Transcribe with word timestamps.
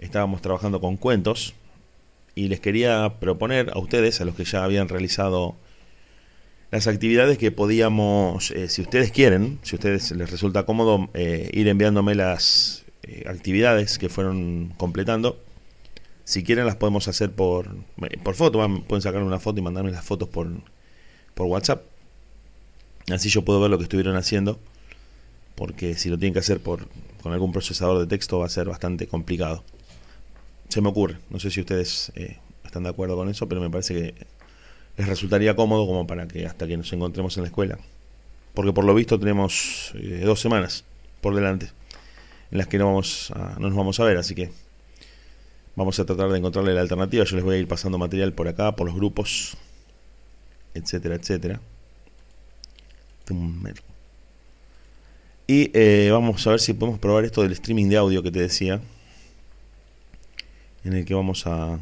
estábamos 0.00 0.40
trabajando 0.42 0.80
con 0.80 0.96
cuentos 0.96 1.54
y 2.34 2.48
les 2.48 2.60
quería 2.60 3.20
proponer 3.20 3.70
a 3.74 3.78
ustedes, 3.78 4.20
a 4.20 4.24
los 4.24 4.34
que 4.34 4.44
ya 4.44 4.64
habían 4.64 4.88
realizado 4.88 5.56
las 6.70 6.86
actividades 6.86 7.36
que 7.36 7.50
podíamos, 7.50 8.50
eh, 8.52 8.68
si 8.68 8.82
ustedes 8.82 9.10
quieren, 9.10 9.58
si 9.62 9.76
ustedes 9.76 10.10
les 10.12 10.30
resulta 10.30 10.64
cómodo, 10.64 11.10
eh, 11.14 11.50
ir 11.52 11.68
enviándome 11.68 12.14
las 12.14 12.84
eh, 13.02 13.24
actividades 13.26 13.98
que 13.98 14.08
fueron 14.08 14.72
completando. 14.76 15.38
Si 16.24 16.44
quieren 16.44 16.64
las 16.64 16.76
podemos 16.76 17.08
hacer 17.08 17.32
por, 17.32 17.74
por 18.22 18.34
foto, 18.36 18.60
pueden 18.86 19.02
sacar 19.02 19.22
una 19.22 19.40
foto 19.40 19.58
y 19.58 19.62
mandarme 19.62 19.90
las 19.90 20.04
fotos 20.04 20.28
por, 20.28 20.48
por 21.34 21.46
WhatsApp. 21.46 21.82
Así 23.12 23.28
yo 23.28 23.44
puedo 23.44 23.60
ver 23.60 23.70
lo 23.70 23.78
que 23.78 23.84
estuvieron 23.84 24.16
haciendo, 24.16 24.60
porque 25.56 25.96
si 25.96 26.08
lo 26.08 26.18
tienen 26.18 26.32
que 26.32 26.38
hacer 26.38 26.60
por, 26.60 26.86
con 27.20 27.32
algún 27.32 27.50
procesador 27.50 27.98
de 27.98 28.06
texto 28.06 28.38
va 28.38 28.46
a 28.46 28.48
ser 28.48 28.68
bastante 28.68 29.08
complicado 29.08 29.64
se 30.70 30.80
me 30.80 30.88
ocurre. 30.88 31.18
No 31.28 31.38
sé 31.38 31.50
si 31.50 31.60
ustedes 31.60 32.12
eh, 32.14 32.38
están 32.64 32.84
de 32.84 32.88
acuerdo 32.88 33.16
con 33.16 33.28
eso, 33.28 33.48
pero 33.48 33.60
me 33.60 33.68
parece 33.68 33.94
que 33.94 34.14
les 34.96 35.08
resultaría 35.08 35.54
cómodo 35.56 35.86
como 35.86 36.06
para 36.06 36.26
que 36.26 36.46
hasta 36.46 36.66
que 36.66 36.76
nos 36.76 36.92
encontremos 36.92 37.36
en 37.36 37.42
la 37.42 37.48
escuela. 37.48 37.78
Porque 38.54 38.72
por 38.72 38.84
lo 38.84 38.94
visto 38.94 39.18
tenemos 39.18 39.92
eh, 39.96 40.22
dos 40.24 40.40
semanas 40.40 40.84
por 41.20 41.34
delante 41.34 41.70
en 42.50 42.58
las 42.58 42.66
que 42.66 42.78
no, 42.78 42.86
vamos 42.86 43.30
a, 43.32 43.56
no 43.58 43.68
nos 43.68 43.76
vamos 43.76 44.00
a 44.00 44.04
ver, 44.04 44.16
así 44.16 44.34
que 44.34 44.50
vamos 45.76 45.98
a 46.00 46.04
tratar 46.04 46.30
de 46.30 46.38
encontrarle 46.38 46.74
la 46.74 46.80
alternativa. 46.80 47.24
Yo 47.24 47.36
les 47.36 47.44
voy 47.44 47.56
a 47.56 47.58
ir 47.58 47.68
pasando 47.68 47.98
material 47.98 48.32
por 48.32 48.48
acá, 48.48 48.74
por 48.74 48.86
los 48.86 48.96
grupos, 48.96 49.56
etcétera, 50.74 51.16
etcétera. 51.16 51.60
Y 55.46 55.70
eh, 55.74 56.08
vamos 56.10 56.44
a 56.46 56.50
ver 56.50 56.60
si 56.60 56.72
podemos 56.72 56.98
probar 56.98 57.24
esto 57.24 57.42
del 57.42 57.52
streaming 57.52 57.88
de 57.88 57.96
audio 57.96 58.22
que 58.22 58.32
te 58.32 58.40
decía 58.40 58.80
en 60.84 60.94
el 60.94 61.04
que 61.04 61.14
vamos 61.14 61.46
a... 61.46 61.78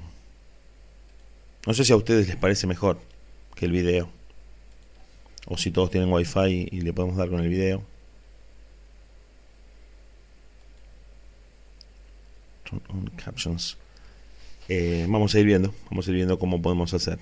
No 1.66 1.74
sé 1.74 1.84
si 1.84 1.92
a 1.92 1.96
ustedes 1.96 2.28
les 2.28 2.36
parece 2.36 2.66
mejor 2.66 2.98
que 3.54 3.66
el 3.66 3.72
video. 3.72 4.08
O 5.46 5.56
si 5.56 5.70
todos 5.70 5.90
tienen 5.90 6.12
wifi 6.12 6.68
y 6.70 6.80
le 6.80 6.92
podemos 6.92 7.16
dar 7.16 7.28
con 7.28 7.40
el 7.40 7.48
video. 7.48 7.82
captions. 13.16 13.76
Eh, 14.68 15.06
vamos 15.08 15.34
a 15.34 15.40
ir 15.40 15.46
viendo, 15.46 15.74
vamos 15.90 16.06
a 16.06 16.10
ir 16.10 16.16
viendo 16.16 16.38
cómo 16.38 16.60
podemos 16.60 16.92
hacer. 16.92 17.18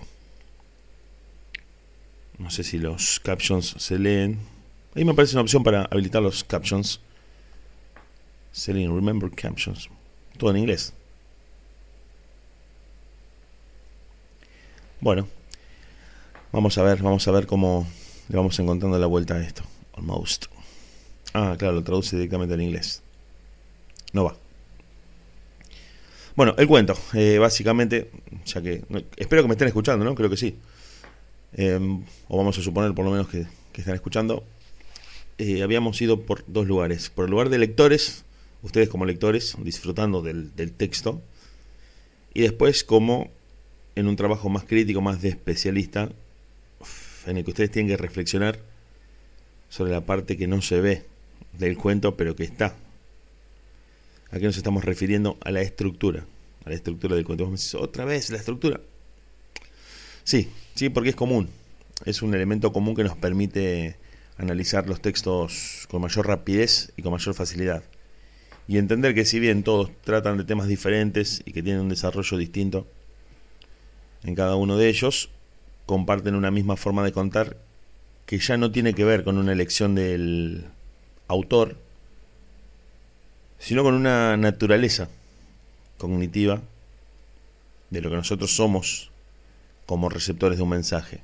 No 2.39 2.51
sé 2.51 2.65
si 2.65 2.79
los 2.79 3.21
captions 3.21 3.77
se 3.79 3.99
leen. 3.99 4.39
Ahí 4.95 5.05
me 5.05 5.15
parece 5.15 5.35
una 5.37 5.43
opción 5.43 5.63
para 5.63 5.85
habilitar 5.85 6.23
los 6.23 6.43
captions. 6.43 7.01
Se 8.53 8.75
leen, 8.75 8.95
remember 8.95 9.31
captions. 9.31 9.89
Todo 10.37 10.51
en 10.51 10.59
inglés. 10.59 10.93
Bueno, 15.01 15.29
vamos 16.53 16.79
a 16.79 16.83
ver, 16.83 17.03
vamos 17.03 17.29
a 17.29 17.31
ver 17.31 17.47
cómo 17.47 17.87
le 18.29 18.37
vamos 18.37 18.59
encontrando 18.59 18.99
la 18.99 19.07
vuelta 19.07 19.35
a 19.35 19.43
esto. 19.43 19.63
Almost. 19.93 20.47
Ah, 21.35 21.55
claro, 21.59 21.75
lo 21.75 21.83
traduce 21.83 22.17
directamente 22.17 22.55
al 22.55 22.63
inglés. 22.63 23.03
No 24.15 24.25
va. 24.25 24.37
Bueno, 26.35 26.55
el 26.57 26.67
cuento, 26.67 26.97
eh, 27.13 27.37
básicamente, 27.39 28.11
ya 28.47 28.63
que 28.63 28.83
espero 29.17 29.43
que 29.43 29.49
me 29.49 29.55
estén 29.55 29.69
escuchando, 29.69 30.03
¿no? 30.03 30.15
Creo 30.15 30.31
que 30.31 30.39
sí. 30.39 30.57
Em, 31.53 32.03
o 32.29 32.39
vamos 32.39 32.59
a 32.59 32.63
suponer 32.63 32.95
por 32.95 33.05
lo 33.05 33.11
menos 33.11 33.29
que, 33.29 33.47
están 33.75 33.95
escuchando. 33.95 34.45
Eh, 35.37 35.63
habíamos 35.63 36.01
ido 36.01 36.23
por 36.23 36.43
dos 36.47 36.67
lugares. 36.67 37.11
Por 37.11 37.27
el 37.27 37.31
lugar 37.33 37.51
de 37.51 37.59
lectores, 37.59 38.25
ustedes 38.63 38.89
como 38.89 39.05
lectores, 39.05 39.57
disfrutando 39.59 40.23
del, 40.23 40.57
del 40.57 40.73
texto. 40.73 41.21
Y 42.33 42.41
después 42.41 42.83
como 42.83 43.31
en 43.97 44.07
un 44.07 44.15
trabajo 44.15 44.49
más 44.49 44.65
crítico, 44.65 45.01
más 45.01 45.23
de 45.23 45.31
especialista, 45.31 46.11
en 47.27 47.39
el 47.39 47.45
que 47.45 47.51
ustedes 47.51 47.71
tienen 47.71 47.89
que 47.91 47.97
reflexionar 47.97 48.59
sobre 49.69 49.91
la 49.91 50.03
parte 50.03 50.37
que 50.37 50.47
no 50.47 50.63
se 50.63 50.81
ve 50.81 51.05
del 51.55 51.77
cuento, 51.77 52.17
pero 52.17 52.37
que 52.37 52.45
está. 52.45 52.77
Aquí 54.31 54.45
nos 54.45 54.57
estamos 54.57 54.85
refiriendo 54.85 55.39
a 55.41 55.51
la 55.51 55.63
estructura, 55.63 56.25
a 56.65 56.69
la 56.69 56.75
estructura 56.75 57.17
del 57.17 57.25
cuento. 57.25 57.45
Vos 57.45 57.53
me 57.53 57.57
decís, 57.57 57.75
otra 57.75 58.05
vez 58.05 58.31
la 58.31 58.37
estructura. 58.37 58.81
Sí, 60.25 60.51
sí, 60.75 60.89
porque 60.91 61.11
es 61.11 61.17
común. 61.17 61.49
Es 62.05 62.21
un 62.21 62.35
elemento 62.35 62.73
común 62.73 62.95
que 62.95 63.05
nos 63.05 63.17
permite 63.17 63.97
analizar 64.37 64.87
los 64.87 65.01
textos 65.01 65.87
con 65.89 66.03
mayor 66.03 66.27
rapidez 66.27 66.93
y 66.97 67.03
con 67.03 67.13
mayor 67.13 67.35
facilidad. 67.35 67.83
Y 68.69 68.79
entender 68.79 69.15
que 69.15 69.25
si 69.25 69.41
bien 69.41 69.63
todos 69.63 69.91
tratan 70.03 70.37
de 70.37 70.45
temas 70.45 70.69
diferentes 70.69 71.43
y 71.47 71.53
que 71.53 71.63
tienen 71.63 71.83
un 71.83 71.89
desarrollo 71.89 72.37
distinto, 72.37 72.87
en 74.27 74.35
cada 74.35 74.57
uno 74.57 74.77
de 74.77 74.89
ellos, 74.89 75.31
comparten 75.87 76.35
una 76.35 76.51
misma 76.51 76.77
forma 76.77 77.05
de 77.05 77.13
contar 77.13 77.57
que 78.27 78.39
ya 78.39 78.57
no 78.57 78.73
tiene 78.73 78.93
que 78.93 79.05
ver 79.05 79.23
con 79.23 79.39
una 79.39 79.53
elección 79.53 79.95
del 79.95 80.67
autor, 81.29 81.77
sino 83.59 83.85
con 83.85 83.95
una 83.95 84.37
naturaleza 84.37 85.09
cognitiva 85.97 86.61
de 87.91 88.01
lo 88.01 88.11
que 88.11 88.17
nosotros 88.17 88.55
somos 88.55 89.13
como 89.87 90.09
receptores 90.09 90.59
de 90.59 90.65
un 90.65 90.71
mensaje. 90.71 91.21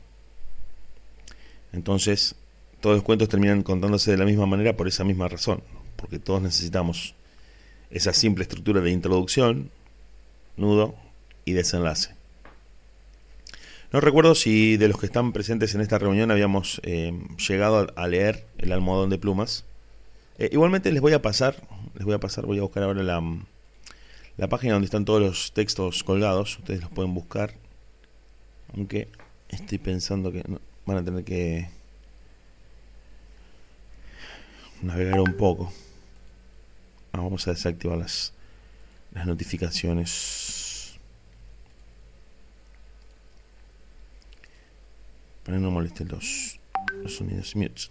Entonces, 1.72 2.36
todos 2.80 2.96
los 2.96 3.04
cuentos 3.04 3.28
terminan 3.28 3.64
contándose 3.64 4.12
de 4.12 4.16
la 4.16 4.24
misma 4.24 4.46
manera 4.46 4.76
por 4.76 4.86
esa 4.86 5.02
misma 5.02 5.26
razón, 5.26 5.60
porque 5.96 6.20
todos 6.20 6.40
necesitamos 6.40 7.16
esa 7.90 8.12
simple 8.12 8.44
estructura 8.44 8.80
de 8.80 8.92
introducción, 8.92 9.70
nudo 10.56 10.94
y 11.44 11.52
desenlace. 11.52 12.21
No 13.92 14.00
recuerdo 14.00 14.34
si 14.34 14.78
de 14.78 14.88
los 14.88 14.98
que 14.98 15.04
están 15.04 15.32
presentes 15.32 15.74
en 15.74 15.82
esta 15.82 15.98
reunión 15.98 16.30
habíamos 16.30 16.80
eh, 16.82 17.12
llegado 17.46 17.92
a 17.94 18.08
leer 18.08 18.46
el 18.56 18.72
almohadón 18.72 19.10
de 19.10 19.18
plumas. 19.18 19.66
Eh, 20.38 20.48
igualmente 20.50 20.90
les 20.92 21.02
voy 21.02 21.12
a 21.12 21.20
pasar, 21.20 21.56
les 21.94 22.06
voy 22.06 22.14
a 22.14 22.18
pasar, 22.18 22.46
voy 22.46 22.56
a 22.58 22.62
buscar 22.62 22.84
ahora 22.84 23.02
la, 23.02 23.22
la 24.38 24.48
página 24.48 24.72
donde 24.72 24.86
están 24.86 25.04
todos 25.04 25.20
los 25.20 25.52
textos 25.52 26.04
colgados. 26.04 26.58
Ustedes 26.58 26.80
los 26.80 26.90
pueden 26.90 27.12
buscar. 27.12 27.52
Aunque 28.74 29.08
estoy 29.50 29.76
pensando 29.76 30.32
que 30.32 30.42
van 30.86 30.96
a 30.96 31.04
tener 31.04 31.22
que 31.22 31.68
navegar 34.80 35.20
un 35.20 35.36
poco. 35.36 35.70
Ah, 37.12 37.18
vamos 37.18 37.46
a 37.46 37.50
desactivar 37.50 37.98
las, 37.98 38.32
las 39.12 39.26
notificaciones. 39.26 40.61
Para 45.44 45.58
que 45.58 45.62
no 45.62 45.70
molesten 45.70 46.08
los, 46.08 46.58
los 47.02 47.16
sonidos. 47.16 47.56
Mute. 47.56 47.82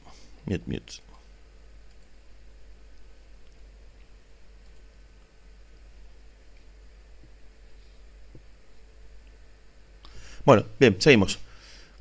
Mute, 0.46 0.64
mute. 0.66 0.94
Bueno, 10.44 10.66
bien, 10.80 10.96
seguimos. 11.00 11.40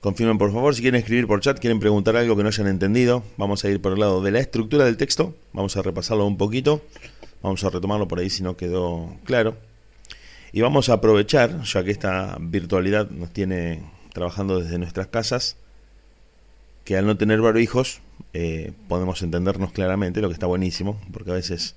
Confirmen 0.01 0.39
por 0.39 0.51
favor 0.51 0.75
si 0.75 0.81
quieren 0.81 0.99
escribir 0.99 1.27
por 1.27 1.41
chat, 1.41 1.59
quieren 1.59 1.79
preguntar 1.79 2.17
algo 2.17 2.35
que 2.35 2.43
no 2.43 2.49
hayan 2.49 2.69
entendido. 2.69 3.23
Vamos 3.37 3.65
a 3.65 3.69
ir 3.69 3.83
por 3.83 3.93
el 3.93 4.01
lado 4.01 4.23
de 4.23 4.31
la 4.31 4.41
estructura 4.41 4.87
del 4.87 4.97
texto. 4.97 5.35
Vamos 5.53 5.77
a 5.77 5.83
repasarlo 5.83 6.27
un 6.27 6.39
poquito. 6.39 6.83
Vamos 7.43 7.63
a 7.65 7.71
retomarlo 7.71 8.09
por 8.09 8.19
ahí 8.19 8.31
si 8.31 8.43
no 8.43 8.57
quedó 8.57 9.15
claro. 9.25 9.57
Y 10.53 10.63
vamos 10.63 10.89
a 10.89 10.95
aprovechar, 10.95 11.63
ya 11.63 11.85
que 11.85 11.91
esta 11.91 12.39
virtualidad 12.41 13.11
nos 13.11 13.31
tiene 13.31 13.83
trabajando 14.13 14.61
desde 14.61 14.79
nuestras 14.79 15.07
casas, 15.09 15.57
que 16.85 16.97
al 16.97 17.07
no 17.07 17.17
tener 17.17 17.41
barbijos 17.41 18.01
eh, 18.33 18.73
podemos 18.89 19.23
entendernos 19.23 19.73
claramente, 19.73 20.21
lo 20.21 20.29
que 20.29 20.35
está 20.35 20.47
buenísimo, 20.47 21.01
porque 21.13 21.31
a 21.31 21.35
veces 21.35 21.75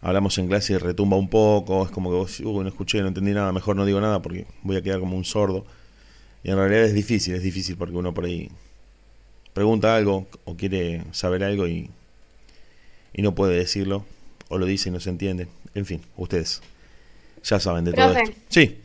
hablamos 0.00 0.38
en 0.38 0.48
clase 0.48 0.74
y 0.74 0.76
retumba 0.78 1.16
un 1.16 1.28
poco, 1.28 1.84
es 1.84 1.90
como 1.90 2.10
que 2.10 2.16
vos, 2.16 2.40
no 2.40 2.68
escuché, 2.68 3.00
no 3.00 3.08
entendí 3.08 3.32
nada, 3.32 3.52
mejor 3.52 3.76
no 3.76 3.84
digo 3.84 4.00
nada 4.00 4.22
porque 4.22 4.46
voy 4.62 4.76
a 4.76 4.82
quedar 4.82 5.00
como 5.00 5.16
un 5.16 5.24
sordo. 5.24 5.64
Y 6.44 6.50
en 6.50 6.56
realidad 6.56 6.84
es 6.84 6.94
difícil, 6.94 7.34
es 7.34 7.42
difícil 7.42 7.76
porque 7.76 7.96
uno 7.96 8.14
por 8.14 8.24
ahí 8.24 8.50
pregunta 9.52 9.96
algo 9.96 10.26
o 10.44 10.56
quiere 10.56 11.02
saber 11.12 11.42
algo 11.42 11.66
y, 11.66 11.90
y 13.12 13.22
no 13.22 13.34
puede 13.34 13.56
decirlo, 13.56 14.04
o 14.48 14.58
lo 14.58 14.66
dice 14.66 14.90
y 14.90 14.92
no 14.92 15.00
se 15.00 15.10
entiende. 15.10 15.48
En 15.74 15.86
fin, 15.86 16.02
ustedes 16.16 16.62
ya 17.42 17.58
saben 17.58 17.84
de 17.84 17.92
todo 17.92 18.16
esto. 18.16 18.36
Sí. 18.48 18.78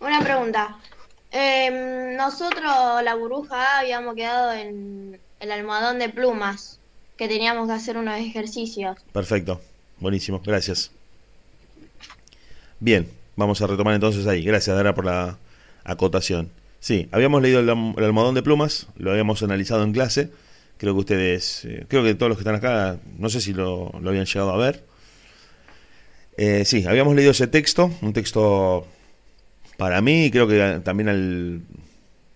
Una 0.00 0.20
pregunta. 0.20 0.78
Eh, 1.32 2.14
nosotros, 2.16 3.02
la 3.04 3.14
burbuja, 3.14 3.80
habíamos 3.80 4.14
quedado 4.14 4.52
en 4.52 5.20
el 5.40 5.52
almohadón 5.52 5.98
de 5.98 6.08
plumas, 6.08 6.80
que 7.16 7.28
teníamos 7.28 7.68
que 7.68 7.74
hacer 7.74 7.96
unos 7.96 8.18
ejercicios. 8.18 8.96
Perfecto, 9.12 9.60
buenísimo, 9.98 10.40
gracias. 10.44 10.90
Bien, 12.80 13.08
vamos 13.36 13.60
a 13.60 13.66
retomar 13.66 13.94
entonces 13.94 14.26
ahí. 14.26 14.42
Gracias, 14.42 14.74
Dara, 14.74 14.94
por 14.94 15.04
la 15.04 15.36
acotación. 15.84 16.50
Sí, 16.80 17.08
habíamos 17.10 17.42
leído 17.42 17.60
el, 17.60 17.68
almohadón 17.68 18.34
de 18.34 18.42
plumas, 18.42 18.86
lo 18.96 19.10
habíamos 19.10 19.42
analizado 19.42 19.82
en 19.82 19.92
clase. 19.92 20.30
Creo 20.78 20.94
que 20.94 21.00
ustedes, 21.00 21.64
eh, 21.64 21.84
creo 21.88 22.04
que 22.04 22.14
todos 22.14 22.28
los 22.30 22.38
que 22.38 22.42
están 22.42 22.54
acá, 22.54 22.98
no 23.18 23.28
sé 23.30 23.40
si 23.40 23.52
lo, 23.52 23.92
lo 24.00 24.10
habían 24.10 24.26
llegado 24.26 24.50
a 24.50 24.56
ver. 24.56 24.84
Eh, 26.36 26.64
sí, 26.64 26.86
habíamos 26.86 27.16
leído 27.16 27.32
ese 27.32 27.48
texto, 27.48 27.90
un 28.00 28.12
texto 28.12 28.86
para 29.78 30.00
mí 30.00 30.28
creo 30.32 30.48
que 30.48 30.80
también 30.82 31.08
al, 31.08 31.62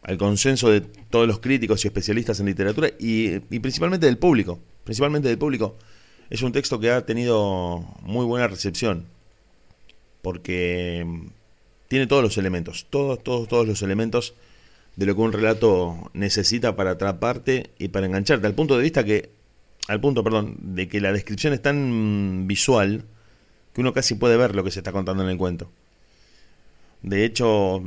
al 0.03 0.17
consenso 0.17 0.71
de 0.71 0.81
todos 0.81 1.27
los 1.27 1.41
críticos 1.41 1.85
y 1.85 1.89
especialistas 1.89 2.39
en 2.39 2.47
literatura 2.47 2.89
y, 3.01 3.35
y, 3.51 3.59
principalmente 3.59 4.07
del 4.07 4.17
público, 4.17 4.61
principalmente 4.85 5.29
del 5.29 5.39
público. 5.39 5.77
Es 6.31 6.43
un 6.43 6.53
texto 6.53 6.79
que 6.79 6.93
ha 6.93 7.05
tenido 7.05 7.85
muy 8.03 8.25
buena 8.27 8.47
recepción 8.47 9.07
porque 10.23 11.05
tiene 11.89 12.07
todos 12.07 12.23
los 12.23 12.39
elementos, 12.39 12.87
todos, 12.89 13.21
todos, 13.25 13.49
todos 13.49 13.67
los 13.67 13.83
elementos 13.83 14.35
de 14.95 15.07
lo 15.07 15.17
que 15.17 15.21
un 15.23 15.33
relato 15.33 16.13
necesita 16.15 16.77
para 16.77 16.93
atraparte 16.93 17.71
y 17.77 17.89
para 17.89 18.07
engancharte, 18.07 18.47
al 18.47 18.55
punto 18.55 18.77
de 18.77 18.85
vista 18.85 19.03
que, 19.03 19.31
al 19.89 20.01
punto, 20.01 20.23
perdón, 20.23 20.59
de 20.61 20.87
que 20.87 21.01
la 21.01 21.13
descripción 21.13 21.55
es 21.55 21.61
tan 21.61 22.47
visual 22.47 23.05
que 23.75 23.81
uno 23.81 23.93
casi 23.93 24.15
puede 24.15 24.37
ver 24.37 24.55
lo 24.55 24.63
que 24.63 24.71
se 24.71 24.79
está 24.79 24.93
contando 24.93 25.25
en 25.25 25.31
el 25.31 25.39
cuento. 25.39 25.73
De 27.03 27.25
hecho, 27.25 27.83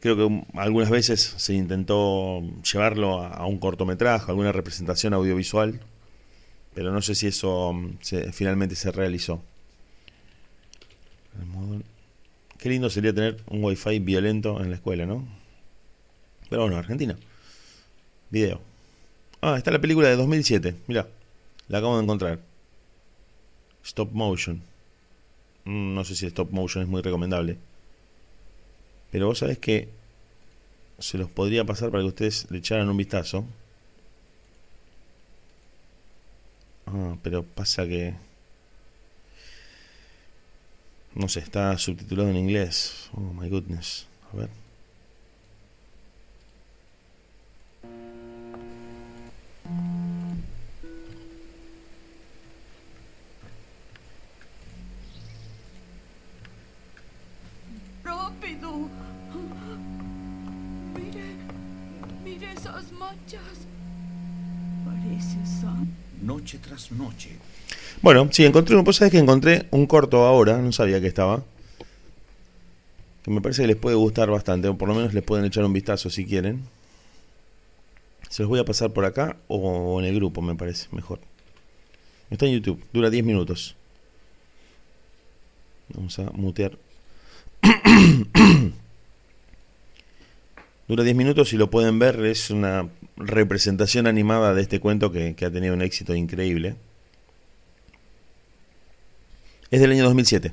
creo 0.00 0.16
que 0.16 0.44
algunas 0.54 0.90
veces 0.90 1.20
se 1.20 1.54
intentó 1.54 2.42
llevarlo 2.72 3.22
a 3.22 3.44
un 3.46 3.58
cortometraje, 3.58 4.30
alguna 4.30 4.52
representación 4.52 5.12
audiovisual, 5.12 5.80
pero 6.74 6.92
no 6.92 7.02
sé 7.02 7.14
si 7.16 7.26
eso 7.26 7.72
mm, 7.72 7.98
finalmente 8.32 8.76
se 8.76 8.92
realizó. 8.92 9.42
Qué 12.58 12.68
lindo 12.68 12.90
sería 12.90 13.14
tener 13.14 13.42
un 13.48 13.64
wifi 13.64 13.98
violento 13.98 14.62
en 14.62 14.70
la 14.70 14.76
escuela, 14.76 15.06
¿no? 15.06 15.26
Pero 16.48 16.62
bueno, 16.62 16.76
Argentina. 16.76 17.16
Video. 18.30 18.60
Ah, 19.40 19.56
está 19.56 19.70
la 19.70 19.80
película 19.80 20.08
de 20.08 20.16
2007. 20.16 20.74
Mira, 20.86 21.08
la 21.68 21.78
acabo 21.78 21.96
de 21.96 22.02
encontrar. 22.04 22.40
Stop 23.82 24.12
motion. 24.12 24.62
Mm, 25.64 25.94
no 25.94 26.04
sé 26.04 26.14
si 26.14 26.26
stop 26.26 26.50
motion 26.52 26.84
es 26.84 26.88
muy 26.88 27.02
recomendable. 27.02 27.56
Pero 29.10 29.26
vos 29.26 29.38
sabés 29.38 29.58
que 29.58 29.88
se 30.98 31.18
los 31.18 31.30
podría 31.30 31.64
pasar 31.64 31.90
para 31.90 32.02
que 32.02 32.08
ustedes 32.08 32.46
le 32.50 32.58
echaran 32.58 32.88
un 32.88 32.96
vistazo. 32.96 33.44
Ah, 36.86 37.16
pero 37.22 37.44
pasa 37.44 37.86
que... 37.86 38.14
No 41.14 41.28
sé, 41.28 41.40
está 41.40 41.76
subtitulado 41.78 42.30
en 42.30 42.36
inglés. 42.36 43.10
Oh 43.14 43.20
my 43.20 43.48
goodness. 43.48 44.06
A 44.32 44.36
ver. 44.36 44.59
Mire 62.40 62.52
esas 62.52 62.92
manchas. 62.92 63.40
Parece 64.84 65.46
sangre. 65.60 65.92
Noche 66.22 66.58
tras 66.58 66.90
noche. 66.92 67.30
Bueno, 68.02 68.28
sí, 68.30 68.44
encontré, 68.44 68.76
vos 68.76 68.96
sabés 68.96 69.12
que 69.12 69.18
encontré 69.18 69.66
un 69.70 69.86
corto 69.86 70.26
ahora, 70.26 70.58
no 70.58 70.72
sabía 70.72 71.00
que 71.00 71.06
estaba. 71.06 71.42
Que 73.22 73.30
me 73.30 73.40
parece 73.40 73.62
que 73.62 73.68
les 73.68 73.76
puede 73.76 73.96
gustar 73.96 74.30
bastante, 74.30 74.68
o 74.68 74.76
por 74.76 74.88
lo 74.88 74.94
menos 74.94 75.14
les 75.14 75.22
pueden 75.22 75.44
echar 75.44 75.64
un 75.64 75.72
vistazo 75.72 76.10
si 76.10 76.24
quieren. 76.24 76.62
Se 78.28 78.42
los 78.42 78.48
voy 78.48 78.60
a 78.60 78.64
pasar 78.64 78.90
por 78.92 79.04
acá 79.04 79.36
o 79.48 80.00
en 80.00 80.06
el 80.06 80.14
grupo, 80.14 80.40
me 80.40 80.54
parece 80.54 80.88
mejor. 80.92 81.20
Está 82.30 82.46
en 82.46 82.52
YouTube, 82.52 82.82
dura 82.92 83.10
10 83.10 83.24
minutos. 83.24 83.74
Vamos 85.94 86.18
a 86.18 86.30
mutear. 86.30 86.78
dura 90.90 91.04
10 91.04 91.14
minutos 91.14 91.52
y 91.52 91.56
lo 91.56 91.70
pueden 91.70 92.00
ver, 92.00 92.18
es 92.26 92.50
una 92.50 92.88
representación 93.16 94.08
animada 94.08 94.54
de 94.54 94.62
este 94.62 94.80
cuento 94.80 95.12
que, 95.12 95.36
ha 95.40 95.50
tenido 95.50 95.72
un 95.72 95.82
éxito 95.82 96.16
increíble. 96.16 96.74
Es 99.70 99.80
del 99.80 99.92
año 99.92 100.02
2007. 100.02 100.52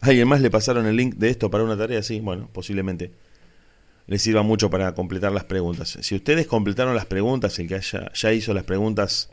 alguien 0.00 0.26
más 0.26 0.40
le 0.40 0.50
pasaron 0.50 0.86
el 0.86 0.96
link 0.96 1.16
de 1.16 1.28
esto 1.28 1.50
para 1.50 1.64
una 1.64 1.76
tarea? 1.76 2.02
Sí, 2.02 2.20
bueno, 2.20 2.48
posiblemente 2.50 3.10
les 4.06 4.22
sirva 4.22 4.42
mucho 4.42 4.70
para 4.70 4.94
completar 4.94 5.32
las 5.32 5.44
preguntas. 5.44 5.98
Si 6.00 6.14
ustedes 6.14 6.46
completaron 6.46 6.94
las 6.94 7.04
preguntas, 7.04 7.58
el 7.58 7.68
que 7.68 7.74
haya, 7.74 8.10
ya 8.14 8.32
hizo 8.32 8.54
las 8.54 8.64
preguntas 8.64 9.28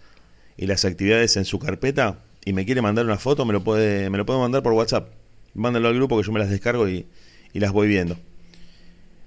y 0.58 0.68
las 0.68 0.84
actividades 0.84 1.38
en 1.38 1.46
su 1.46 1.60
carpeta 1.60 2.20
y 2.44 2.52
me 2.52 2.66
quiere 2.66 2.82
mandar 2.82 3.06
una 3.06 3.18
foto, 3.18 3.46
me 3.46 3.54
lo 3.54 3.64
puede, 3.64 4.10
me 4.10 4.18
lo 4.18 4.26
puede 4.26 4.40
mandar 4.40 4.64
por 4.64 4.74
WhatsApp. 4.74 5.14
Mándenlo 5.54 5.88
al 5.88 5.96
grupo 5.96 6.18
que 6.18 6.28
yo 6.28 6.34
me 6.34 6.40
las 6.40 6.50
descargo 6.50 6.90
y 6.90 7.08
las 7.54 7.72
voy 7.72 7.88
viendo. 7.88 8.18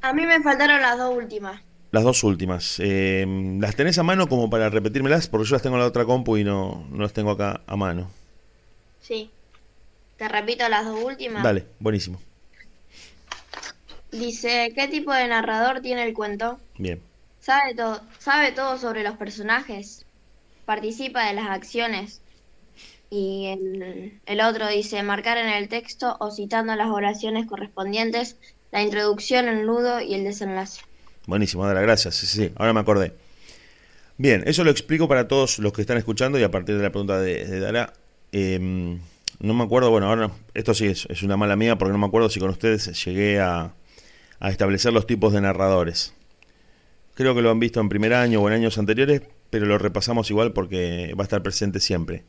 A 0.03 0.13
mí 0.13 0.27
me 0.27 0.43
faltaron 0.43 0.83
las 0.83 0.99
dos 0.99 1.17
últimas. 1.17 1.63
Las 1.93 2.03
dos 2.03 2.25
últimas. 2.25 2.81
Eh, 2.81 3.25
¿Las 3.61 3.77
tenés 3.77 3.99
a 3.99 4.03
mano 4.03 4.29
como 4.29 4.51
para 4.51 4.69
repetírmelas? 4.69 5.29
Porque 5.29 5.47
yo 5.47 5.55
las 5.55 5.63
tengo 5.63 5.77
en 5.77 5.83
la 5.83 5.87
otra 5.87 6.05
compu 6.05 6.37
y 6.37 6.45
no, 6.45 6.87
no 6.91 7.03
las 7.03 7.13
tengo 7.13 7.31
acá 7.31 7.61
a 7.67 7.77
mano. 7.77 8.11
Sí. 9.01 9.31
Te 10.17 10.29
repito 10.29 10.69
las 10.69 10.87
dos 10.87 11.03
últimas. 11.03 11.43
Dale, 11.43 11.67
buenísimo. 11.79 12.19
Dice, 14.11 14.73
¿qué 14.75 14.89
tipo 14.89 15.13
de 15.13 15.29
narrador 15.29 15.81
tiene 15.81 16.05
el 16.05 16.15
cuento? 16.15 16.59
Bien. 16.79 17.01
¿Sabe, 17.41 17.75
todo 17.75 18.01
¿Sabe 18.19 18.53
todo 18.53 18.79
sobre 18.79 19.03
los 19.03 19.17
personajes? 19.17 20.05
¿Participa 20.65 21.27
de 21.27 21.35
las 21.35 21.49
acciones? 21.49 22.21
Y 23.11 23.47
el, 23.47 24.21
el, 24.27 24.41
otro 24.41 24.69
dice, 24.69 25.03
marcar 25.03 25.39
en 25.39 25.49
el 25.49 25.69
texto 25.69 26.17
o 26.21 26.31
citando 26.31 26.75
las 26.77 26.89
oraciones 26.89 27.47
correspondientes, 27.47 28.37
la 28.73 28.83
introducción, 28.83 29.47
el 29.49 29.67
nudo 29.67 30.01
y 30.01 30.15
el 30.15 30.25
desenlace. 30.25 30.81
Buenísimo, 31.27 31.67
Dara, 31.67 31.83
gracias. 31.83 32.17
Sí, 32.17 32.27
sí, 32.27 32.51
ahora 32.57 32.73
me 32.73 32.81
acordé. 32.81 33.15
Bien, 34.19 34.43
eso 34.47 34.65
lo 34.65 34.71
explico 34.71 35.07
para 35.09 35.29
todos 35.29 35.59
los 35.59 35.73
que 35.73 35.83
están 35.83 35.99
escuchando 35.99 36.39
y 36.39 36.43
a 36.43 36.51
partir 36.51 36.77
de 36.77 36.83
la 36.83 36.91
pregunta 36.91 37.21
de, 37.21 37.61
Dara, 37.61 37.93
eh, 38.33 38.59
no 39.41 39.55
me 39.55 39.65
acuerdo, 39.65 39.91
bueno, 39.91 40.09
ahora 40.09 40.31
esto 40.55 40.75
sí 40.75 40.87
es, 40.87 41.07
es, 41.09 41.23
una 41.23 41.37
mala 41.37 41.55
mía 41.55 41.77
porque 41.77 41.93
no 41.93 41.99
me 41.99 42.07
acuerdo 42.07 42.29
si 42.29 42.41
con 42.41 42.51
ustedes 42.51 43.05
llegué 43.05 43.41
a, 43.41 43.75
a 44.41 44.51
establecer 44.51 44.93
los 44.93 45.07
tipos 45.07 45.33
de 45.33 45.41
narradores. 45.41 46.15
Creo 47.15 47.35
que 47.35 47.43
lo 47.43 47.51
han 47.51 47.61
visto 47.61 47.81
en 47.81 47.89
primer 47.89 48.15
año 48.15 48.41
o 48.41 48.49
en 48.49 48.55
años 48.55 48.79
anteriores, 48.79 49.23
pero 49.51 49.67
lo 49.67 49.77
repasamos 49.77 50.31
igual 50.31 50.53
porque 50.53 51.15
va 51.19 51.25
a 51.25 51.25
estar 51.25 51.43
presente 51.43 51.79
siempre. 51.79 52.25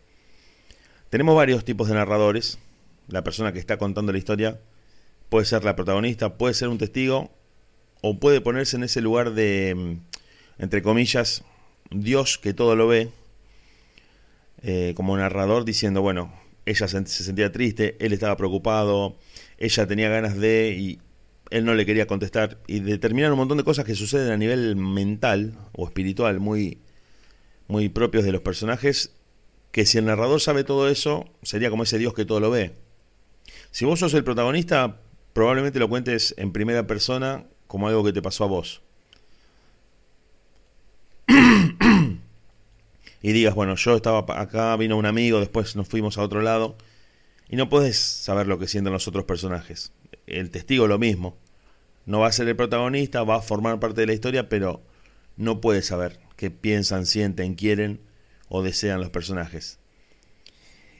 Tenemos 1.09 1.35
varios 1.35 1.63
tipos 1.63 1.87
de 1.87 1.93
narradores. 1.95 2.59
La 3.07 3.23
persona 3.23 3.53
que 3.53 3.59
está 3.59 3.77
contando 3.77 4.11
la 4.11 4.17
historia 4.17 4.59
puede 5.33 5.47
ser 5.47 5.63
la 5.63 5.75
protagonista, 5.75 6.37
puede 6.37 6.53
ser 6.53 6.67
un 6.67 6.77
testigo 6.77 7.31
o 8.01 8.19
puede 8.19 8.39
ponerse 8.39 8.77
en 8.77 8.83
ese 8.83 9.01
lugar 9.01 9.33
de, 9.33 9.97
entre 10.59 10.83
comillas, 10.83 11.43
Dios 11.89 12.37
que 12.37 12.53
todo 12.53 12.75
lo 12.75 12.87
ve, 12.87 13.09
eh, 14.61 14.93
como 14.95 15.17
narrador 15.17 15.65
diciendo, 15.65 16.03
bueno, 16.03 16.31
ella 16.67 16.87
se, 16.87 17.03
se, 17.07 17.23
sentía 17.23 17.51
triste, 17.51 17.97
él 17.99 18.13
estaba 18.13 18.37
preocupado, 18.37 19.17
ella 19.57 19.87
tenía 19.87 20.07
ganas 20.07 20.37
de, 20.37 20.75
y 20.77 20.99
él 21.49 21.65
no 21.65 21.73
le 21.73 21.87
quería 21.87 22.05
contestar 22.05 22.59
y 22.67 22.81
determinar 22.81 23.31
un 23.31 23.39
montón 23.39 23.57
de 23.57 23.63
cosas 23.63 23.85
que 23.85 23.95
suceden 23.95 24.31
a 24.31 24.37
nivel 24.37 24.75
mental 24.75 25.57
o 25.71 25.87
espiritual 25.87 26.39
muy, 26.41 26.77
muy 27.67 27.89
propios 27.89 28.23
de 28.23 28.33
los 28.33 28.41
personajes, 28.41 29.15
que 29.71 29.87
si 29.87 29.97
el 29.97 30.05
narrador 30.05 30.41
sabe 30.41 30.63
todo 30.63 30.89
eso, 30.89 31.27
sería 31.41 31.71
como 31.71 31.81
ese 31.81 31.97
Dios 31.97 32.13
que 32.13 32.23
todo 32.23 32.39
lo 32.39 32.51
ve. 32.51 32.73
Si 33.71 33.83
vos 33.85 33.99
sos 33.99 34.13
el 34.13 34.23
protagonista, 34.23 34.99
probablemente 35.33 35.79
lo 35.79 35.89
cuentes 35.89 36.33
en 36.37 36.51
primera 36.51 36.87
persona 36.87 37.45
como 37.67 37.87
algo 37.87 38.03
que 38.03 38.13
te 38.13 38.21
pasó 38.21 38.43
a 38.43 38.47
vos. 38.47 38.81
y 41.27 43.31
digas, 43.31 43.55
bueno, 43.55 43.75
yo 43.75 43.95
estaba 43.95 44.25
acá, 44.39 44.75
vino 44.77 44.97
un 44.97 45.05
amigo, 45.05 45.39
después 45.39 45.75
nos 45.75 45.87
fuimos 45.87 46.17
a 46.17 46.21
otro 46.21 46.41
lado, 46.41 46.75
y 47.49 47.55
no 47.55 47.69
puedes 47.69 47.97
saber 47.97 48.47
lo 48.47 48.59
que 48.59 48.67
sienten 48.67 48.93
los 48.93 49.07
otros 49.07 49.25
personajes. 49.25 49.91
El 50.27 50.51
testigo 50.51 50.87
lo 50.87 50.99
mismo 50.99 51.37
no 52.05 52.19
va 52.19 52.27
a 52.27 52.31
ser 52.31 52.47
el 52.47 52.55
protagonista, 52.55 53.23
va 53.23 53.37
a 53.37 53.41
formar 53.41 53.79
parte 53.79 54.01
de 54.01 54.07
la 54.07 54.13
historia, 54.13 54.49
pero 54.49 54.81
no 55.37 55.61
puede 55.61 55.81
saber 55.81 56.19
qué 56.35 56.51
piensan, 56.51 57.05
sienten, 57.05 57.55
quieren 57.55 58.01
o 58.49 58.61
desean 58.61 58.99
los 58.99 59.09
personajes. 59.09 59.79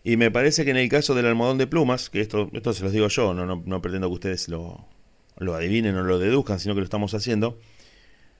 Y 0.03 0.17
me 0.17 0.31
parece 0.31 0.65
que 0.65 0.71
en 0.71 0.77
el 0.77 0.89
caso 0.89 1.15
del 1.15 1.25
almohadón 1.25 1.57
de 1.57 1.67
plumas, 1.67 2.09
que 2.09 2.19
esto, 2.19 2.49
esto 2.53 2.73
se 2.73 2.83
los 2.83 2.91
digo 2.91 3.07
yo, 3.07 3.33
no, 3.33 3.45
no, 3.45 3.63
no 3.65 3.81
pretendo 3.81 4.09
que 4.09 4.15
ustedes 4.15 4.49
lo, 4.49 4.85
lo 5.37 5.55
adivinen 5.55 5.95
o 5.95 6.03
lo 6.03 6.19
deduzcan, 6.19 6.59
sino 6.59 6.73
que 6.73 6.81
lo 6.81 6.85
estamos 6.85 7.13
haciendo, 7.13 7.57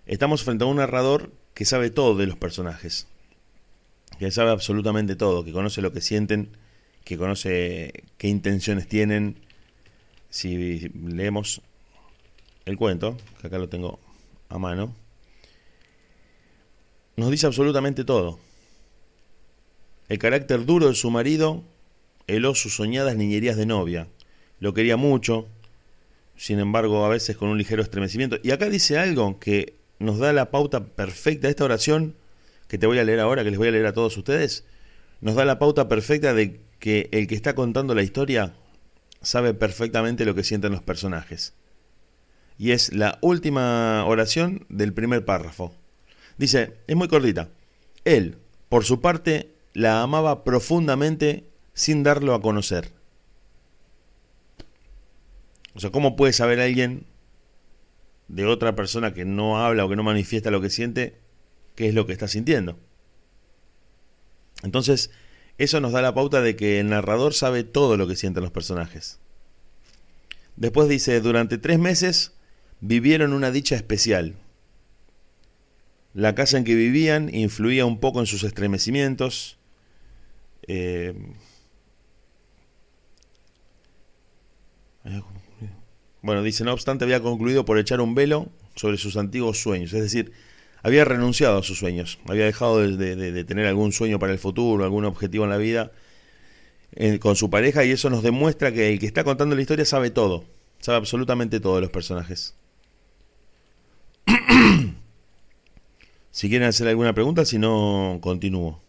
estamos 0.05 0.43
frente 0.43 0.65
a 0.65 0.67
un 0.67 0.77
narrador 0.77 1.32
que 1.53 1.65
sabe 1.65 1.89
todo 1.89 2.17
de 2.17 2.27
los 2.27 2.38
personajes, 2.38 3.08
que 4.20 4.29
sabe 4.32 4.51
absolutamente 4.51 5.15
todo, 5.15 5.46
que 5.46 5.51
conoce 5.51 5.82
lo 5.82 5.93
que 5.93 6.01
sienten, 6.01 6.50
que 7.03 7.17
conoce 7.17 8.03
qué 8.17 8.27
intenciones 8.27 8.88
tienen. 8.88 9.38
Si 10.29 10.79
leemos 10.89 11.62
el 12.65 12.77
cuento, 12.77 13.17
que 13.39 13.48
acá 13.48 13.58
lo 13.58 13.70
tengo 13.70 14.00
a 14.50 14.58
mano, 14.58 14.96
nos 17.15 17.29
dice 17.29 17.46
absolutamente 17.46 18.03
todo. 18.03 18.39
El 20.13 20.20
carácter 20.20 20.67
duro 20.67 20.89
de 20.89 20.93
su 20.93 21.10
marido 21.10 21.63
heló 22.27 22.53
sus 22.53 22.75
soñadas 22.75 23.15
niñerías 23.15 23.58
de 23.58 23.65
novia. 23.65 24.10
Lo 24.60 24.75
quería 24.75 24.96
mucho, 24.96 25.48
sin 26.38 26.60
embargo, 26.60 27.03
a 27.03 27.10
veces 27.10 27.36
con 27.36 27.50
un 27.50 27.58
ligero 27.58 27.82
estremecimiento. 27.82 28.38
Y 28.43 28.51
acá 28.51 28.70
dice 28.70 29.00
algo 29.00 29.39
que 29.39 29.74
nos 29.98 30.20
da 30.20 30.32
la 30.32 30.51
pauta 30.51 30.86
perfecta. 30.86 31.50
Esta 31.50 31.65
oración 31.65 32.13
que 32.67 32.77
te 32.77 32.86
voy 32.86 33.00
a 33.00 33.03
leer 33.03 33.22
ahora, 33.22 33.43
que 33.43 33.50
les 33.50 33.58
voy 33.58 33.70
a 33.70 33.72
leer 33.72 33.88
a 33.88 33.93
todos 33.93 34.15
ustedes, 34.15 34.65
nos 35.20 35.34
da 35.34 35.46
la 35.46 35.58
pauta 35.58 35.88
perfecta 35.88 36.36
de 36.36 36.60
que 36.77 37.10
el 37.12 37.25
que 37.25 37.34
está 37.34 37.55
contando 37.55 37.96
la 37.96 38.03
historia 38.03 38.53
sabe 39.24 39.55
perfectamente 39.55 40.25
lo 40.25 40.36
que 40.36 40.43
sienten 40.43 40.74
los 40.74 40.84
personajes. 40.84 41.55
Y 42.60 42.70
es 42.70 42.93
la 42.93 43.17
última 43.22 44.05
oración 44.05 44.67
del 44.70 44.93
primer 44.93 45.25
párrafo. 45.25 45.74
Dice, 46.38 46.75
es 46.86 46.96
muy 46.96 47.08
cortita. 47.08 47.50
Él, 48.05 48.38
por 48.70 48.86
su 48.86 49.01
parte, 49.01 49.52
la 49.74 50.01
amaba 50.01 50.44
profundamente 50.44 51.50
sin 51.74 52.03
darlo 52.03 52.34
a 52.34 52.42
conocer. 52.42 52.92
O 55.75 55.80
sea, 55.80 55.92
¿cómo 55.92 56.15
puede 56.15 56.34
saber 56.34 56.60
alguien 56.60 57.08
de 58.27 58.46
otra 58.46 58.75
persona 58.75 59.13
que 59.13 59.25
no 59.25 59.63
habla 59.63 59.86
o 59.86 59.89
que 59.89 59.96
no 59.96 60.03
manifiesta 60.03 60.51
lo 60.51 60.62
que 60.62 60.70
siente 60.70 61.20
qué 61.75 61.88
es 61.88 61.96
lo 61.96 62.06
que 62.06 62.13
está 62.13 62.27
sintiendo? 62.27 62.77
Entonces, 64.62 65.10
eso 65.58 65.80
nos 65.80 65.92
da 65.92 66.01
la 66.01 66.13
pauta 66.13 66.42
de 66.42 66.56
que 66.56 66.80
el 66.80 66.89
narrador 66.89 67.34
sabe 67.34 67.63
todo 67.63 67.98
lo 67.98 68.08
que 68.08 68.15
sienten 68.15 68.44
los 68.44 68.51
personajes. 68.51 69.20
Después 70.56 70.88
dice, 70.88 71.20
durante 71.20 71.58
tres 71.58 71.80
meses 71.80 72.34
vivieron 72.80 73.34
una 73.34 73.51
dicha 73.51 73.75
especial. 73.75 74.36
La 76.13 76.36
casa 76.36 76.58
en 76.58 76.63
que 76.63 76.75
vivían 76.75 77.34
influía 77.34 77.86
un 77.86 78.00
poco 78.00 78.20
en 78.20 78.27
sus 78.27 78.44
estremecimientos. 78.44 79.58
Eh, 80.67 81.13
bueno, 86.22 86.41
dice, 86.43 86.63
no 86.63 86.74
obstante, 86.74 87.03
había 87.03 87.22
concluido 87.22 87.65
por 87.65 87.77
echar 87.77 88.00
un 88.01 88.15
velo 88.15 88.48
sobre 88.75 88.98
sus 88.98 89.17
antiguos 89.17 89.62
sueños. 89.62 89.93
Es 89.93 90.01
decir, 90.01 90.32
había 90.82 91.05
renunciado 91.05 91.60
a 91.60 91.63
sus 91.63 91.79
sueños. 91.79 92.20
Había 92.27 92.46
dejado 92.46 92.79
de, 92.79 93.43
tener 93.43 93.67
algún 93.67 93.91
sueño 93.91 94.20
para 94.20 94.34
el 94.34 94.39
futuro, 94.39 94.84
algún 94.84 95.05
objetivo 95.05 95.43
en 95.43 95.50
la 95.50 95.58
vida 95.58 95.91
eh, 96.96 97.20
con 97.20 97.36
su 97.36 97.50
pareja. 97.50 97.84
Y 97.86 97.91
eso 97.91 98.10
nos 98.10 98.24
demuestra 98.24 98.72
que 98.72 98.91
el 98.91 99.00
que 99.00 99.05
está 99.05 99.24
contando 99.24 99.55
la 99.55 99.62
historia 99.62 99.86
sabe 99.86 100.12
todo. 100.12 100.46
Sabe 100.79 100.98
absolutamente 100.98 101.60
todo 101.60 101.75
de 101.75 101.82
los 101.82 101.89
personajes. 101.91 102.55
si 106.32 106.50
quieren 106.50 106.67
hacer 106.67 106.88
alguna 106.88 107.13
pregunta, 107.13 107.46
si 107.46 107.58
no, 107.58 108.20
continúo. 108.22 108.82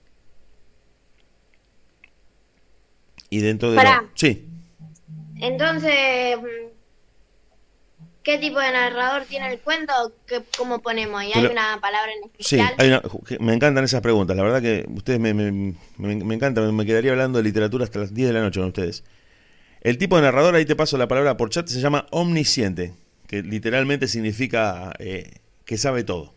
Y 3.30 3.40
dentro 3.40 3.72
de... 3.72 3.80
Sí. 4.14 4.48
Entonces, 5.40 6.38
¿qué 8.22 8.38
tipo 8.38 8.58
de 8.58 8.72
narrador 8.72 9.24
tiene 9.24 9.52
el 9.52 9.60
cuento? 9.60 9.92
¿Cómo 10.56 10.80
ponemos? 10.80 11.22
¿Y 11.24 11.32
hay 11.36 11.46
una 11.46 11.78
palabra 11.80 12.12
en 12.12 12.24
especial? 12.24 12.74
Sí, 13.26 13.36
me 13.40 13.54
encantan 13.54 13.84
esas 13.84 14.00
preguntas. 14.00 14.36
La 14.36 14.42
verdad 14.42 14.62
que 14.62 14.86
ustedes 14.88 15.20
me, 15.20 15.34
me, 15.34 15.76
me, 15.98 16.34
encantan. 16.34 16.74
Me 16.74 16.86
quedaría 16.86 17.12
hablando 17.12 17.38
de 17.38 17.44
literatura 17.44 17.84
hasta 17.84 17.98
las 17.98 18.14
10 18.14 18.28
de 18.28 18.34
la 18.34 18.40
noche 18.40 18.60
con 18.60 18.68
ustedes. 18.68 19.04
El 19.82 19.98
tipo 19.98 20.16
de 20.16 20.22
narrador, 20.22 20.54
ahí 20.54 20.64
te 20.64 20.76
paso 20.76 20.96
la 20.96 21.08
palabra 21.08 21.36
por 21.36 21.50
chat, 21.50 21.68
se 21.68 21.78
llama 21.78 22.06
omnisciente, 22.10 22.94
que 23.26 23.42
literalmente 23.42 24.08
significa 24.08 24.94
eh, 24.98 25.40
que 25.66 25.76
sabe 25.76 26.04
todo. 26.04 26.32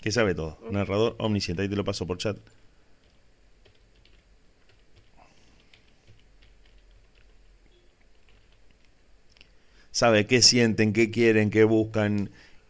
Que 0.00 0.10
sabe 0.10 0.34
todo. 0.34 0.58
Narrador 0.70 1.16
omnisciente, 1.18 1.62
ahí 1.62 1.68
te 1.68 1.76
lo 1.76 1.84
paso 1.84 2.06
por 2.06 2.16
chat. 2.16 2.38
Sabe 9.96 10.26
qué 10.26 10.42
sienten, 10.42 10.92
qué 10.92 11.10
quieren, 11.10 11.48
qué 11.48 11.64
buscan, 11.64 12.28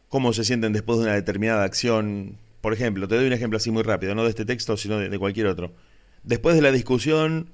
cómo 0.08 0.32
se 0.32 0.44
sienten 0.44 0.72
después 0.72 1.00
de 1.00 1.06
una 1.06 1.14
determinada 1.14 1.64
acción. 1.64 2.38
Por 2.60 2.72
ejemplo, 2.72 3.08
te 3.08 3.16
doy 3.16 3.26
un 3.26 3.32
ejemplo 3.32 3.56
así 3.56 3.72
muy 3.72 3.82
rápido, 3.82 4.14
no 4.14 4.22
de 4.22 4.30
este 4.30 4.44
texto, 4.44 4.76
sino 4.76 5.00
de, 5.00 5.18
cualquier 5.18 5.48
otro. 5.48 5.72
Después 6.22 6.54
de 6.54 6.62
la 6.62 6.70
discusión, 6.70 7.50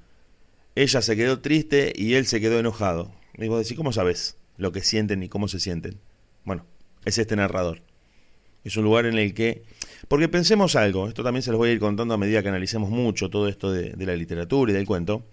ella 0.75 1.01
se 1.01 1.17
quedó 1.17 1.41
triste 1.41 1.91
y 1.97 2.17
él 2.17 2.27
se 2.27 2.39
quedó 2.39 2.59
enojado. 2.59 3.13
Y 3.39 3.49
vos 3.49 3.63
decís, 3.63 3.75
¿cómo 3.75 3.95
sabes 3.95 4.37
lo 4.59 4.73
que 4.73 4.83
sienten 4.83 5.23
y 5.23 5.31
cómo 5.31 5.49
se 5.49 5.59
sienten? 5.59 5.99
Bueno, 6.45 6.67
es 7.07 7.17
este 7.17 7.35
narrador. 7.35 7.81
Es 8.65 8.77
un 8.77 8.85
lugar 8.85 9.07
en 9.07 9.17
el 9.17 9.33
que... 9.33 9.63
Porque 10.07 10.29
pensemos 10.29 10.77
algo, 10.77 11.09
esto 11.09 11.25
también 11.25 11.43
se 11.43 11.51
los 11.51 11.57
voy 11.57 11.71
a 11.71 11.73
ir 11.73 11.81
contando 11.81 12.13
a 12.13 12.19
medida 12.19 12.43
que 12.43 12.49
analicemos 12.51 12.91
mucho 12.91 13.31
todo 13.31 13.49
esto 13.49 13.73
de, 13.73 13.93
de 13.93 14.05
la 14.05 14.17
literatura 14.17 14.71
y 14.71 14.75
del 14.75 14.85
cuento. 14.85 15.25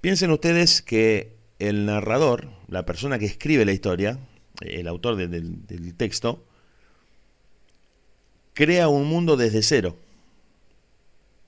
Piensen 0.00 0.32
ustedes 0.32 0.82
que 0.82 1.38
el 1.60 1.84
narrador, 1.84 2.48
la 2.68 2.84
persona 2.84 3.18
que 3.18 3.26
escribe 3.26 3.64
la 3.64 3.72
historia, 3.72 4.18
el 4.60 4.88
autor 4.88 5.16
del 5.16 5.94
texto, 5.94 6.42
crea 8.54 8.88
un 8.88 9.06
mundo 9.06 9.36
desde 9.36 9.62
cero. 9.62 9.96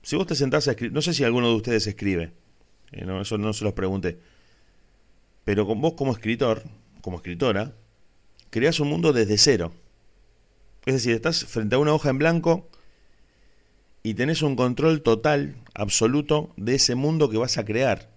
Si 0.03 0.15
vos 0.15 0.27
te 0.27 0.35
sentás 0.35 0.67
a 0.67 0.71
escribir, 0.71 0.93
no 0.93 1.01
sé 1.01 1.13
si 1.13 1.23
alguno 1.23 1.49
de 1.49 1.55
ustedes 1.55 1.87
escribe, 1.87 2.31
eh, 2.91 3.05
eso 3.21 3.37
no 3.37 3.53
se 3.53 3.63
los 3.63 3.73
pregunté, 3.73 4.19
pero 5.43 5.65
con 5.65 5.81
vos 5.81 5.93
como 5.93 6.11
escritor, 6.11 6.63
como 7.01 7.17
escritora, 7.17 7.73
creas 8.51 8.79
un 8.79 8.89
mundo 8.89 9.13
desde 9.13 9.37
cero. 9.37 9.73
Es 10.85 10.93
decir, 10.93 11.13
estás 11.13 11.45
frente 11.45 11.75
a 11.75 11.79
una 11.79 11.93
hoja 11.93 12.09
en 12.09 12.19
blanco 12.19 12.69
y 14.03 14.13
tenés 14.13 14.43
un 14.43 14.55
control 14.55 15.01
total, 15.01 15.55
absoluto, 15.73 16.53
de 16.55 16.75
ese 16.75 16.93
mundo 16.93 17.29
que 17.29 17.37
vas 17.37 17.57
a 17.57 17.65
crear 17.65 18.12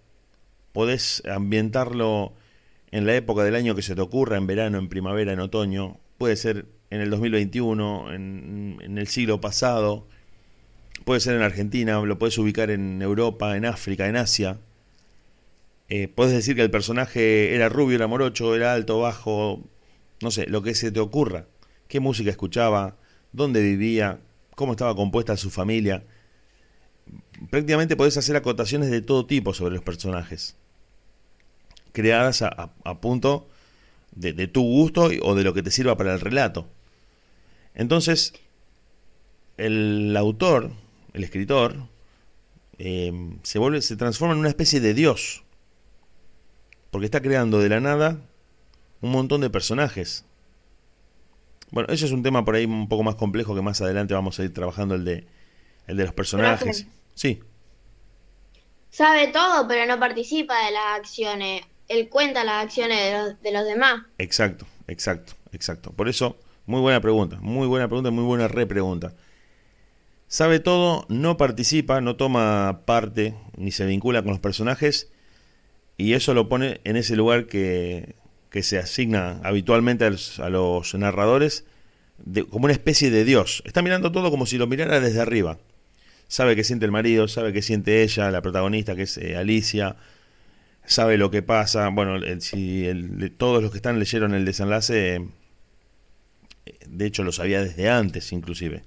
podés 0.76 1.22
ambientarlo 1.24 2.34
en 2.90 3.06
la 3.06 3.16
época 3.16 3.42
del 3.44 3.54
año 3.54 3.74
que 3.74 3.80
se 3.80 3.94
te 3.94 4.02
ocurra, 4.02 4.36
en 4.36 4.46
verano, 4.46 4.76
en 4.76 4.90
primavera, 4.90 5.32
en 5.32 5.40
otoño, 5.40 5.96
puede 6.18 6.36
ser 6.36 6.66
en 6.90 7.00
el 7.00 7.08
2021, 7.08 8.12
en, 8.12 8.98
el 8.98 9.06
siglo 9.08 9.40
pasado, 9.40 10.06
puede 11.06 11.20
ser 11.20 11.34
en 11.34 11.40
Argentina, 11.40 11.98
lo 12.02 12.18
puedes 12.18 12.36
ubicar 12.36 12.70
en 12.70 13.00
Europa, 13.00 13.56
en 13.56 13.64
África, 13.64 14.06
en 14.06 14.16
Asia. 14.16 14.58
Eh, 15.88 16.08
puedes 16.08 16.34
decir 16.34 16.54
que 16.54 16.62
el 16.62 16.70
personaje 16.70 17.54
era 17.54 17.70
rubio, 17.70 17.96
era 17.96 18.06
morocho, 18.06 18.54
era 18.54 18.74
alto, 18.74 19.00
bajo, 19.00 19.62
no 20.20 20.30
sé, 20.30 20.46
lo 20.46 20.60
que 20.60 20.74
se 20.74 20.92
te 20.92 21.00
ocurra. 21.00 21.46
¿Qué 21.88 22.00
música 22.00 22.28
escuchaba? 22.28 22.98
¿Dónde 23.32 23.62
vivía? 23.62 24.20
¿Cómo 24.54 24.72
estaba 24.72 24.94
compuesta 24.94 25.38
su 25.38 25.48
familia? 25.48 26.04
Prácticamente 27.48 27.96
podés 27.96 28.18
hacer 28.18 28.36
acotaciones 28.36 28.90
de 28.90 29.00
todo 29.00 29.24
tipo 29.24 29.54
sobre 29.54 29.74
los 29.74 29.82
personajes 29.82 30.54
creadas 31.96 32.42
a, 32.42 33.00
punto 33.00 33.48
de, 34.12 34.46
tu 34.48 34.60
gusto 34.60 35.08
o 35.22 35.34
de 35.34 35.44
lo 35.44 35.54
que 35.54 35.62
te 35.62 35.70
sirva 35.70 35.96
para 35.96 36.12
el 36.12 36.20
relato. 36.20 36.68
Entonces, 37.74 38.34
el 39.56 40.14
autor, 40.14 40.72
el 41.14 41.24
escritor, 41.24 41.74
eh, 42.78 43.10
se 43.42 43.58
vuelve, 43.58 43.80
se 43.80 43.96
transforma 43.96 44.34
en 44.34 44.40
una 44.40 44.50
especie 44.50 44.80
de 44.80 44.92
dios, 44.92 45.42
porque 46.90 47.06
está 47.06 47.22
creando 47.22 47.60
de 47.60 47.70
la 47.70 47.80
nada 47.80 48.20
un 49.00 49.10
montón 49.10 49.40
de 49.40 49.48
personajes. 49.48 50.26
Bueno, 51.70 51.88
ese 51.90 52.04
es 52.04 52.12
un 52.12 52.22
tema 52.22 52.44
por 52.44 52.56
ahí 52.56 52.66
un 52.66 52.90
poco 52.90 53.04
más 53.04 53.14
complejo 53.14 53.54
que 53.54 53.62
más 53.62 53.80
adelante 53.80 54.12
vamos 54.12 54.38
a 54.38 54.44
ir 54.44 54.52
trabajando 54.52 54.94
el 54.96 55.06
de, 55.06 55.26
el 55.86 55.96
de 55.96 56.04
los 56.04 56.12
personajes. 56.12 56.86
Sí. 57.14 57.40
Sabe 58.90 59.28
todo, 59.28 59.66
pero 59.66 59.86
no 59.86 59.98
participa 59.98 60.66
de 60.66 60.72
las 60.72 60.98
acciones 60.98 61.62
él 61.88 62.08
cuenta 62.08 62.44
las 62.44 62.64
acciones 62.64 63.36
de 63.42 63.52
los, 63.52 63.64
demás. 63.64 64.02
Exacto, 64.18 64.66
exacto, 64.88 65.34
exacto. 65.52 65.92
Por 65.92 66.08
eso, 66.08 66.36
muy 66.66 66.80
buena 66.80 67.00
pregunta, 67.00 67.38
muy 67.40 67.66
buena 67.66 67.88
pregunta, 67.88 68.10
muy 68.10 68.24
buena 68.24 68.48
repregunta. 68.48 69.14
Sabe 70.28 70.58
todo, 70.58 71.06
no 71.08 71.36
participa, 71.36 72.00
no 72.00 72.16
toma 72.16 72.82
parte, 72.84 73.34
ni 73.56 73.70
se 73.70 73.86
vincula 73.86 74.22
con 74.22 74.32
los 74.32 74.40
personajes, 74.40 75.08
y 75.96 76.14
eso 76.14 76.34
lo 76.34 76.48
pone 76.48 76.80
en 76.84 76.96
ese 76.96 77.16
lugar 77.16 77.46
que, 77.46 78.16
que 78.50 78.62
se 78.62 78.78
asigna 78.78 79.40
habitualmente 79.44 80.04
a 80.04 80.48
los, 80.48 80.94
narradores 80.94 81.64
de, 82.18 82.44
como 82.44 82.64
una 82.64 82.72
especie 82.72 83.10
de 83.10 83.24
Dios. 83.24 83.62
Está 83.66 83.82
mirando 83.82 84.12
todo 84.12 84.30
como 84.30 84.46
si 84.46 84.58
lo 84.58 84.66
mirara 84.66 84.98
desde 85.00 85.20
arriba. 85.20 85.58
Sabe 86.28 86.56
que 86.56 86.64
siente 86.64 86.86
el 86.86 86.90
marido, 86.90 87.28
sabe 87.28 87.52
que 87.52 87.62
siente 87.62 88.02
ella, 88.02 88.30
la 88.30 88.42
protagonista, 88.42 88.96
que 88.96 89.02
es 89.02 89.18
eh, 89.18 89.36
Alicia, 89.36 89.96
sabe 90.86 91.18
lo 91.18 91.30
que 91.30 91.42
pasa. 91.42 91.88
Bueno, 91.88 92.20
si 92.40 92.88
todos 93.36 93.62
los 93.62 93.70
que 93.70 93.78
están 93.78 93.98
leyeron 93.98 94.34
el 94.34 94.44
desenlace, 94.44 95.26
de 96.86 97.06
hecho 97.06 97.22
lo 97.22 97.32
sabía 97.32 97.62
desde 97.62 97.90
antes 97.90 98.32
inclusive. 98.32 98.84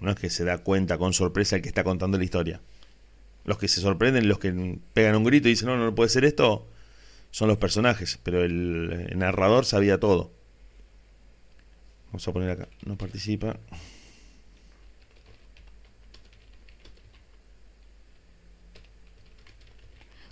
No 0.00 0.10
es 0.12 0.16
que 0.16 0.30
se 0.30 0.44
da 0.44 0.58
cuenta 0.58 0.96
con 0.96 1.12
sorpresa 1.12 1.56
el 1.56 1.62
que 1.62 1.68
está 1.68 1.84
contando 1.84 2.18
la 2.18 2.24
historia. 2.24 2.60
Los 3.44 3.58
que 3.58 3.68
se 3.68 3.80
sorprenden, 3.80 4.28
los 4.28 4.38
que 4.38 4.78
pegan 4.94 5.16
un 5.16 5.24
grito 5.24 5.48
y 5.48 5.52
dicen, 5.52 5.68
no, 5.68 5.76
no 5.76 5.94
puede 5.94 6.10
ser 6.10 6.24
esto, 6.24 6.68
son 7.30 7.48
los 7.48 7.58
personajes, 7.58 8.18
pero 8.22 8.44
el, 8.44 9.06
el 9.10 9.18
narrador 9.18 9.64
sabía 9.64 9.98
todo. 9.98 10.30
Vamos 12.08 12.26
a 12.26 12.32
poner 12.32 12.50
acá, 12.50 12.68
no 12.84 12.96
participa. 12.96 13.58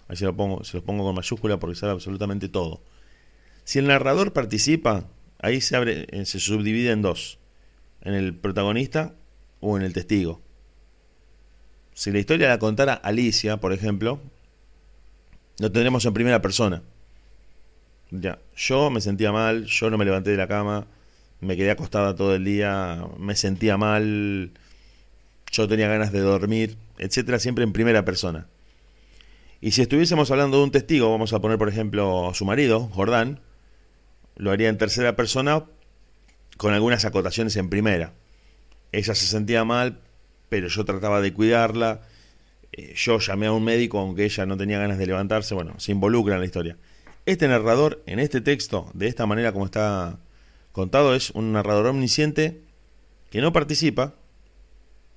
Ahí 0.08 0.16
se 0.16 0.24
lo 0.24 0.36
pongo, 0.36 0.64
se 0.64 0.76
los 0.76 0.84
pongo 0.84 1.04
con 1.04 1.14
mayúscula 1.14 1.58
porque 1.58 1.76
sabe 1.76 1.92
absolutamente 1.92 2.48
todo. 2.48 2.82
Si 3.64 3.78
el 3.78 3.88
narrador 3.88 4.32
participa, 4.32 5.08
ahí 5.38 5.60
se 5.60 5.76
abre, 5.76 6.06
eh, 6.10 6.24
se 6.26 6.38
subdivide 6.38 6.92
en 6.92 7.02
dos, 7.02 7.38
en 8.02 8.14
el 8.14 8.34
protagonista 8.34 9.14
o 9.60 9.76
en 9.76 9.82
el 9.82 9.92
testigo. 9.92 10.40
Si 11.94 12.12
la 12.12 12.18
historia 12.18 12.48
la 12.48 12.58
contara 12.58 12.94
Alicia, 12.94 13.56
por 13.56 13.72
ejemplo, 13.72 14.20
lo 15.58 15.72
tendremos 15.72 16.04
en 16.04 16.12
primera 16.12 16.42
persona. 16.42 16.82
Ya, 18.10 18.38
yo 18.54 18.90
me 18.90 19.00
sentía 19.00 19.32
mal, 19.32 19.64
yo 19.64 19.90
no 19.90 19.98
me 19.98 20.04
levanté 20.04 20.30
de 20.30 20.36
la 20.36 20.46
cama, 20.46 20.86
me 21.40 21.56
quedé 21.56 21.70
acostada 21.72 22.14
todo 22.14 22.34
el 22.34 22.44
día, 22.44 23.04
me 23.18 23.34
sentía 23.34 23.76
mal, 23.76 24.52
yo 25.50 25.66
tenía 25.66 25.88
ganas 25.88 26.12
de 26.12 26.20
dormir, 26.20 26.76
etcétera, 26.98 27.38
siempre 27.38 27.64
en 27.64 27.72
primera 27.72 28.04
persona. 28.04 28.46
Y 29.66 29.72
si 29.72 29.82
estuviésemos 29.82 30.30
hablando 30.30 30.58
de 30.58 30.62
un 30.62 30.70
testigo, 30.70 31.10
vamos 31.10 31.32
a 31.32 31.40
poner 31.40 31.58
por 31.58 31.68
ejemplo 31.68 32.30
su 32.34 32.44
marido, 32.44 32.88
Jordán, 32.92 33.40
lo 34.36 34.52
haría 34.52 34.68
en 34.68 34.78
tercera 34.78 35.16
persona 35.16 35.64
con 36.56 36.72
algunas 36.72 37.04
acotaciones 37.04 37.56
en 37.56 37.68
primera. 37.68 38.12
Ella 38.92 39.16
se 39.16 39.26
sentía 39.26 39.64
mal, 39.64 39.98
pero 40.48 40.68
yo 40.68 40.84
trataba 40.84 41.20
de 41.20 41.32
cuidarla. 41.32 42.02
Eh, 42.70 42.94
yo 42.94 43.18
llamé 43.18 43.46
a 43.46 43.52
un 43.52 43.64
médico, 43.64 43.98
aunque 43.98 44.26
ella 44.26 44.46
no 44.46 44.56
tenía 44.56 44.78
ganas 44.78 44.98
de 44.98 45.06
levantarse. 45.08 45.56
Bueno, 45.56 45.74
se 45.80 45.90
involucra 45.90 46.34
en 46.34 46.42
la 46.42 46.46
historia. 46.46 46.76
Este 47.24 47.48
narrador, 47.48 48.04
en 48.06 48.20
este 48.20 48.40
texto, 48.40 48.88
de 48.94 49.08
esta 49.08 49.26
manera 49.26 49.50
como 49.50 49.64
está 49.64 50.20
contado, 50.70 51.12
es 51.12 51.30
un 51.30 51.50
narrador 51.50 51.86
omnisciente 51.86 52.60
que 53.30 53.40
no 53.40 53.52
participa, 53.52 54.14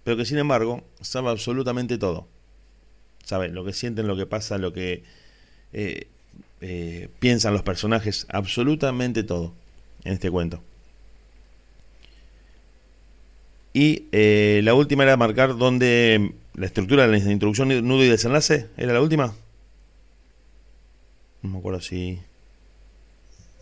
pero 0.04 0.18
que 0.18 0.26
sin 0.26 0.40
embargo 0.40 0.84
sabe 1.02 1.30
absolutamente 1.30 2.00
todo. 2.00 2.28
Sabe 3.30 3.50
lo 3.50 3.64
que 3.64 3.74
sienten, 3.74 4.08
lo 4.08 4.18
que 4.18 4.26
pasa, 4.26 4.58
lo 4.58 4.74
que 4.74 5.04
eh, 5.72 6.08
eh, 6.62 7.10
piensan 7.20 7.54
los 7.54 7.62
personajes, 7.62 8.26
absolutamente 8.30 9.22
todo 9.22 9.54
en 10.04 10.14
este 10.14 10.32
cuento. 10.32 10.64
Y 13.72 14.08
eh, 14.14 14.62
la 14.64 14.74
última 14.74 15.04
era 15.04 15.16
marcar 15.16 15.56
dónde 15.60 16.34
la 16.56 16.66
estructura 16.66 17.06
de 17.06 17.20
la 17.20 17.32
introducción, 17.32 17.68
nudo 17.88 18.04
y 18.04 18.08
desenlace, 18.08 18.66
¿era 18.78 18.94
la 18.94 19.02
última? 19.02 19.36
No 21.44 21.52
me 21.52 21.60
acuerdo 21.60 21.82
si... 21.82 22.18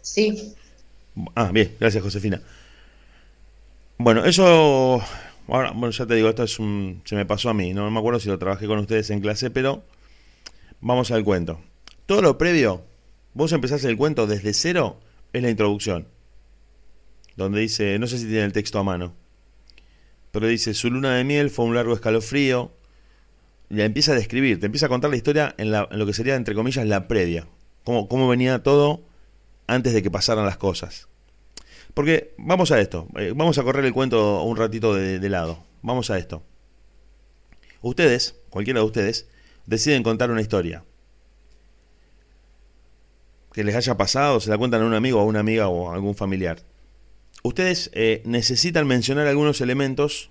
Sí. 0.02 0.54
Ah, 1.36 1.52
bien, 1.52 1.76
gracias 1.78 2.02
Josefina. 2.02 2.42
Bueno, 3.98 4.24
eso... 4.24 5.04
Bueno, 5.48 5.90
ya 5.90 6.06
te 6.06 6.16
digo, 6.16 6.30
esto 6.30 6.44
es 6.44 6.60
un, 6.60 7.02
se 7.06 7.16
me 7.16 7.26
pasó 7.26 7.50
a 7.50 7.54
mí, 7.54 7.74
no 7.74 7.90
me 7.90 8.00
acuerdo 8.00 8.20
si 8.20 8.28
lo 8.28 8.38
trabajé 8.38 8.68
con 8.68 8.80
ustedes 8.80 9.10
en 9.12 9.22
clase, 9.22 9.50
pero 9.50 9.84
vamos 10.82 11.10
al 11.12 11.24
cuento. 11.24 11.62
Todo 12.06 12.22
lo 12.22 12.38
previo, 12.38 12.84
vos 13.34 13.54
empezás 13.54 13.84
el 13.86 13.96
cuento 13.96 14.28
desde 14.28 14.54
cero, 14.54 15.00
es 15.32 15.42
la 15.42 15.50
introducción. 15.50 16.08
Donde 17.38 17.62
dice, 17.62 17.98
no 17.98 18.08
sé 18.08 18.18
si 18.18 18.26
tiene 18.26 18.44
el 18.44 18.52
texto 18.52 18.78
a 18.80 18.84
mano, 18.84 19.14
pero 20.32 20.48
dice, 20.48 20.74
su 20.74 20.92
luna 20.92 21.16
de 21.16 21.24
miel 21.24 21.50
fue 21.50 21.66
un 21.66 21.76
largo 21.76 21.94
escalofrío. 21.94 22.72
Y 23.70 23.82
empieza 23.82 24.12
a 24.12 24.16
describir, 24.16 24.60
te 24.60 24.68
empieza 24.68 24.86
a 24.86 24.90
contar 24.90 25.10
la 25.10 25.18
historia 25.18 25.56
en, 25.58 25.72
lo 25.72 26.06
que 26.06 26.14
sería, 26.14 26.36
entre 26.36 26.56
comillas, 26.56 26.86
la 26.86 27.08
previa. 27.08 27.48
Cómo, 27.84 28.08
cómo 28.08 28.28
venía 28.28 28.64
todo 28.64 29.02
antes 29.66 29.94
de 29.94 30.02
que 30.04 30.12
pasaran 30.12 30.46
las 30.46 30.58
cosas. 30.58 31.08
Porque 31.98 32.36
vamos 32.38 32.70
a 32.72 32.80
esto, 32.80 33.08
eh, 33.18 33.34
vamos 33.36 33.58
a 33.58 33.64
correr 33.64 33.84
el 33.84 33.92
cuento 33.92 34.44
un 34.44 34.56
ratito 34.56 34.94
de, 34.94 35.30
lado. 35.30 35.66
Vamos 35.82 36.12
a 36.12 36.20
esto. 36.20 36.44
Ustedes, 37.82 38.36
cualquiera 38.52 38.82
de 38.82 38.86
ustedes, 38.86 39.28
deciden 39.66 40.04
contar 40.04 40.30
una 40.30 40.42
historia 40.42 40.86
que 43.52 43.64
les 43.64 43.74
haya 43.74 43.98
pasado, 43.98 44.40
se 44.40 44.52
la 44.52 44.60
cuentan 44.60 44.84
a 44.84 44.86
un 44.86 44.94
amigo 44.94 45.20
a 45.20 45.26
una 45.26 45.40
amiga 45.40 45.70
o 45.70 45.90
a 45.90 45.96
algún 45.96 46.14
familiar. 46.14 46.62
Ustedes 47.42 47.90
eh, 47.94 48.22
necesitan 48.26 48.86
mencionar 48.86 49.26
algunos 49.26 49.60
elementos 49.62 50.30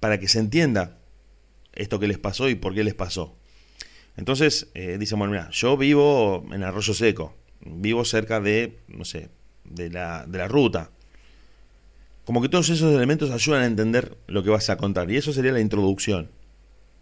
para 0.00 0.18
que 0.18 0.26
se 0.26 0.38
entienda 0.38 0.96
esto 1.74 2.00
que 2.00 2.08
les 2.08 2.18
pasó 2.18 2.48
y 2.48 2.54
por 2.54 2.74
qué 2.74 2.82
les 2.82 2.94
pasó. 2.94 3.36
Entonces, 4.16 4.70
eh, 4.72 4.96
dicen, 4.98 5.18
bueno, 5.18 5.32
mira, 5.32 5.50
yo 5.50 5.76
vivo 5.76 6.46
en 6.50 6.62
Arroyo 6.62 6.94
Seco, 6.94 7.34
vivo 7.60 8.06
cerca 8.06 8.40
de, 8.40 8.78
no 8.88 9.04
sé, 9.04 9.28
de 9.70 9.90
la, 9.90 10.24
de 10.26 10.38
la 10.38 10.48
ruta. 10.48 10.90
Como 12.24 12.42
que 12.42 12.48
todos 12.48 12.68
esos 12.68 12.94
elementos 12.94 13.30
ayudan 13.30 13.62
a 13.62 13.66
entender 13.66 14.16
lo 14.26 14.42
que 14.42 14.50
vas 14.50 14.68
a 14.70 14.76
contar. 14.76 15.10
Y 15.10 15.16
eso 15.16 15.32
sería 15.32 15.52
la 15.52 15.60
introducción. 15.60 16.30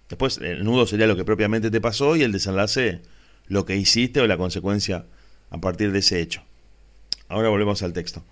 Después, 0.08 0.38
el 0.38 0.64
nudo 0.64 0.86
sería 0.86 1.06
lo 1.06 1.16
que 1.16 1.24
propiamente 1.24 1.70
te 1.70 1.80
pasó 1.80 2.14
y 2.14 2.22
el 2.22 2.32
desenlace, 2.32 3.00
lo 3.48 3.64
que 3.64 3.76
hiciste 3.76 4.20
o 4.20 4.26
la 4.26 4.36
consecuencia 4.36 5.04
a 5.50 5.58
partir 5.58 5.90
de 5.92 5.98
ese 5.98 6.20
hecho. 6.20 6.42
Ahora 7.28 7.48
volvemos 7.48 7.82
al 7.82 7.92
texto. 7.92 8.22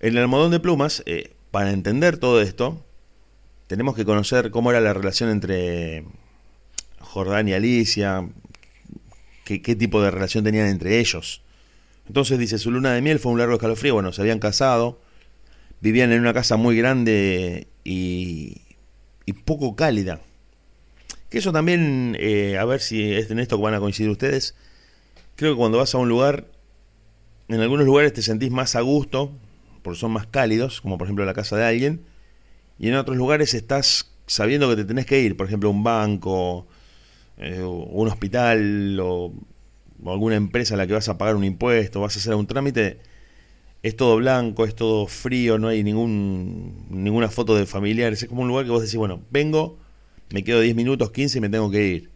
El 0.00 0.18
almohadón 0.18 0.50
de 0.50 0.60
plumas, 0.60 1.02
eh, 1.06 1.32
para 1.50 1.72
entender 1.72 2.18
todo 2.18 2.42
esto, 2.42 2.84
tenemos 3.66 3.96
que 3.96 4.04
conocer 4.04 4.50
cómo 4.50 4.70
era 4.70 4.80
la 4.80 4.92
relación 4.92 5.30
entre 5.30 6.04
Jordán 7.00 7.48
y 7.48 7.54
Alicia, 7.54 8.28
qué, 9.44 9.62
qué 9.62 9.74
tipo 9.76 10.02
de 10.02 10.10
relación 10.10 10.44
tenían 10.44 10.66
entre 10.66 11.00
ellos. 11.00 11.42
Entonces 12.08 12.38
dice, 12.38 12.58
su 12.58 12.70
luna 12.70 12.92
de 12.92 13.02
miel 13.02 13.20
fue 13.20 13.32
un 13.32 13.38
largo 13.38 13.54
escalofrío, 13.54 13.94
bueno, 13.94 14.12
se 14.12 14.22
habían 14.22 14.40
casado, 14.40 15.00
vivían 15.80 16.10
en 16.10 16.20
una 16.20 16.34
casa 16.34 16.56
muy 16.56 16.76
grande 16.76 17.68
y, 17.84 18.62
y 19.24 19.32
poco 19.32 19.76
cálida. 19.76 20.20
Que 21.30 21.38
eso 21.38 21.52
también, 21.52 22.16
eh, 22.18 22.58
a 22.58 22.64
ver 22.64 22.80
si 22.80 23.12
es 23.12 23.30
en 23.30 23.38
esto 23.38 23.58
que 23.58 23.62
van 23.62 23.74
a 23.74 23.80
coincidir 23.80 24.10
ustedes, 24.10 24.54
Creo 25.38 25.52
que 25.52 25.58
cuando 25.58 25.78
vas 25.78 25.94
a 25.94 25.98
un 25.98 26.08
lugar, 26.08 26.46
en 27.46 27.60
algunos 27.60 27.86
lugares 27.86 28.12
te 28.12 28.22
sentís 28.22 28.50
más 28.50 28.74
a 28.74 28.80
gusto, 28.80 29.30
porque 29.82 29.96
son 29.96 30.10
más 30.10 30.26
cálidos, 30.26 30.80
como 30.80 30.98
por 30.98 31.06
ejemplo 31.06 31.24
la 31.24 31.32
casa 31.32 31.56
de 31.56 31.64
alguien, 31.64 32.00
y 32.76 32.88
en 32.88 32.96
otros 32.96 33.16
lugares 33.16 33.54
estás 33.54 34.10
sabiendo 34.26 34.68
que 34.68 34.74
te 34.74 34.84
tenés 34.84 35.06
que 35.06 35.20
ir, 35.20 35.36
por 35.36 35.46
ejemplo 35.46 35.70
un 35.70 35.84
banco, 35.84 36.66
eh, 37.36 37.62
un 37.62 38.08
hospital 38.08 38.98
o, 39.00 39.32
o, 40.02 40.12
alguna 40.12 40.36
empresa 40.36 40.74
a 40.74 40.76
la 40.76 40.86
que 40.86 40.92
vas 40.92 41.08
a 41.08 41.18
pagar 41.18 41.36
un 41.36 41.44
impuesto, 41.44 42.00
vas 42.00 42.16
a 42.16 42.18
hacer 42.18 42.34
un 42.34 42.46
trámite, 42.46 42.98
es 43.82 43.96
todo 43.96 44.16
blanco, 44.16 44.64
es 44.64 44.74
todo 44.74 45.06
frío, 45.06 45.58
no 45.58 45.68
hay 45.68 45.82
ningún, 45.84 46.86
ninguna 46.90 47.28
foto 47.28 47.54
de 47.54 47.66
familiares, 47.66 48.22
es 48.22 48.28
como 48.28 48.42
un 48.42 48.48
lugar 48.48 48.64
que 48.64 48.70
vos 48.70 48.82
decís, 48.82 48.96
bueno, 48.96 49.22
vengo, 49.30 49.78
me 50.30 50.44
quedo 50.44 50.60
10 50.60 50.74
minutos, 50.76 51.10
15 51.10 51.38
y 51.38 51.40
me 51.40 51.48
tengo 51.48 51.70
que 51.70 51.86
ir. 51.86 52.10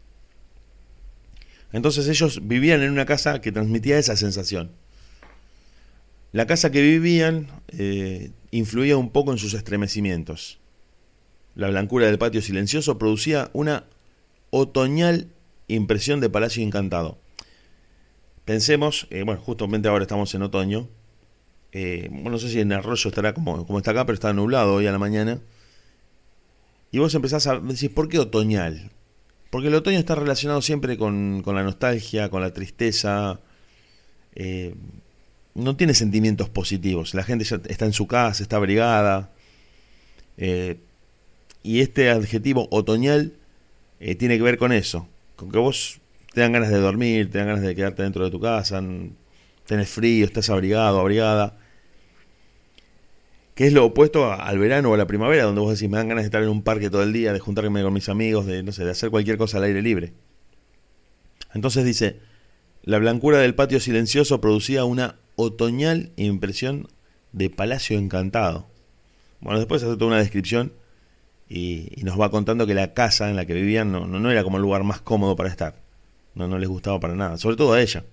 Entonces 1.72 2.08
ellos 2.08 2.40
vivían 2.46 2.82
en 2.82 2.90
una 2.90 3.06
casa 3.06 3.40
que 3.40 3.52
transmitía 3.52 3.98
esa 3.98 4.16
sensación. 4.16 4.72
La 6.32 6.46
casa 6.46 6.70
que 6.70 6.82
vivían 6.82 7.46
eh, 7.68 8.30
influía 8.50 8.96
un 8.96 9.10
poco 9.10 9.32
en 9.32 9.38
sus 9.38 9.54
estremecimientos. 9.54 10.58
La 11.54 11.68
blancura 11.68 12.06
del 12.06 12.18
patio 12.18 12.40
silencioso 12.40 12.98
producía 12.98 13.50
una 13.52 13.84
otoñal 14.50 15.28
impresión 15.68 16.20
de 16.20 16.30
palacio 16.30 16.62
encantado. 16.62 17.18
Pensemos, 18.52 19.06
eh, 19.08 19.22
bueno, 19.22 19.40
justamente 19.40 19.88
ahora 19.88 20.02
estamos 20.02 20.34
en 20.34 20.42
otoño. 20.42 20.86
Eh, 21.72 22.10
no 22.12 22.36
sé 22.38 22.50
si 22.50 22.60
en 22.60 22.70
Arroyo 22.70 23.08
estará 23.08 23.32
como, 23.32 23.66
como 23.66 23.78
está 23.78 23.92
acá, 23.92 24.04
pero 24.04 24.12
está 24.12 24.34
nublado 24.34 24.74
hoy 24.74 24.86
a 24.86 24.92
la 24.92 24.98
mañana. 24.98 25.40
Y 26.90 26.98
vos 26.98 27.14
empezás 27.14 27.46
a 27.46 27.60
decir, 27.60 27.94
¿por 27.94 28.10
qué 28.10 28.18
otoñal? 28.18 28.90
Porque 29.48 29.68
el 29.68 29.74
otoño 29.74 29.98
está 29.98 30.16
relacionado 30.16 30.60
siempre 30.60 30.98
con, 30.98 31.42
la 31.46 31.62
nostalgia, 31.62 32.28
con 32.28 32.42
la 32.42 32.52
tristeza. 32.52 33.40
Eh, 34.34 34.74
no 35.54 35.74
tiene 35.76 35.94
sentimientos 35.94 36.50
positivos. 36.50 37.14
La 37.14 37.22
gente 37.22 37.46
ya 37.46 37.58
está 37.70 37.86
en 37.86 37.94
su 37.94 38.06
casa, 38.06 38.42
está 38.42 38.56
abrigada. 38.56 39.32
Y 40.36 41.80
este 41.80 42.10
adjetivo 42.10 42.68
otoñal 42.70 43.32
tiene 43.98 44.36
que 44.36 44.42
ver 44.42 44.58
con 44.58 44.72
eso. 44.72 45.08
Con 45.36 45.50
que 45.50 45.56
vos 45.56 46.01
te 46.32 46.40
dan 46.40 46.52
ganas 46.52 46.70
de 46.70 46.78
dormir, 46.78 47.30
te 47.30 47.38
dan 47.38 47.48
ganas 47.48 47.62
de 47.62 47.74
quedarte 47.74 48.02
dentro 48.02 48.24
de 48.24 48.30
tu 48.30 48.40
casa, 48.40 48.82
tenés 49.66 49.88
frío, 49.88 50.24
estás 50.24 50.50
abrigado, 50.50 51.00
abrigada 51.00 51.58
que 53.54 53.66
es 53.66 53.72
lo 53.72 53.84
opuesto 53.84 54.32
al 54.32 54.58
verano 54.58 54.90
o 54.90 54.94
a 54.94 54.96
la 54.96 55.06
primavera, 55.06 55.44
donde 55.44 55.60
vos 55.60 55.78
decís, 55.78 55.90
me 55.90 55.98
dan 55.98 56.08
ganas 56.08 56.24
de 56.24 56.26
estar 56.26 56.42
en 56.42 56.48
un 56.48 56.62
parque 56.62 56.90
todo 56.90 57.02
el 57.02 57.12
día, 57.12 57.32
de 57.32 57.38
juntarme 57.38 57.82
con 57.82 57.92
mis 57.92 58.08
amigos, 58.08 58.46
de, 58.46 58.62
no 58.62 58.72
sé, 58.72 58.84
de 58.84 58.92
hacer 58.92 59.10
cualquier 59.10 59.36
cosa 59.36 59.58
al 59.58 59.64
aire 59.64 59.82
libre. 59.82 60.14
Entonces 61.52 61.84
dice, 61.84 62.20
la 62.82 62.98
blancura 62.98 63.38
del 63.38 63.54
patio 63.54 63.78
silencioso 63.78 64.40
producía 64.40 64.84
una 64.84 65.16
otoñal 65.36 66.12
impresión 66.16 66.88
de 67.32 67.50
palacio 67.50 67.98
encantado. 67.98 68.68
Bueno, 69.40 69.58
después 69.58 69.82
hace 69.82 69.94
toda 69.96 70.06
una 70.06 70.18
descripción 70.18 70.72
y, 71.48 71.90
nos 72.02 72.18
va 72.18 72.30
contando 72.30 72.66
que 72.66 72.74
la 72.74 72.94
casa 72.94 73.28
en 73.28 73.36
la 73.36 73.44
que 73.44 73.54
vivían 73.54 73.92
no, 73.92 74.06
no, 74.06 74.30
era 74.30 74.44
como 74.44 74.56
el 74.56 74.62
lugar 74.62 74.82
más 74.82 75.02
cómodo 75.02 75.36
para 75.36 75.50
estar. 75.50 75.81
No, 76.34 76.48
no 76.48 76.58
les 76.58 76.68
gustaba 76.68 76.98
para 77.00 77.14
nada, 77.14 77.38
sobre 77.38 77.56
todo 77.56 77.72
a 77.72 77.80
ella. 77.80 78.04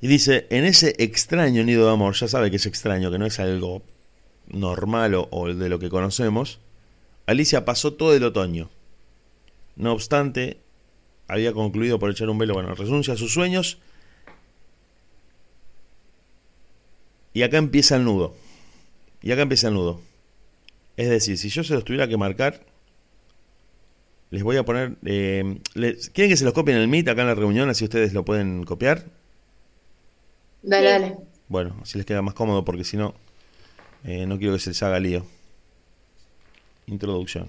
Y 0.00 0.06
dice, 0.06 0.46
en 0.50 0.64
ese 0.64 0.94
extraño 0.98 1.62
nido 1.62 1.86
de 1.86 1.92
amor, 1.92 2.14
ya 2.14 2.28
sabe 2.28 2.50
que 2.50 2.56
es 2.56 2.66
extraño, 2.66 3.10
que 3.10 3.18
no 3.18 3.26
es 3.26 3.38
algo 3.38 3.82
normal 4.48 5.14
o, 5.14 5.54
de 5.54 5.68
lo 5.68 5.78
que 5.78 5.90
conocemos, 5.90 6.58
Alicia 7.26 7.64
pasó 7.64 7.92
todo 7.92 8.14
el 8.14 8.24
otoño. 8.24 8.70
No 9.76 9.92
obstante, 9.92 10.58
había 11.28 11.52
concluido 11.52 11.98
por 11.98 12.10
echar 12.10 12.28
un 12.28 12.38
velo. 12.38 12.54
Bueno, 12.54 12.74
renuncia 12.74 13.14
a 13.14 13.16
sus 13.16 13.32
sueños. 13.32 13.78
Y 17.32 17.42
acá 17.42 17.58
empieza 17.58 17.96
el 17.96 18.04
nudo. 18.04 18.34
Y 19.22 19.32
acá 19.32 19.42
empieza 19.42 19.68
el 19.68 19.74
nudo. 19.74 20.00
Es 20.96 21.08
decir, 21.08 21.38
si 21.38 21.48
yo 21.50 21.62
se 21.62 21.74
los 21.74 21.84
tuviera 21.84 22.08
que 22.08 22.16
marcar, 22.16 22.64
les 24.30 24.42
voy 24.42 24.56
a 24.56 24.64
poner... 24.64 24.96
Eh, 25.04 25.60
¿Quieren 25.74 26.30
que 26.30 26.36
se 26.36 26.44
los 26.44 26.54
copien 26.54 26.76
en 26.76 26.82
el 26.82 26.88
Meet 26.88 27.08
acá 27.08 27.22
en 27.22 27.28
la 27.28 27.34
reunión? 27.34 27.68
Así 27.68 27.84
ustedes 27.84 28.12
lo 28.12 28.24
pueden 28.24 28.64
copiar. 28.64 29.04
Dale, 30.62 30.88
dale. 30.88 31.16
Bueno, 31.48 31.76
así 31.82 31.98
les 31.98 32.06
queda 32.06 32.22
más 32.22 32.34
cómodo 32.34 32.64
porque 32.64 32.84
si 32.84 32.96
no, 32.96 33.14
eh, 34.04 34.26
no 34.26 34.38
quiero 34.38 34.54
que 34.54 34.60
se 34.60 34.70
les 34.70 34.82
haga 34.82 35.00
lío. 35.00 35.26
Introducción. 36.86 37.48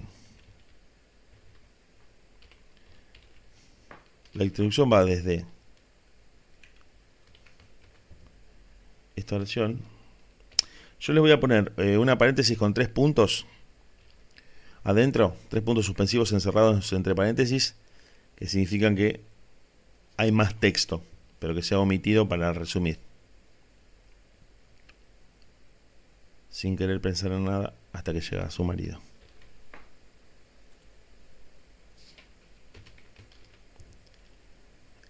La 4.34 4.44
introducción 4.44 4.90
va 4.92 5.04
desde 5.04 5.44
esta 9.14 9.36
oración. 9.36 9.80
Yo 10.98 11.12
les 11.12 11.20
voy 11.20 11.32
a 11.32 11.38
poner 11.38 11.72
eh, 11.76 11.98
una 11.98 12.18
paréntesis 12.18 12.56
con 12.56 12.74
tres 12.74 12.88
puntos 12.88 13.46
adentro, 14.84 15.36
tres 15.48 15.62
puntos 15.62 15.86
suspensivos 15.86 16.32
encerrados 16.32 16.92
entre 16.92 17.14
paréntesis, 17.14 17.74
que 18.36 18.46
significan 18.46 18.96
que 18.96 19.20
hay 20.16 20.32
más 20.32 20.58
texto, 20.58 21.02
pero 21.38 21.54
que 21.54 21.62
se 21.62 21.74
ha 21.74 21.78
omitido 21.78 22.28
para 22.28 22.52
resumir. 22.52 22.98
Sin 26.50 26.76
querer 26.76 27.00
pensar 27.00 27.32
en 27.32 27.44
nada 27.44 27.74
hasta 27.92 28.12
que 28.12 28.20
llega 28.20 28.50
su 28.50 28.64
marido. 28.64 29.00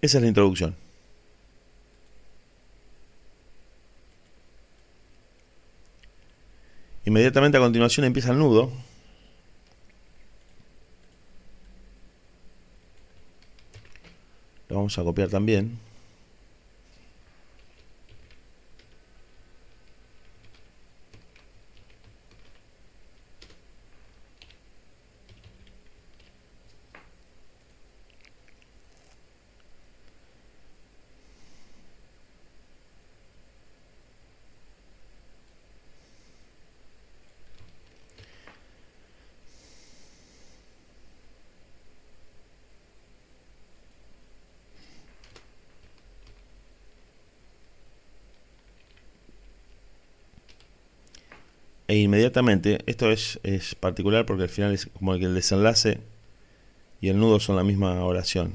Esa 0.01 0.19
es 0.19 0.23
la 0.23 0.29
introducción. 0.29 0.75
Inmediatamente 7.05 7.59
a 7.59 7.61
continuación 7.61 8.07
empieza 8.07 8.33
el 8.33 8.39
nudo. 8.39 8.71
Vamos 14.73 14.99
a 14.99 15.05
copiar 15.05 15.29
también. 15.29 15.79
E 51.93 51.99
inmediatamente, 51.99 52.79
esto 52.87 53.11
es, 53.11 53.39
es 53.43 53.75
particular 53.75 54.25
porque 54.25 54.45
al 54.45 54.49
final 54.49 54.73
es 54.73 54.87
como 54.87 55.19
que 55.19 55.27
el 55.27 55.35
desenlace 55.35 55.99
y 57.03 57.11
el 57.11 57.19
nudo 57.19 57.39
son 57.39 57.55
la 57.55 57.65
misma 57.65 58.03
oración. 58.03 58.55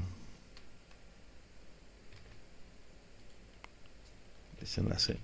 Desenlace. 4.58 5.18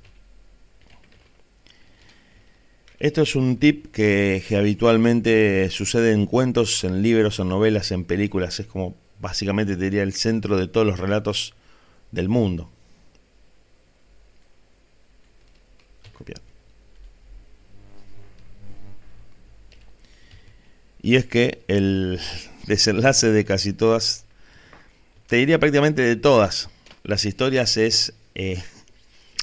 Esto 3.01 3.23
es 3.23 3.35
un 3.35 3.57
tip 3.57 3.91
que, 3.91 4.45
que, 4.47 4.57
habitualmente 4.57 5.69
sucede 5.71 6.13
en 6.13 6.27
cuentos, 6.27 6.85
en 6.85 7.03
libros, 7.03 7.41
en 7.41 7.49
novelas, 7.49 7.91
en 7.91 8.05
películas. 8.05 8.61
Es 8.61 8.67
como 8.67 8.95
básicamente 9.19 9.75
te 9.75 9.83
diría 9.83 10.05
el 10.05 10.13
centro 10.13 10.57
de 10.57 10.69
todos 10.69 10.87
los 10.87 11.01
relatos 11.01 11.55
del 12.13 12.29
mundo. 12.29 12.71
Y 21.05 21.17
es 21.17 21.27
que 21.27 21.63
el 21.69 22.19
desenlace 22.67 23.31
de 23.31 23.45
casi 23.45 23.75
todas, 23.75 24.25
te 25.27 25.37
diría 25.37 25.59
prácticamente 25.59 26.01
de 26.01 26.17
todas 26.17 26.71
las 27.03 27.27
historias 27.27 27.77
es 27.77 28.15
eh, 28.35 28.63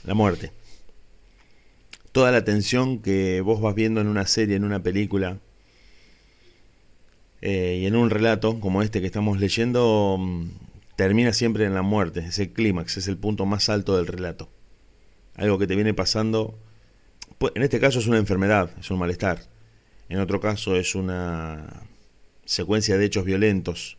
la 0.04 0.16
muerte. 0.16 0.52
Toda 2.14 2.32
la 2.32 2.44
tensión 2.44 2.98
que 2.98 3.42
vos 3.42 3.62
vas 3.62 3.76
viendo 3.76 4.02
en 4.02 4.08
una 4.08 4.26
serie, 4.26 4.56
en 4.56 4.64
una 4.64 4.82
película 4.82 5.38
eh, 7.44 7.78
y 7.84 7.86
en 7.86 7.96
un 7.96 8.10
relato 8.10 8.60
como 8.60 8.82
este 8.82 9.00
que 9.00 9.06
estamos 9.06 9.40
leyendo, 9.40 10.18
mm, 10.20 10.50
termina 10.96 11.32
siempre 11.32 11.66
en 11.66 11.76
la 11.76 11.84
muerte. 11.84 12.22
Es 12.22 12.40
el 12.40 12.54
clímax, 12.54 12.98
es 12.98 13.08
el 13.08 13.20
punto 13.20 13.46
más 13.46 13.70
alto 13.70 13.98
del 13.98 14.08
relato. 14.08 14.50
Algo 15.36 15.60
que 15.60 15.68
te 15.68 15.76
viene 15.76 15.94
pasando, 15.94 16.58
pues, 17.38 17.54
en 17.56 17.62
este 17.62 17.80
caso 17.80 18.00
es 18.00 18.08
una 18.08 18.18
enfermedad, 18.18 18.72
es 18.80 18.90
un 18.90 18.98
malestar 18.98 19.51
en 20.12 20.20
otro 20.20 20.42
caso 20.42 20.76
es 20.76 20.94
una 20.94 21.88
secuencia 22.46 22.98
de 22.98 23.06
hechos 23.06 23.24
violentos, 23.24 23.98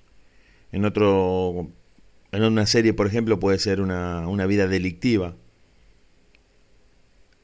en 0.71 0.85
otro 0.85 1.71
en 2.33 2.45
una 2.45 2.67
serie, 2.67 2.95
por 2.95 3.07
ejemplo, 3.07 3.39
puede 3.39 3.59
ser 3.59 3.81
una, 3.81 4.27
una 4.27 4.47
vida 4.47 4.67
delictiva. 4.67 5.35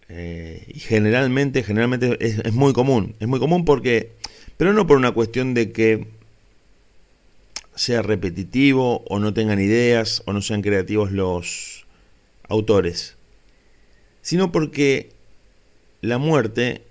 Eh, 0.09 0.65
y 0.67 0.81
generalmente, 0.81 1.63
generalmente 1.63 2.17
es, 2.21 2.39
es, 2.39 2.55
muy 2.55 2.73
común. 2.73 3.15
Es 3.21 3.29
muy 3.29 3.39
común 3.39 3.67
porque, 3.67 4.13
pero 4.57 4.73
no 4.73 4.87
por 4.87 4.97
una 4.97 5.13
cuestión 5.13 5.53
de 5.53 5.73
que 5.73 6.09
sea 7.75 8.03
repetitivo 8.03 9.05
o 9.09 9.19
no 9.19 9.35
tengan 9.35 9.61
ideas 9.61 10.23
o 10.27 10.33
no 10.33 10.43
sean 10.43 10.63
creativos 10.63 11.13
los 11.13 11.87
autores, 12.49 13.17
sino 14.23 14.51
porque 14.53 15.11
la 16.01 16.19
muerte 16.19 16.83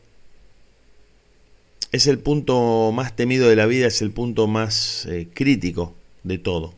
es 1.91 2.07
el 2.07 2.19
punto 2.19 2.91
más 2.93 3.15
temido 3.15 3.49
de 3.49 3.55
la 3.55 3.65
vida, 3.65 3.87
es 3.87 4.01
el 4.01 4.11
punto 4.11 4.47
más 4.47 5.05
eh, 5.05 5.29
crítico 5.33 5.95
de 6.23 6.37
todo. 6.37 6.73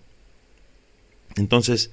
Entonces, 1.36 1.92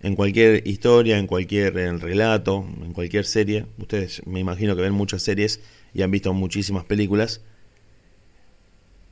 en 0.00 0.14
cualquier 0.14 0.66
historia, 0.66 1.18
en 1.18 1.26
cualquier 1.26 1.74
relato, 1.74 2.66
en 2.82 2.92
cualquier 2.92 3.24
serie, 3.24 3.66
ustedes 3.78 4.22
me 4.26 4.40
imagino 4.40 4.76
que 4.76 4.82
ven 4.82 4.92
muchas 4.92 5.22
series 5.22 5.60
y 5.94 6.02
han 6.02 6.10
visto 6.10 6.32
muchísimas 6.32 6.84
películas, 6.84 7.40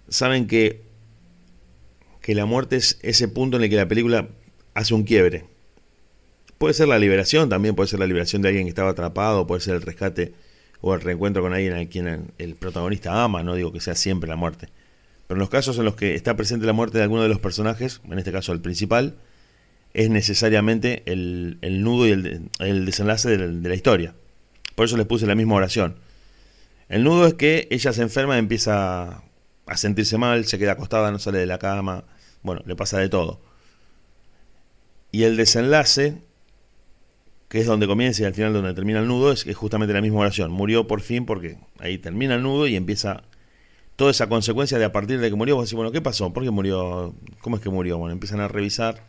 saben 0.08 0.46
que, 0.46 0.82
que 2.20 2.34
la 2.34 2.46
muerte 2.46 2.76
es 2.76 2.98
ese 3.02 3.28
punto 3.28 3.56
en 3.56 3.64
el 3.64 3.70
que 3.70 3.76
la 3.76 3.88
película 3.88 4.28
hace 4.74 4.94
un 4.94 5.04
quiebre. 5.04 5.44
Puede 6.58 6.74
ser 6.74 6.88
la 6.88 6.98
liberación, 6.98 7.48
también 7.48 7.74
puede 7.74 7.88
ser 7.88 8.00
la 8.00 8.06
liberación 8.06 8.42
de 8.42 8.48
alguien 8.48 8.66
que 8.66 8.70
estaba 8.70 8.90
atrapado, 8.90 9.46
puede 9.46 9.60
ser 9.60 9.74
el 9.74 9.82
rescate 9.82 10.32
o 10.88 10.94
el 10.94 11.00
reencuentro 11.00 11.42
con 11.42 11.52
alguien 11.52 11.74
a 11.74 11.86
quien 11.86 12.32
el 12.38 12.54
protagonista 12.54 13.24
ama, 13.24 13.42
no 13.42 13.54
digo 13.54 13.72
que 13.72 13.80
sea 13.80 13.96
siempre 13.96 14.28
la 14.28 14.36
muerte. 14.36 14.68
Pero 15.26 15.36
en 15.36 15.40
los 15.40 15.50
casos 15.50 15.76
en 15.78 15.84
los 15.84 15.96
que 15.96 16.14
está 16.14 16.36
presente 16.36 16.64
la 16.64 16.72
muerte 16.72 16.98
de 16.98 17.02
alguno 17.02 17.22
de 17.22 17.28
los 17.28 17.40
personajes, 17.40 18.00
en 18.04 18.18
este 18.18 18.30
caso 18.30 18.52
el 18.52 18.60
principal, 18.60 19.16
es 19.94 20.10
necesariamente 20.10 21.02
el, 21.06 21.58
nudo 21.82 22.06
y 22.06 22.12
el, 22.12 22.86
desenlace 22.86 23.36
de 23.36 23.68
la, 23.68 23.74
historia. 23.74 24.14
Por 24.76 24.84
eso 24.86 24.96
les 24.96 25.06
puse 25.06 25.26
la 25.26 25.34
misma 25.34 25.56
oración. 25.56 25.96
El 26.88 27.02
nudo 27.02 27.26
es 27.26 27.34
que 27.34 27.66
ella 27.72 27.92
se 27.92 28.02
enferma 28.02 28.36
y 28.36 28.38
empieza 28.38 29.24
a 29.66 29.76
sentirse 29.76 30.18
mal, 30.18 30.44
se 30.44 30.56
queda 30.56 30.72
acostada, 30.72 31.10
no 31.10 31.18
sale 31.18 31.38
de 31.38 31.46
la 31.46 31.58
cama, 31.58 32.04
bueno, 32.42 32.62
le 32.64 32.76
pasa 32.76 32.98
de 32.98 33.08
todo. 33.08 33.40
Y 35.10 35.24
el 35.24 35.36
desenlace 35.36 36.18
que 37.48 37.60
es 37.60 37.66
donde 37.66 37.86
comienza 37.86 38.22
y 38.22 38.24
al 38.24 38.34
final 38.34 38.52
donde 38.52 38.74
termina 38.74 39.00
el 39.00 39.06
nudo, 39.06 39.32
es, 39.32 39.44
justamente 39.54 39.94
la 39.94 40.00
misma 40.00 40.20
oración. 40.20 40.50
Murió 40.50 40.86
por 40.86 41.00
fin 41.00 41.26
porque 41.26 41.58
ahí 41.78 41.98
termina 41.98 42.34
el 42.34 42.42
nudo 42.42 42.66
y 42.66 42.76
empieza 42.76 43.22
toda 43.94 44.10
esa 44.10 44.28
consecuencia 44.28 44.78
de 44.78 44.84
a 44.84 44.92
partir 44.92 45.20
de 45.20 45.30
que 45.30 45.36
murió, 45.36 45.56
vos 45.56 45.66
decís, 45.66 45.76
bueno, 45.76 45.92
¿qué 45.92 46.02
pasó? 46.02 46.32
¿Por 46.32 46.42
qué 46.42 46.50
murió? 46.50 47.14
¿Cómo 47.40 47.56
es 47.56 47.62
que 47.62 47.70
murió? 47.70 47.98
Bueno, 47.98 48.12
empiezan 48.12 48.40
a 48.40 48.48
revisar. 48.48 49.04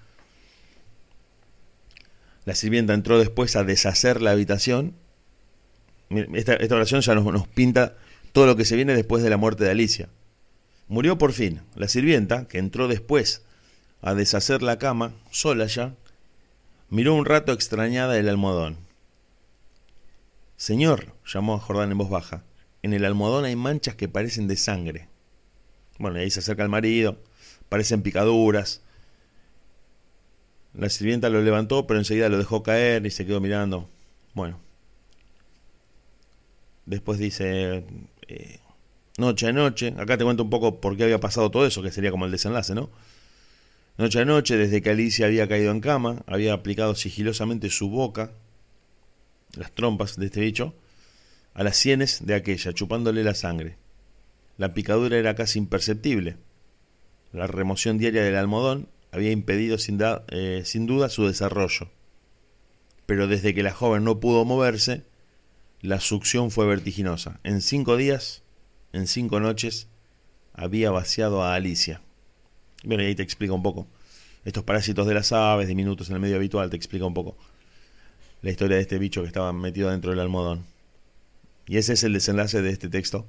La 2.45 2.56
sirvienta 2.56 2.93
entró 2.93 3.19
después 3.19 3.56
a 3.56 3.63
deshacer 3.63 4.21
la 4.21 4.32
habitación. 4.32 4.95
Esta, 6.10 6.58
oración 6.73 7.02
ya 7.02 7.15
nos 7.15 7.47
pinta 7.50 7.97
todo 8.32 8.45
lo 8.45 8.56
que 8.56 8.63
se 8.63 8.76
viene 8.78 8.95
después 8.95 9.23
de 9.23 9.30
la 9.30 9.38
muerte 9.38 9.65
de 9.65 9.71
Alicia. 9.71 10.10
Murió 10.88 11.17
por 11.17 11.34
fin. 11.34 11.62
La 11.76 11.89
sirvienta, 11.89 12.47
que 12.47 12.60
entró 12.60 12.88
después 12.88 13.41
a 14.02 14.13
deshacer 14.13 14.62
la 14.62 14.78
cama, 14.78 15.13
sola 15.32 15.65
ya, 15.65 15.95
Miró 16.89 17.13
un 17.15 17.26
rato 17.26 17.52
extrañada 17.52 18.17
el 18.17 18.30
almohadón. 18.30 18.78
Señor, 20.56 21.13
llamó 21.26 21.56
a 21.56 21.60
Jordán 21.60 21.91
en 21.91 21.97
voz 21.97 22.10
baja, 22.10 22.43
en 22.82 22.93
el 22.93 23.04
almohadón 23.04 23.45
hay 23.45 23.56
manchas 23.56 23.95
que 23.95 24.08
parecen 24.08 24.47
de 24.47 24.56
sangre. 24.56 25.10
Bueno, 26.00 26.19
ahí 26.19 26.30
se 26.30 26.39
acerca 26.39 26.63
el 26.63 26.69
marido, 26.69 27.17
parecen 27.69 28.02
picaduras. 28.02 28.82
La 30.73 30.89
sirvienta 30.89 31.30
lo 31.30 31.41
levantó, 31.41 31.88
pero 31.88 32.00
enseguida 32.00 32.30
lo 32.30 32.38
dejó 32.38 32.63
caer 32.63 33.06
y 33.06 33.12
se 33.12 33.26
quedó 33.26 33.41
mirando. 33.41 33.89
Bueno. 34.34 34.60
Después 36.86 37.19
dice, 37.19 37.84
eh, 38.28 38.60
noche 39.17 39.47
a 39.47 39.52
noche, 39.52 39.93
acá 39.97 40.17
te 40.17 40.23
cuento 40.23 40.43
un 40.43 40.50
poco 40.50 40.80
por 40.80 40.95
qué 40.95 41.04
había 41.04 41.19
pasado 41.19 41.52
todo 41.52 41.65
eso, 41.65 41.82
que 41.82 41.91
sería 41.91 42.12
como 42.12 42.26
el 42.26 42.32
desenlace, 42.32 42.73
¿no? 42.73 42.89
Noche 43.97 44.19
a 44.19 44.25
noche, 44.25 44.57
desde 44.57 44.83
que 44.83 44.91
Alicia 44.91 45.25
había 45.25 45.47
caído 45.47 45.71
en 45.71 45.81
cama, 45.81 46.21
había 46.27 46.53
aplicado 46.53 46.93
sigilosamente 46.93 47.71
su 47.71 47.89
boca, 47.89 48.31
las 49.55 49.71
trompas 49.71 50.17
de 50.17 50.27
este 50.27 50.39
bicho, 50.39 50.75
a 51.55 51.63
las 51.63 51.77
sienes 51.77 52.23
de 52.23 52.36
aquella, 52.36 52.73
chupándole 52.73 53.23
la 53.23 53.33
sangre. 53.33 53.77
La 54.57 54.75
picadura 54.75 55.17
era 55.17 55.33
casi 55.33 55.57
imperceptible. 55.57 56.38
La 57.31 57.47
remoción 57.47 57.97
diaria 57.97 58.23
del 58.23 58.36
almohadón 58.36 58.88
había 59.12 59.31
impedido 59.31 59.79
sin, 59.79 59.99
eh, 60.27 60.62
sin 60.63 60.86
duda 60.86 61.10
su 61.10 61.25
desarrollo. 61.25 61.89
Pero 63.07 63.27
desde 63.27 63.55
que 63.55 63.63
la 63.63 63.73
joven 63.73 64.03
no 64.03 64.19
pudo 64.19 64.45
moverse, 64.45 65.05
la 65.81 65.99
succión 65.99 66.51
fue 66.51 66.67
vertiginosa. 66.67 67.39
En 67.43 67.62
cinco 67.62 67.97
días, 67.97 68.43
en 68.93 69.07
cinco 69.07 69.39
noches, 69.39 69.88
había 70.53 70.91
vaciado 70.91 71.41
a 71.41 71.55
Alicia. 71.55 72.01
Bueno, 72.83 73.03
y 73.03 73.07
ahí 73.07 73.15
te 73.15 73.23
explica 73.23 73.53
un 73.53 73.63
poco. 73.63 73.87
Estos 74.45 74.63
parásitos 74.63 75.07
de 75.07 75.13
las 75.13 75.31
aves, 75.31 75.67
diminutos 75.67 76.09
en 76.09 76.15
el 76.15 76.21
medio 76.21 76.35
habitual, 76.37 76.69
te 76.69 76.77
explica 76.77 77.05
un 77.05 77.13
poco 77.13 77.37
la 78.41 78.51
historia 78.51 78.77
de 78.77 78.81
este 78.81 78.97
bicho 78.97 79.21
que 79.21 79.27
estaba 79.27 79.51
metido 79.51 79.89
dentro 79.89 80.11
del 80.11 80.19
almohadón. 80.19 80.65
Y 81.67 81.77
ese 81.77 81.93
es 81.93 82.03
el 82.03 82.13
desenlace 82.13 82.61
de 82.61 82.69
este 82.69 82.87
texto 82.87 83.25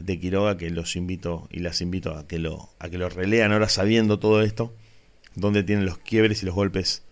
de 0.00 0.18
Quiroga 0.18 0.56
que 0.56 0.70
los 0.70 0.96
invito 0.96 1.48
y 1.50 1.60
las 1.60 1.80
invito 1.80 2.16
a 2.16 2.26
que 2.26 2.38
lo, 2.38 2.68
a 2.78 2.88
que 2.88 2.98
lo 2.98 3.08
relean 3.08 3.52
ahora 3.52 3.68
sabiendo 3.68 4.18
todo 4.18 4.42
esto, 4.42 4.74
donde 5.34 5.62
tienen 5.62 5.86
los 5.86 5.98
quiebres 5.98 6.42
y 6.42 6.46
los 6.46 6.54
golpes 6.54 7.02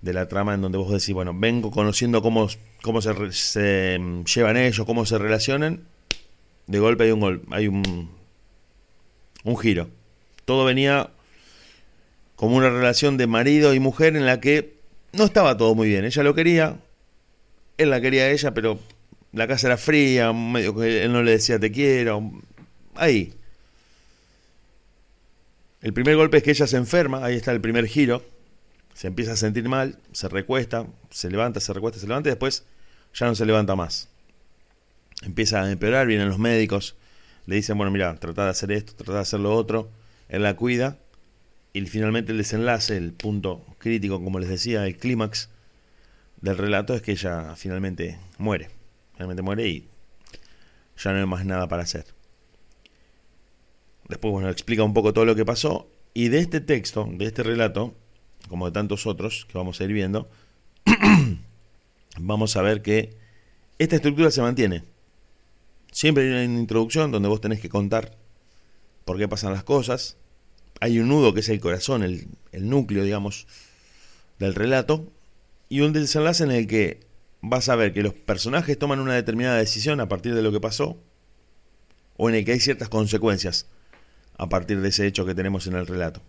de 0.00 0.12
la 0.12 0.28
trama 0.28 0.54
en 0.54 0.62
donde 0.62 0.78
vos 0.78 0.90
decís, 0.90 1.14
bueno, 1.14 1.32
vengo 1.34 1.70
conociendo 1.70 2.22
cómo, 2.22 2.48
cómo 2.82 3.00
se, 3.00 3.32
se 3.32 3.98
llevan 4.34 4.56
ellos, 4.56 4.84
cómo 4.86 5.06
se 5.06 5.18
relacionan, 5.18 5.84
de 6.66 6.78
golpe 6.78 7.04
hay 7.04 7.10
un 7.10 7.20
gol, 7.20 7.42
hay 7.50 7.68
un, 7.68 8.10
un 9.44 9.58
giro. 9.58 9.88
Todo 10.44 10.64
venía 10.64 11.10
como 12.36 12.56
una 12.56 12.70
relación 12.70 13.16
de 13.16 13.26
marido 13.26 13.74
y 13.74 13.80
mujer 13.80 14.16
en 14.16 14.26
la 14.26 14.40
que 14.40 14.74
no 15.12 15.24
estaba 15.24 15.56
todo 15.56 15.74
muy 15.74 15.88
bien. 15.88 16.04
Ella 16.04 16.22
lo 16.22 16.34
quería, 16.34 16.76
él 17.78 17.90
la 17.90 18.00
quería 18.00 18.24
a 18.24 18.30
ella, 18.30 18.52
pero 18.52 18.78
la 19.32 19.46
casa 19.46 19.68
era 19.68 19.76
fría, 19.76 20.32
medio 20.32 20.74
que 20.74 21.04
él 21.04 21.12
no 21.12 21.22
le 21.22 21.32
decía 21.32 21.58
te 21.58 21.70
quiero. 21.70 22.32
Ahí. 22.94 23.34
El 25.82 25.92
primer 25.92 26.16
golpe 26.16 26.38
es 26.38 26.42
que 26.42 26.50
ella 26.50 26.66
se 26.66 26.76
enferma, 26.76 27.24
ahí 27.24 27.36
está 27.36 27.52
el 27.52 27.60
primer 27.60 27.86
giro. 27.86 28.24
Se 28.94 29.08
empieza 29.08 29.32
a 29.32 29.36
sentir 29.36 29.68
mal, 29.68 29.98
se 30.12 30.28
recuesta, 30.28 30.86
se 31.10 31.30
levanta, 31.30 31.60
se 31.60 31.72
recuesta, 31.72 31.98
se 32.00 32.06
levanta 32.06 32.28
y 32.28 32.32
después 32.32 32.64
ya 33.12 33.26
no 33.26 33.34
se 33.34 33.44
levanta 33.44 33.74
más. 33.74 34.08
Empieza 35.22 35.62
a 35.62 35.70
empeorar, 35.70 36.06
vienen 36.06 36.28
los 36.28 36.38
médicos, 36.38 36.96
le 37.46 37.56
dicen, 37.56 37.76
bueno, 37.76 37.90
mira, 37.90 38.14
trata 38.16 38.44
de 38.44 38.50
hacer 38.50 38.72
esto, 38.72 38.94
trata 38.94 39.14
de 39.14 39.20
hacer 39.20 39.40
lo 39.40 39.54
otro. 39.54 39.90
Él 40.28 40.42
la 40.42 40.56
cuida 40.56 40.98
y 41.72 41.80
finalmente 41.86 42.32
el 42.32 42.38
desenlace, 42.38 42.96
el 42.96 43.12
punto 43.12 43.64
crítico, 43.78 44.22
como 44.22 44.38
les 44.38 44.48
decía, 44.48 44.86
el 44.86 44.96
clímax 44.96 45.50
del 46.40 46.56
relato 46.56 46.94
es 46.94 47.02
que 47.02 47.12
ella 47.12 47.56
finalmente 47.56 48.18
muere. 48.38 48.70
Finalmente 49.14 49.42
muere 49.42 49.68
y 49.68 49.88
ya 50.96 51.12
no 51.12 51.18
hay 51.18 51.26
más 51.26 51.44
nada 51.44 51.68
para 51.68 51.82
hacer. 51.82 52.06
Después, 54.08 54.32
bueno, 54.32 54.50
explica 54.50 54.84
un 54.84 54.94
poco 54.94 55.12
todo 55.12 55.24
lo 55.24 55.34
que 55.34 55.44
pasó. 55.44 55.90
Y 56.12 56.28
de 56.28 56.38
este 56.38 56.60
texto, 56.60 57.08
de 57.10 57.24
este 57.24 57.42
relato, 57.42 57.94
como 58.48 58.66
de 58.66 58.72
tantos 58.72 59.06
otros 59.06 59.46
que 59.46 59.58
vamos 59.58 59.80
a 59.80 59.84
ir 59.84 59.92
viendo, 59.92 60.30
vamos 62.18 62.56
a 62.56 62.62
ver 62.62 62.82
que 62.82 63.16
esta 63.78 63.96
estructura 63.96 64.30
se 64.30 64.42
mantiene. 64.42 64.84
Siempre 65.90 66.24
hay 66.24 66.46
una 66.46 66.60
introducción 66.60 67.10
donde 67.10 67.28
vos 67.28 67.40
tenés 67.40 67.60
que 67.60 67.68
contar 67.68 68.16
por 69.04 69.18
qué 69.18 69.28
pasan 69.28 69.52
las 69.52 69.64
cosas, 69.64 70.16
hay 70.80 70.98
un 70.98 71.08
nudo 71.08 71.34
que 71.34 71.40
es 71.40 71.48
el 71.48 71.60
corazón, 71.60 72.02
el, 72.02 72.28
núcleo, 72.52 73.04
digamos, 73.04 73.46
del 74.38 74.54
relato, 74.54 75.10
y 75.68 75.80
un 75.80 75.92
desenlace 75.92 76.44
en 76.44 76.50
el 76.50 76.66
que 76.66 77.00
vas 77.40 77.68
a 77.68 77.76
ver 77.76 77.92
que 77.92 78.02
los 78.02 78.14
personajes 78.14 78.78
toman 78.78 79.00
una 79.00 79.14
determinada 79.14 79.58
decisión 79.58 80.00
a 80.00 80.08
partir 80.08 80.34
de 80.34 80.42
lo 80.42 80.52
que 80.52 80.60
pasó, 80.60 80.98
o 82.16 82.28
en 82.28 82.36
el 82.36 82.44
que 82.44 82.52
hay 82.52 82.60
ciertas 82.60 82.88
consecuencias 82.88 83.66
a 84.36 84.48
partir 84.48 84.80
de 84.80 84.88
ese 84.88 85.06
hecho 85.06 85.26
que 85.26 85.34
tenemos 85.34 85.66
en 85.66 85.74
el 85.74 85.86
relato. 85.86 86.22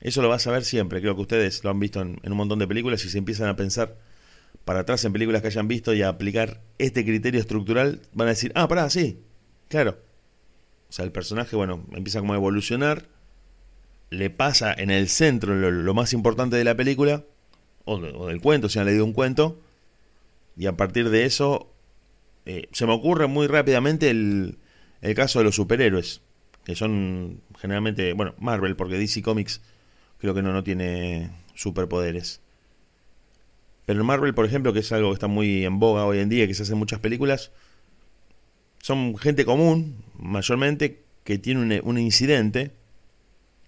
Eso 0.00 0.22
lo 0.22 0.28
vas 0.28 0.46
a 0.46 0.50
ver 0.50 0.64
siempre, 0.64 1.00
creo 1.00 1.14
que 1.14 1.22
ustedes 1.22 1.62
lo 1.62 1.70
han 1.70 1.78
visto 1.78 2.00
en, 2.00 2.18
un 2.22 2.36
montón 2.36 2.58
de 2.58 2.66
películas 2.66 3.04
y 3.04 3.10
se 3.10 3.18
empiezan 3.18 3.48
a 3.48 3.56
pensar 3.56 3.96
para 4.64 4.80
atrás 4.80 5.04
en 5.04 5.12
películas 5.12 5.42
que 5.42 5.48
hayan 5.48 5.68
visto 5.68 5.92
y 5.94 6.02
a 6.02 6.08
aplicar 6.08 6.62
este 6.78 7.04
criterio 7.04 7.40
estructural, 7.40 8.00
van 8.12 8.28
a 8.28 8.30
decir, 8.30 8.52
ah, 8.54 8.66
pará, 8.66 8.88
sí, 8.88 9.22
claro, 9.68 9.98
o 10.90 10.92
sea, 10.92 11.04
el 11.04 11.12
personaje, 11.12 11.54
bueno, 11.54 11.86
empieza 11.92 12.18
como 12.18 12.32
a 12.32 12.36
evolucionar, 12.36 13.06
le 14.10 14.28
pasa 14.28 14.74
en 14.74 14.90
el 14.90 15.08
centro 15.08 15.54
lo, 15.54 15.94
más 15.94 16.12
importante 16.12 16.56
de 16.56 16.64
la 16.64 16.76
película, 16.76 17.24
o, 17.84 18.26
del 18.26 18.40
cuento, 18.40 18.68
si 18.68 18.80
han 18.80 18.86
leído 18.86 19.04
un 19.04 19.12
cuento, 19.12 19.60
y 20.56 20.66
a 20.66 20.76
partir 20.76 21.10
de 21.10 21.26
eso 21.26 21.72
eh, 22.44 22.68
se 22.72 22.86
me 22.86 22.92
ocurre 22.92 23.28
muy 23.28 23.46
rápidamente 23.46 24.10
el, 24.10 24.58
el 25.00 25.14
caso 25.14 25.38
de 25.38 25.44
los 25.44 25.54
superhéroes, 25.54 26.22
que 26.64 26.74
son 26.74 27.40
generalmente, 27.56 28.12
bueno, 28.12 28.34
Marvel, 28.40 28.74
porque 28.74 28.98
DC 28.98 29.22
Comics 29.22 29.62
creo 30.18 30.34
que 30.34 30.42
no, 30.42 30.52
no 30.52 30.64
tiene 30.64 31.30
superpoderes. 31.54 32.40
Pero 33.86 34.02
Marvel, 34.02 34.34
por 34.34 34.44
ejemplo, 34.44 34.72
que 34.72 34.80
es 34.80 34.90
algo 34.90 35.10
que 35.10 35.14
está 35.14 35.28
muy 35.28 35.64
en 35.64 35.78
boga 35.78 36.04
hoy 36.04 36.18
en 36.18 36.28
día, 36.28 36.48
que 36.48 36.54
se 36.54 36.64
hacen 36.64 36.78
muchas 36.78 36.98
películas, 36.98 37.52
son 38.80 39.16
gente 39.18 39.44
común, 39.44 39.96
mayormente, 40.18 41.02
que 41.24 41.38
tiene 41.38 41.80
un, 41.82 41.98
incidente 41.98 42.72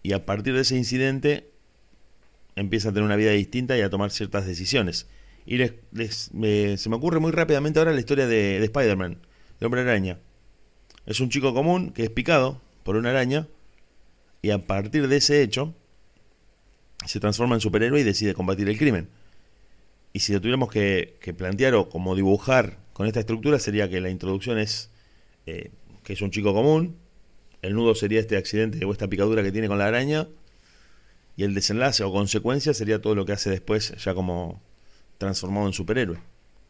y 0.03 0.14
a 0.14 0.25
partir 0.27 0.55
de 0.55 0.62
ese 0.62 0.77
incidente 0.77 1.51
empieza 2.57 2.88
a 2.88 2.92
tener 2.92 3.05
una 3.05 3.16
vida 3.16 3.31
distinta 3.31 3.77
y 3.77 3.83
a 3.83 3.90
tomar 3.90 4.11
ciertas 4.11 4.46
decisiones. 4.46 5.07
Y 5.44 5.59
les, 5.59 6.31
se 6.81 6.88
me 6.88 6.96
ocurre 6.96 7.20
muy 7.20 7.33
rápidamente 7.33 7.79
ahora 7.79 7.92
la 7.92 8.01
historia 8.01 8.27
de, 8.27 8.59
de 8.59 8.64
Spider-Man, 8.64 9.18
de 9.61 9.66
Hombre 9.66 9.83
Araña. 9.83 10.18
Es 11.07 11.20
un 11.20 11.29
chico 11.29 11.53
común 11.53 11.92
que 11.92 12.05
es 12.05 12.11
picado 12.11 12.61
por 12.85 12.96
una 12.96 13.11
araña 13.11 13.48
y 14.40 14.51
a 14.51 14.66
partir 14.66 15.09
de 15.09 15.16
ese 15.16 15.42
hecho 15.42 15.75
se 17.07 17.20
transforma 17.20 17.57
en 17.57 17.61
superhéroe 17.61 18.01
y 18.01 18.05
decide 18.05 18.35
combatir 18.35 18.68
el 18.68 18.79
crimen. 18.79 19.09
Y 20.12 20.20
si 20.20 20.33
lo 20.33 20.40
tuviéramos 20.40 20.70
que, 20.70 21.16
que 21.20 21.35
plantear 21.35 21.75
o 21.75 21.88
como 21.88 22.14
dibujar 22.14 22.79
con 22.92 23.07
esta 23.07 23.20
estructura 23.20 23.59
sería 23.59 23.88
que 23.88 24.01
la 24.01 24.11
introducción 24.11 24.59
es 24.59 24.91
eh, 25.46 25.70
que 26.02 26.12
es 26.12 26.22
un 26.22 26.31
chico 26.31 26.52
común. 26.52 26.96
El 27.62 27.74
nudo 27.74 27.94
sería 27.94 28.20
este 28.20 28.37
accidente 28.37 28.85
o 28.85 28.92
esta 28.92 29.09
picadura 29.09 29.42
que 29.42 29.52
tiene 29.52 29.68
con 29.68 29.78
la 29.78 29.87
araña. 29.87 30.28
Y 31.37 31.44
el 31.44 31.55
desenlace 31.55 32.05
o 32.05 32.12
consecuencia 32.12 32.74
sería 32.74 33.00
todo 33.00 33.14
lo 33.14 33.24
que 33.24 33.33
hace 33.33 33.50
después, 33.50 33.94
ya 33.96 34.14
como 34.14 34.61
transformado 35.18 35.66
en 35.66 35.72
superhéroe. 35.72 36.18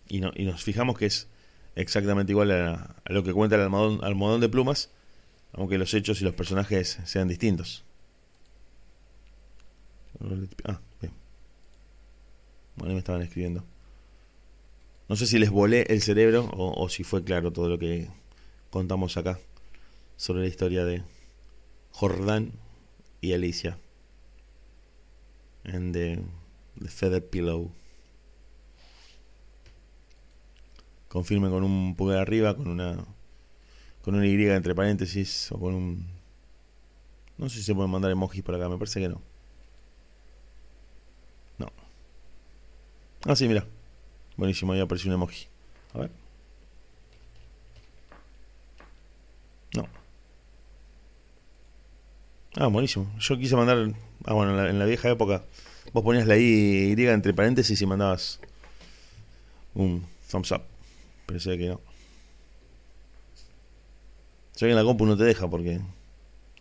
Y, 0.08 0.20
no, 0.20 0.30
y 0.34 0.44
nos 0.44 0.62
fijamos 0.62 0.96
que 0.98 1.06
es 1.06 1.28
exactamente 1.74 2.32
igual 2.32 2.50
a, 2.50 2.96
lo 3.06 3.24
que 3.24 3.32
cuenta 3.32 3.56
el 3.56 3.62
almohadón, 3.62 4.04
almohadón 4.04 4.40
de 4.40 4.48
plumas, 4.48 4.90
aunque 5.52 5.78
los 5.78 5.92
hechos 5.94 6.20
y 6.20 6.24
los 6.24 6.34
personajes 6.34 6.98
sean 7.04 7.28
distintos. 7.28 7.84
Ah, 10.64 10.80
bien. 11.00 11.12
Bueno, 12.76 12.92
me 12.94 12.98
estaban 12.98 13.22
escribiendo. 13.22 13.64
No 15.08 15.16
sé 15.16 15.26
si 15.26 15.38
les 15.38 15.50
volé 15.50 15.86
el 15.88 16.00
cerebro 16.00 16.48
o 16.52 16.88
si 16.88 17.02
fue 17.02 17.24
claro 17.24 17.52
todo 17.52 17.68
lo 17.68 17.78
que 17.78 18.08
contamos 18.72 19.18
acá 19.18 19.38
sobre 20.16 20.40
la 20.40 20.48
historia 20.48 20.84
de 20.84 21.02
Jordán 21.92 22.52
y 23.20 23.34
Alicia 23.34 23.78
en 25.64 25.92
The, 25.92 26.18
the 26.80 26.88
Feather 26.88 27.28
Pillow. 27.28 27.70
Confirme 31.08 31.50
con 31.50 31.62
un 31.62 31.94
pulgar 31.94 32.18
arriba, 32.18 32.56
con 32.56 32.66
una 32.66 32.96
con 34.00 34.14
una 34.14 34.26
Y 34.26 34.46
entre 34.46 34.74
paréntesis 34.74 35.52
o 35.52 35.60
con 35.60 35.74
un 35.74 36.06
no 37.36 37.48
sé 37.50 37.58
si 37.58 37.64
se 37.64 37.74
pueden 37.74 37.90
mandar 37.90 38.10
emojis 38.10 38.42
por 38.42 38.54
acá, 38.54 38.68
me 38.68 38.78
parece 38.78 39.00
que 39.00 39.08
no. 39.08 39.20
No. 41.58 41.70
Ah, 43.26 43.36
sí, 43.36 43.46
mira. 43.48 43.66
Buenísimo, 44.36 44.72
ahí 44.72 44.80
apareció 44.80 45.10
un 45.10 45.14
emoji. 45.16 45.46
A 45.92 45.98
ver. 45.98 46.22
No. 49.74 49.88
Ah, 52.62 52.68
buenísimo. 52.68 53.10
Yo 53.18 53.36
quise 53.38 53.56
mandar. 53.56 53.92
Ah, 54.24 54.34
bueno, 54.34 54.52
en 54.64 54.78
la, 54.78 54.84
vieja 54.84 55.10
época 55.10 55.42
vos 55.92 56.04
ponías 56.04 56.28
la 56.28 56.36
I, 56.36 56.94
y 56.96 57.06
entre 57.08 57.34
paréntesis 57.34 57.82
y 57.82 57.86
mandabas 57.86 58.38
un 59.74 60.06
thumbs 60.30 60.52
up. 60.52 60.62
Pero 61.26 61.40
sé 61.40 61.58
que 61.58 61.70
no. 61.70 61.80
Sé 64.52 64.66
que 64.66 64.70
en 64.70 64.76
la 64.76 64.84
compu 64.84 65.06
no 65.06 65.16
te 65.16 65.24
deja 65.24 65.50
porque 65.50 65.80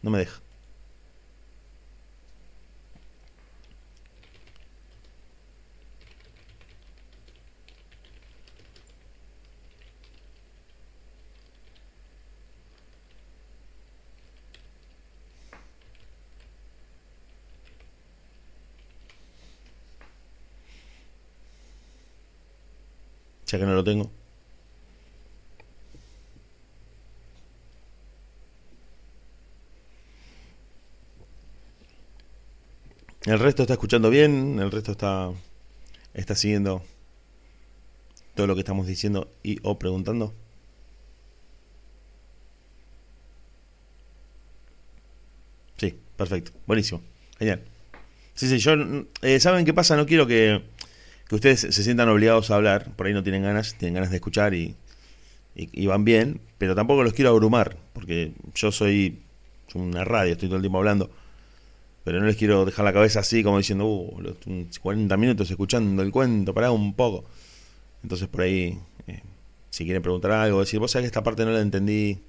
no 0.02 0.10
me 0.10 0.18
deja. 0.18 0.42
Que 23.62 23.68
no 23.68 23.76
lo 23.76 23.84
tengo. 23.84 24.10
El 33.24 33.38
resto 33.38 33.62
está 33.62 33.74
escuchando 33.74 34.10
bien, 34.10 34.58
el 34.60 34.72
resto 34.72 34.94
está, 34.94 35.30
está 36.16 36.34
siguiendo 36.34 36.82
todo 38.34 38.48
lo 38.48 38.56
que 38.56 38.62
estamos 38.62 38.88
diciendo 38.88 39.30
y 39.44 39.60
o 39.62 39.78
preguntando. 39.78 40.34
Sí, 45.78 45.96
perfecto, 46.18 46.52
buenísimo, 46.66 47.04
genial. 47.38 47.62
Sí, 48.34 48.48
sí, 48.48 48.58
yo, 48.58 48.74
eh, 49.22 49.40
¿saben 49.40 49.66
qué 49.66 49.74
pasa? 49.76 49.96
No 49.96 50.08
quiero 50.08 50.26
que, 50.26 50.64
que 51.32 51.36
ustedes 51.36 51.62
se 51.62 51.84
sientan 51.84 52.10
obligados 52.10 52.52
a 52.52 52.56
hablar, 52.56 52.94
por 52.98 53.08
ahí 53.08 53.14
no 53.14 53.24
tienen 53.24 53.44
ganas, 53.44 53.76
tienen 53.76 53.94
ganas 53.94 54.10
de 54.10 54.18
escuchar 54.18 54.54
y, 54.54 54.76
van 55.88 56.04
bien, 56.04 56.42
pero 56.58 56.76
tampoco 56.76 57.04
los 57.04 57.14
quiero 57.14 57.30
abrumar, 57.30 57.78
porque 57.94 58.34
yo 58.54 58.74
soy 58.74 59.22
una 59.74 60.04
radio, 60.04 60.34
estoy 60.34 60.50
todo 60.50 60.58
el 60.58 60.62
tiempo 60.62 60.80
hablando 60.80 61.10
pero 62.04 62.20
no 62.20 62.26
les 62.26 62.36
quiero 62.36 62.66
dejar 62.66 62.84
la 62.84 62.92
cabeza 62.92 63.22
así 63.22 63.44
como 63.44 63.60
diciendo, 63.60 63.86
uh, 63.86 64.20
los 64.20 64.36
40 64.80 65.16
minutos 65.16 65.50
escuchando 65.50 66.02
el 66.02 66.12
cuento, 66.12 66.54
pará 66.54 66.72
un 66.72 66.96
poco. 66.96 67.24
Entonces 68.04 68.28
por 68.28 68.42
ahí, 68.42 68.78
eh, 69.08 69.22
si 69.70 69.86
quieren 69.86 70.02
preguntar 70.02 70.32
algo, 70.32 70.60
decir, 70.60 70.82
vos 70.82 70.92
sabés 70.92 71.04
que 71.04 71.08
esta 71.08 71.24
parte 71.24 71.46
no 71.46 71.52
la 71.52 71.62
entendí. 71.62 72.20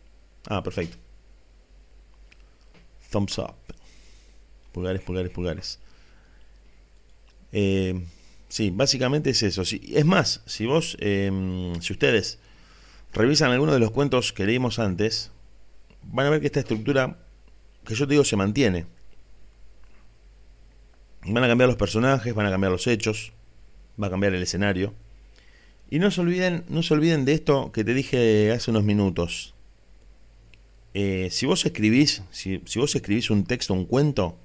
Ah, 0.47 0.62
perfecto. 0.62 0.97
Thumbs 3.11 3.38
up. 3.38 3.55
Pulgares, 4.71 5.03
pulgares, 5.03 5.33
pulgares. 5.33 5.81
Eh, 7.51 8.01
sí, 8.53 8.69
básicamente 8.71 9.31
es 9.31 9.43
eso. 9.43 9.65
Si, 9.65 9.81
es 9.95 10.05
más, 10.05 10.43
si 10.45 10.67
vos, 10.67 10.99
eh, 11.01 11.73
si 11.81 11.95
ustedes 11.95 12.38
revisan 13.15 13.51
algunos 13.51 13.75
de 13.75 13.81
los 13.81 13.93
cuentos 13.93 14.35
que 14.35 14.45
leímos 14.45 14.79
antes, 14.79 15.31
van 16.03 16.27
a 16.27 16.31
ver 16.31 16.41
que 16.43 16.49
esta 16.49 16.61
estructura, 16.61 17.19
que 17.87 17.95
yo 17.95 18.07
te 18.07 18.12
digo, 18.12 18.25
se 18.25 18.37
mantiene. 18.37 18.85
Van 21.25 21.43
a 21.43 21.49
cambiar 21.49 21.69
los 21.69 21.79
personajes, 21.79 22.35
van 22.35 22.45
a 22.45 22.51
cambiar 22.51 22.73
los 22.73 22.87
hechos, 22.87 23.33
va 24.01 24.09
a 24.09 24.11
cambiar 24.11 24.35
el 24.35 24.43
escenario. 24.43 24.93
Y 25.88 25.99
no 25.99 26.11
se 26.11 26.21
olviden, 26.21 26.65
no 26.69 26.83
se 26.83 26.93
olviden 26.93 27.25
de 27.25 27.33
esto 27.33 27.73
que 27.73 27.85
te 27.85 27.95
dije 27.95 28.53
hace 28.53 28.71
unos 28.71 28.85
minutos. 28.85 29.55
Eh, 30.93 31.29
si 31.31 31.47
vos 31.47 31.65
escribís, 31.65 32.23
si, 32.31 32.61
si 32.67 32.79
vos 32.79 32.95
escribís 32.95 33.31
un 33.31 33.45
texto, 33.45 33.73
un 33.73 33.87
cuento, 33.87 34.37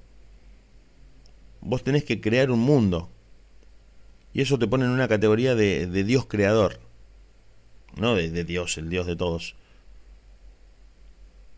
vos 1.60 1.84
tenés 1.84 2.04
que 2.04 2.22
crear 2.22 2.50
un 2.50 2.60
mundo. 2.60 3.10
Y 4.32 4.42
eso 4.42 4.58
te 4.58 4.66
pone 4.66 4.84
en 4.84 4.90
una 4.90 5.08
categoría 5.08 5.54
de, 5.54 5.86
de 5.86 6.04
Dios 6.04 6.26
creador. 6.26 6.80
No 7.96 8.14
de, 8.14 8.30
de, 8.30 8.44
Dios, 8.44 8.78
el 8.78 8.90
Dios 8.90 9.06
de 9.06 9.16
todos. 9.16 9.56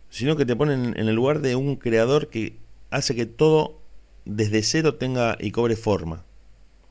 Sino 0.08 0.36
que 0.36 0.46
te 0.46 0.56
ponen 0.56 0.94
en 0.96 1.08
el 1.08 1.14
lugar 1.14 1.40
de 1.40 1.56
un 1.56 1.76
creador 1.76 2.28
que 2.28 2.56
hace 2.90 3.14
que 3.14 3.26
todo 3.26 3.80
desde 4.24 4.62
cero 4.62 4.94
tenga 4.94 5.36
y 5.40 5.50
cobre 5.50 5.76
forma. 5.76 6.24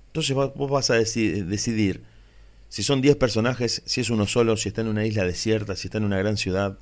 Entonces 0.08 0.36
vos 0.36 0.70
vas 0.70 0.90
a 0.90 0.96
decidir 0.96 2.04
si 2.70 2.84
son 2.84 3.02
10 3.02 3.16
personajes, 3.18 3.82
si 3.86 4.02
es 4.02 4.10
uno 4.10 4.28
solo, 4.28 4.56
si 4.56 4.70
está 4.70 4.82
en 4.82 4.88
una 4.88 5.06
isla 5.06 5.24
desierta, 5.24 5.76
si 5.76 5.88
está 5.88 5.98
en 5.98 6.04
una 6.06 6.20
gran 6.20 6.38
ciudad. 6.38 6.78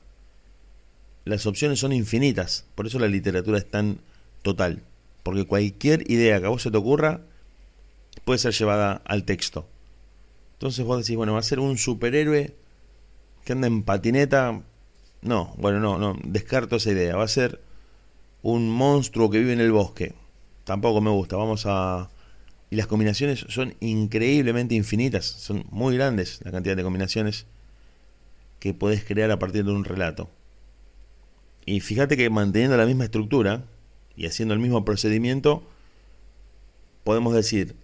Las 1.24 1.46
opciones 1.46 1.80
son 1.80 1.94
infinitas, 1.94 2.66
por 2.76 2.88
eso 2.88 3.00
la 3.00 3.08
literatura 3.08 3.58
es 3.58 3.70
tan 3.70 4.00
total. 4.42 4.84
Porque 5.24 5.46
cualquier 5.46 6.10
idea 6.10 6.40
que 6.40 6.46
a 6.46 6.50
vos 6.50 6.62
se 6.62 6.72
te 6.72 6.78
ocurra 6.78 7.22
puede 8.28 8.38
ser 8.38 8.54
llevada 8.54 9.02
al 9.06 9.24
texto. 9.24 9.68
Entonces 10.54 10.86
vos 10.86 11.00
decís, 11.00 11.16
bueno, 11.16 11.34
va 11.34 11.40
a 11.40 11.44
ser 11.44 11.60
un 11.60 11.80
superhéroe 11.80 12.56
que 13.44 13.54
anda 13.54 13.66
en 13.66 13.82
patineta. 13.82 14.62
No, 15.24 15.56
bueno, 15.58 15.80
no, 15.80 15.98
no, 15.98 16.16
descarto 16.24 16.76
esa 16.76 16.92
idea. 16.92 17.16
Va 17.16 17.24
a 17.24 17.28
ser 17.28 17.60
un 18.44 18.70
monstruo 18.70 19.32
que 19.32 19.40
vive 19.40 19.54
en 19.54 19.62
el 19.62 19.72
bosque 19.72 20.14
tampoco 20.68 21.02
me 21.02 21.10
gusta. 21.10 21.38
Vamos 21.38 21.64
a... 21.66 22.10
Y 22.70 22.76
las 22.76 22.86
combinaciones 22.86 23.46
son 23.48 23.74
increíblemente 23.80 24.76
infinitas, 24.76 25.26
son 25.26 25.66
muy 25.72 25.96
grandes 25.96 26.42
la 26.44 26.52
cantidad 26.52 26.76
de 26.76 26.84
combinaciones 26.84 27.46
que 28.60 28.74
puedes 28.74 29.06
crear 29.06 29.32
a 29.32 29.40
partir 29.40 29.64
de 29.64 29.72
un 29.72 29.86
relato. 29.86 30.30
Y 31.66 31.80
fíjate 31.80 32.18
que 32.18 32.30
manteniendo 32.30 32.76
la 32.76 32.86
misma 32.86 33.06
estructura 33.06 33.64
y 34.18 34.26
haciendo 34.26 34.54
el 34.54 34.60
mismo 34.60 34.84
procedimiento, 34.84 35.64
podemos 37.06 37.34
decir, 37.34 37.78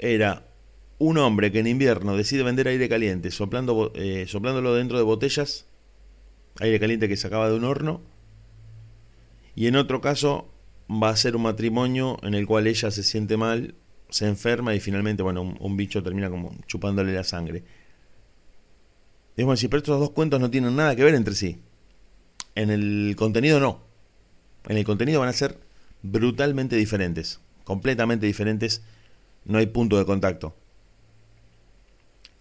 era 0.00 0.46
un 0.98 1.18
hombre 1.18 1.52
que 1.52 1.60
en 1.60 1.66
invierno 1.66 2.16
decide 2.16 2.42
vender 2.42 2.68
aire 2.68 2.88
caliente 2.88 3.30
soplando, 3.30 3.92
eh, 3.94 4.26
soplándolo 4.26 4.74
dentro 4.74 4.98
de 4.98 5.04
botellas, 5.04 5.66
aire 6.58 6.80
caliente 6.80 7.08
que 7.08 7.16
sacaba 7.16 7.48
de 7.48 7.56
un 7.56 7.64
horno, 7.64 8.02
y 9.54 9.66
en 9.66 9.76
otro 9.76 10.00
caso 10.00 10.52
va 10.90 11.10
a 11.10 11.16
ser 11.16 11.36
un 11.36 11.42
matrimonio 11.42 12.18
en 12.22 12.34
el 12.34 12.46
cual 12.46 12.66
ella 12.66 12.90
se 12.90 13.02
siente 13.02 13.36
mal, 13.36 13.74
se 14.08 14.26
enferma 14.26 14.74
y 14.74 14.80
finalmente, 14.80 15.22
bueno, 15.22 15.54
un, 15.58 15.76
bicho 15.76 16.02
termina 16.02 16.30
como 16.30 16.56
chupándole 16.66 17.12
la 17.12 17.24
sangre. 17.24 17.62
Digamos 19.36 19.58
así, 19.58 19.68
pero 19.68 19.78
estos 19.78 20.00
dos 20.00 20.10
cuentos 20.10 20.40
no 20.40 20.50
tienen 20.50 20.76
nada 20.76 20.96
que 20.96 21.04
ver 21.04 21.14
entre 21.14 21.34
sí. 21.34 21.60
En 22.54 22.70
el 22.70 23.14
contenido 23.16 23.60
no. 23.60 23.82
En 24.68 24.76
el 24.76 24.84
contenido 24.84 25.20
van 25.20 25.28
a 25.28 25.32
ser 25.32 25.58
brutalmente 26.02 26.76
diferentes, 26.76 27.40
completamente 27.64 28.26
diferentes, 28.26 28.82
no 29.44 29.58
hay 29.58 29.66
punto 29.66 29.98
de 29.98 30.04
contacto. 30.04 30.54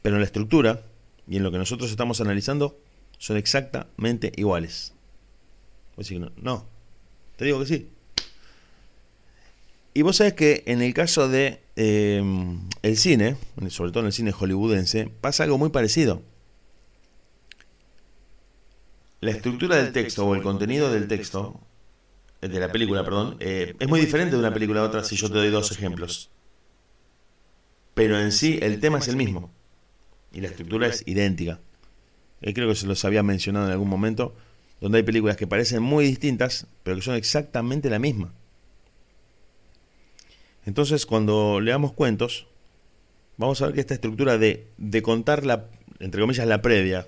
Pero 0.02 0.16
en 0.16 0.22
la 0.22 0.26
estructura 0.26 0.84
y 1.28 1.38
en 1.38 1.44
lo 1.44 1.52
que 1.52 1.58
nosotros 1.58 1.92
estamos 1.92 2.22
analizando 2.22 2.80
son 3.18 3.38
exactamente 3.38 4.32
iguales. 4.36 4.94
no, 5.98 6.32
no, 6.38 6.66
te 7.36 7.46
digo 7.46 7.60
que 7.60 7.66
sí. 7.66 7.90
Y 9.94 10.02
vos 10.02 10.18
sabés 10.18 10.34
que 10.34 10.64
en 10.66 10.82
el 10.82 10.94
caso 10.94 11.28
de 11.28 11.62
eh, 11.76 12.24
el 12.84 12.98
cine, 12.98 13.38
sobre 13.70 13.92
todo 13.92 14.02
en 14.02 14.08
el 14.08 14.14
cine 14.14 14.32
hollywoodense, 14.32 15.12
pasa 15.22 15.44
algo 15.44 15.58
muy 15.58 15.70
parecido. 15.70 16.22
La 19.22 19.32
estructura 19.32 19.76
del 19.76 19.92
texto 19.92 20.26
o 20.26 20.36
el 20.36 20.42
contenido 20.42 20.92
del 20.92 21.08
texto, 21.08 21.60
eh, 22.42 22.48
de 22.48 22.60
la 22.60 22.72
película, 22.72 23.04
perdón, 23.04 23.36
eh, 23.40 23.76
es 23.78 23.88
muy 23.90 24.00
diferente 24.00 24.36
de 24.36 24.40
una 24.40 24.54
película 24.54 24.82
a 24.82 24.84
otra 24.84 25.04
si 25.04 25.18
yo 25.18 25.28
te 25.28 25.36
doy 25.36 25.50
dos 25.50 25.72
ejemplos. 25.72 26.30
Pero 28.00 28.18
en 28.18 28.32
sí 28.32 28.58
el 28.62 28.80
tema 28.80 29.00
es 29.00 29.10
el 29.10 29.18
mismo. 29.18 29.52
Y 30.32 30.40
la 30.40 30.48
estructura 30.48 30.88
es 30.88 31.04
idéntica. 31.06 31.60
creo 32.40 32.70
que 32.70 32.76
se 32.76 32.88
los 32.88 33.04
había 33.04 33.24
mencionado 33.24 33.66
en 33.66 33.74
algún 33.74 33.90
momento, 33.90 34.34
donde 34.80 35.00
hay 35.00 35.04
películas 35.04 35.36
que 35.36 35.48
parecen 35.48 35.84
muy 35.84 36.06
distintas, 36.06 36.66
pero 36.84 36.96
que 36.96 37.02
son 37.02 37.16
exactamente 37.16 37.90
la 37.90 38.00
misma. 38.00 38.34
Entonces, 40.66 41.06
cuando 41.06 41.60
leamos 41.60 41.92
cuentos, 41.92 42.48
vamos 43.36 43.62
a 43.62 43.66
ver 43.66 43.76
que 43.76 43.82
esta 43.82 43.96
estructura 43.96 44.38
de, 44.38 44.68
de 44.78 45.02
contar 45.02 45.46
la, 45.46 45.66
entre 46.00 46.22
comillas, 46.22 46.48
la 46.48 46.62
previa, 46.62 47.06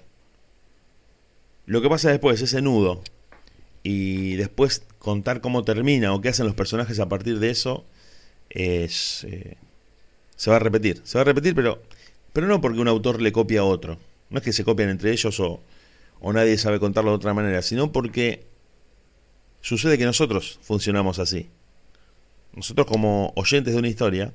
lo 1.67 1.82
que 1.82 1.88
pasa 1.88 2.10
después, 2.10 2.41
ese 2.41 2.62
nudo, 2.62 3.01
y 3.81 4.35
después 4.35 4.85
contar 5.00 5.39
cómo 5.39 5.63
termina 5.63 6.13
o 6.13 6.19
qué 6.19 6.27
hacen 6.27 6.48
los 6.48 6.56
personajes 6.56 7.00
a 7.00 7.08
partir 7.08 7.39
de 7.39 7.50
eso, 7.50 7.85
es, 8.50 9.23
eh, 9.23 9.56
se 10.42 10.50
va 10.50 10.56
a 10.56 10.60
repetir. 10.60 11.02
Se 11.04 11.17
va 11.19 11.21
a 11.21 11.25
repetir, 11.25 11.54
pero, 11.54 11.81
pero 12.33 12.48
no 12.48 12.62
porque 12.62 12.79
un 12.79 12.87
autor 12.87 13.21
le 13.21 13.31
copia 13.31 13.60
a 13.60 13.63
otro. 13.63 14.00
No 14.31 14.39
es 14.39 14.44
que 14.44 14.54
se 14.54 14.63
copian 14.63 14.89
entre 14.89 15.12
ellos 15.12 15.39
o, 15.39 15.62
o 16.19 16.33
nadie 16.33 16.58
sabe 16.58 16.79
contarlo 16.79 17.12
de 17.12 17.17
otra 17.17 17.35
manera, 17.35 17.62
sino 17.62 17.92
porque 17.92 18.44
sucede 19.62 19.98
que 19.98 20.06
nosotros 20.06 20.58
funcionamos 20.63 21.19
así 21.19 21.50
nosotros 22.54 22.87
como 22.87 23.31
oyentes 23.35 23.73
de 23.73 23.79
una 23.79 23.87
historia, 23.87 24.33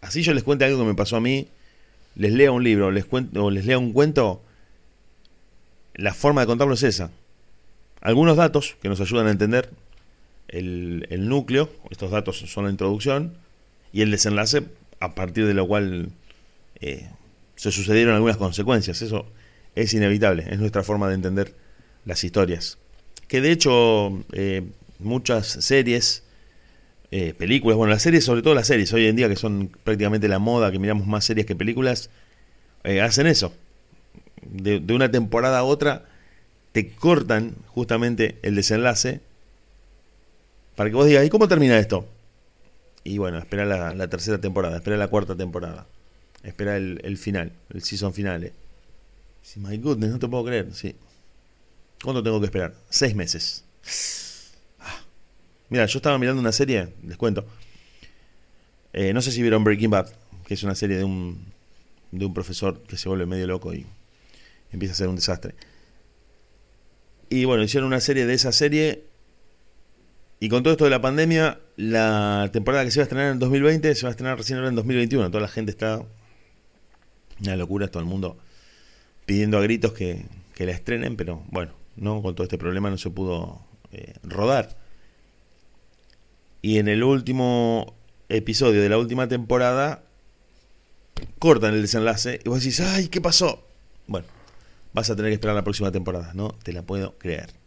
así 0.00 0.22
yo 0.22 0.34
les 0.34 0.44
cuente 0.44 0.64
algo 0.64 0.78
que 0.78 0.84
me 0.84 0.94
pasó 0.94 1.16
a 1.16 1.20
mí, 1.20 1.48
les 2.14 2.32
lea 2.32 2.52
un 2.52 2.62
libro 2.62 2.90
les 2.90 3.04
cuento, 3.04 3.44
o 3.44 3.50
les 3.50 3.64
lea 3.64 3.78
un 3.78 3.92
cuento, 3.92 4.42
la 5.94 6.14
forma 6.14 6.42
de 6.42 6.46
contarlo 6.46 6.74
es 6.74 6.82
esa. 6.82 7.10
Algunos 8.00 8.36
datos 8.36 8.76
que 8.82 8.88
nos 8.88 9.00
ayudan 9.00 9.26
a 9.26 9.30
entender 9.30 9.70
el, 10.48 11.06
el 11.10 11.28
núcleo, 11.28 11.70
estos 11.90 12.10
datos 12.10 12.38
son 12.38 12.64
la 12.64 12.70
introducción, 12.70 13.34
y 13.92 14.02
el 14.02 14.10
desenlace 14.10 14.64
a 15.04 15.14
partir 15.14 15.46
de 15.46 15.54
lo 15.54 15.66
cual 15.66 16.08
eh, 16.80 17.08
se 17.56 17.70
sucedieron 17.70 18.14
algunas 18.14 18.36
consecuencias. 18.36 19.02
Eso 19.02 19.26
es 19.74 19.92
inevitable, 19.94 20.46
es 20.50 20.58
nuestra 20.58 20.82
forma 20.82 21.08
de 21.08 21.14
entender 21.14 21.54
las 22.04 22.24
historias. 22.24 22.78
Que 23.28 23.40
de 23.40 23.52
hecho 23.52 24.24
eh, 24.32 24.62
muchas 24.98 25.46
series 25.46 26.22
eh, 27.10 27.34
películas, 27.36 27.76
bueno, 27.76 27.92
las 27.92 28.02
series, 28.02 28.24
sobre 28.24 28.42
todo 28.42 28.54
las 28.54 28.66
series, 28.66 28.92
hoy 28.92 29.06
en 29.06 29.16
día 29.16 29.28
que 29.28 29.36
son 29.36 29.70
prácticamente 29.84 30.26
la 30.28 30.38
moda, 30.38 30.72
que 30.72 30.78
miramos 30.78 31.06
más 31.06 31.24
series 31.24 31.46
que 31.46 31.54
películas, 31.54 32.10
hacen 33.02 33.26
eso. 33.26 33.52
De, 34.42 34.82
una 34.92 35.10
temporada 35.10 35.58
a 35.60 35.64
otra 35.64 36.04
te 36.72 36.90
cortan 36.90 37.54
justamente 37.68 38.36
el 38.42 38.56
desenlace 38.56 39.20
para 40.76 40.90
que 40.90 40.96
vos 40.96 41.06
digas, 41.06 41.24
¿y 41.24 41.30
cómo 41.30 41.48
termina 41.48 41.78
esto? 41.78 42.06
Y 43.04 43.18
bueno, 43.18 43.38
espera 43.38 43.66
la, 43.66 44.08
tercera 44.08 44.40
temporada, 44.40 44.78
espera 44.78 44.96
la 44.96 45.08
cuarta 45.08 45.36
temporada. 45.36 45.86
Espera 46.42 46.76
el, 46.76 47.18
final, 47.18 47.52
el 47.70 47.82
season 47.82 48.14
final. 48.14 48.50
Sí, 49.42 49.60
my 49.60 49.76
goodness, 49.76 50.10
no 50.10 50.18
te 50.18 50.26
puedo 50.26 50.44
creer. 50.44 50.74
Sí. 50.74 50.96
¿Cuánto 52.02 52.22
tengo 52.22 52.40
que 52.40 52.46
esperar? 52.46 52.74
Seis 52.88 53.14
meses. 53.14 53.64
Ah. 54.80 55.00
Mira, 55.68 55.84
yo 55.84 55.98
estaba 55.98 56.18
mirando 56.18 56.40
una 56.40 56.52
serie, 56.52 56.94
les 57.06 57.18
cuento. 57.18 57.46
Eh, 58.94 59.12
no 59.12 59.20
sé 59.20 59.32
si 59.32 59.42
vieron 59.42 59.64
Breaking 59.64 59.90
Bad, 59.90 60.10
que 60.46 60.54
es 60.54 60.62
una 60.62 60.74
serie 60.74 60.96
de 60.96 61.04
un, 61.04 61.44
de 62.10 62.24
un 62.24 62.32
profesor 62.32 62.82
que 62.82 62.96
se 62.96 63.08
vuelve 63.08 63.26
medio 63.26 63.46
loco 63.46 63.74
y 63.74 63.84
empieza 64.72 64.92
a 64.92 64.96
ser 64.96 65.08
un 65.08 65.16
desastre. 65.16 65.54
Y 67.28 67.44
bueno, 67.44 67.62
hicieron 67.62 67.88
una 67.88 68.00
serie 68.00 68.26
de 68.26 68.34
esa 68.34 68.52
serie. 68.52 69.04
Y 70.44 70.50
con 70.50 70.62
todo 70.62 70.72
esto 70.72 70.84
de 70.84 70.90
la 70.90 71.00
pandemia, 71.00 71.58
la 71.78 72.50
temporada 72.52 72.84
que 72.84 72.90
se 72.90 72.98
va 72.98 73.04
a 73.04 73.04
estrenar 73.04 73.32
en 73.32 73.38
2020 73.38 73.94
se 73.94 74.02
va 74.02 74.08
a 74.08 74.10
estrenar 74.10 74.36
recién 74.36 74.58
ahora 74.58 74.68
en 74.68 74.74
2021. 74.74 75.30
Toda 75.30 75.40
la 75.40 75.48
gente 75.48 75.70
está. 75.70 76.02
Una 77.40 77.56
locura, 77.56 77.88
todo 77.88 78.02
el 78.02 78.08
mundo 78.10 78.36
pidiendo 79.24 79.56
a 79.56 79.62
gritos 79.62 79.94
que, 79.94 80.26
la 80.58 80.72
estrenen, 80.72 81.16
pero 81.16 81.42
bueno, 81.50 81.72
no 81.96 82.20
con 82.20 82.34
todo 82.34 82.44
este 82.44 82.58
problema 82.58 82.90
no 82.90 82.98
se 82.98 83.08
pudo 83.08 83.62
eh, 83.90 84.12
rodar. 84.22 84.76
Y 86.60 86.76
en 86.76 86.88
el 86.88 87.04
último 87.04 87.94
episodio 88.28 88.82
de 88.82 88.90
la 88.90 88.98
última 88.98 89.26
temporada 89.28 90.02
cortan 91.38 91.72
el 91.72 91.80
desenlace 91.80 92.40
y 92.44 92.50
vos 92.50 92.60
decís, 92.60 92.80
ay, 92.80 93.08
¿qué 93.08 93.22
pasó? 93.22 93.66
Bueno, 94.08 94.26
vas 94.92 95.08
a 95.08 95.16
tener 95.16 95.30
que 95.30 95.36
esperar 95.36 95.56
la 95.56 95.64
próxima 95.64 95.90
temporada, 95.90 96.34
no 96.34 96.50
te 96.62 96.74
la 96.74 96.82
puedo 96.82 97.16
creer. 97.16 97.63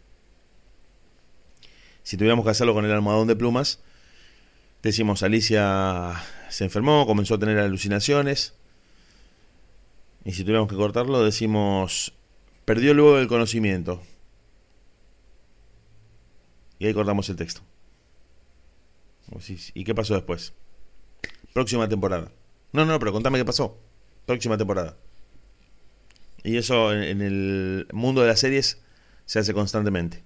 Si 2.07 2.15
tuviéramos 2.15 2.45
que 2.45 2.51
hacerlo 2.51 2.73
con 2.73 2.85
el 2.85 2.91
almohadón 2.91 3.27
de 3.27 3.35
plumas, 3.35 3.81
decimos, 4.81 5.23
Alicia 5.23 6.13
se 6.47 6.63
enfermó, 6.63 7.05
comenzó 7.05 7.35
a 7.35 7.37
tener 7.37 7.57
alucinaciones. 7.59 8.53
Y 10.23 10.31
si 10.31 10.43
tuviéramos 10.43 10.69
que 10.69 10.77
cortarlo, 10.77 11.21
decimos, 11.21 12.13
perdió 12.63 12.93
luego 12.93 13.19
el 13.19 13.27
conocimiento. 13.27 14.01
Y 16.79 16.85
ahí 16.85 16.93
cortamos 16.93 17.27
el 17.27 17.35
texto. 17.35 17.59
¿Y 19.73 19.83
qué 19.83 19.93
pasó 19.93 20.13
después? 20.13 20.53
Próxima 21.51 21.89
temporada. 21.89 22.31
No, 22.71 22.85
no, 22.85 22.99
pero 22.99 23.11
contame 23.11 23.37
qué 23.37 23.43
pasó. 23.43 23.81
Próxima 24.25 24.57
temporada. 24.57 24.95
Y 26.41 26.55
eso 26.55 26.93
en, 26.93 27.21
el 27.21 27.85
mundo 27.91 28.21
de 28.21 28.27
las 28.27 28.39
series 28.39 28.81
se 29.25 29.39
hace 29.39 29.53
constantemente. 29.53 30.23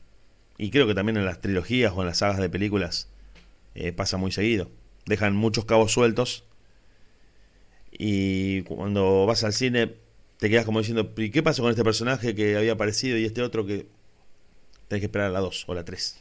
Y 0.58 0.70
creo 0.70 0.88
que 0.88 0.94
también 0.94 1.18
en 1.18 1.26
las 1.26 1.42
trilogías 1.42 1.94
o 1.96 2.02
en 2.02 2.08
las 2.08 2.20
sagas 2.20 2.38
de 2.38 2.50
películas 2.50 3.10
eh, 3.76 3.92
pasa 3.92 4.18
muy 4.18 4.32
seguido. 4.32 4.70
Dejan 5.06 5.36
muchos 5.36 5.66
cabos 5.66 5.92
sueltos. 5.92 6.44
Y 7.92 8.62
cuando 8.64 9.26
vas 9.26 9.44
al 9.44 9.54
cine 9.54 9.96
te 10.38 10.50
quedas 10.50 10.66
como 10.66 10.80
diciendo, 10.80 11.14
¿y 11.18 11.30
qué 11.30 11.44
pasó 11.44 11.62
con 11.62 11.70
este 11.70 11.84
personaje 11.84 12.34
que 12.34 12.58
había 12.58 12.72
aparecido 12.72 13.18
y 13.18 13.26
este 13.26 13.44
otro 13.44 13.66
que 13.66 13.86
tenés 14.88 15.02
que 15.02 15.06
esperar 15.06 15.28
a 15.28 15.32
la 15.32 15.40
2 15.40 15.66
o 15.68 15.74
la 15.76 15.86
3? 15.86 16.20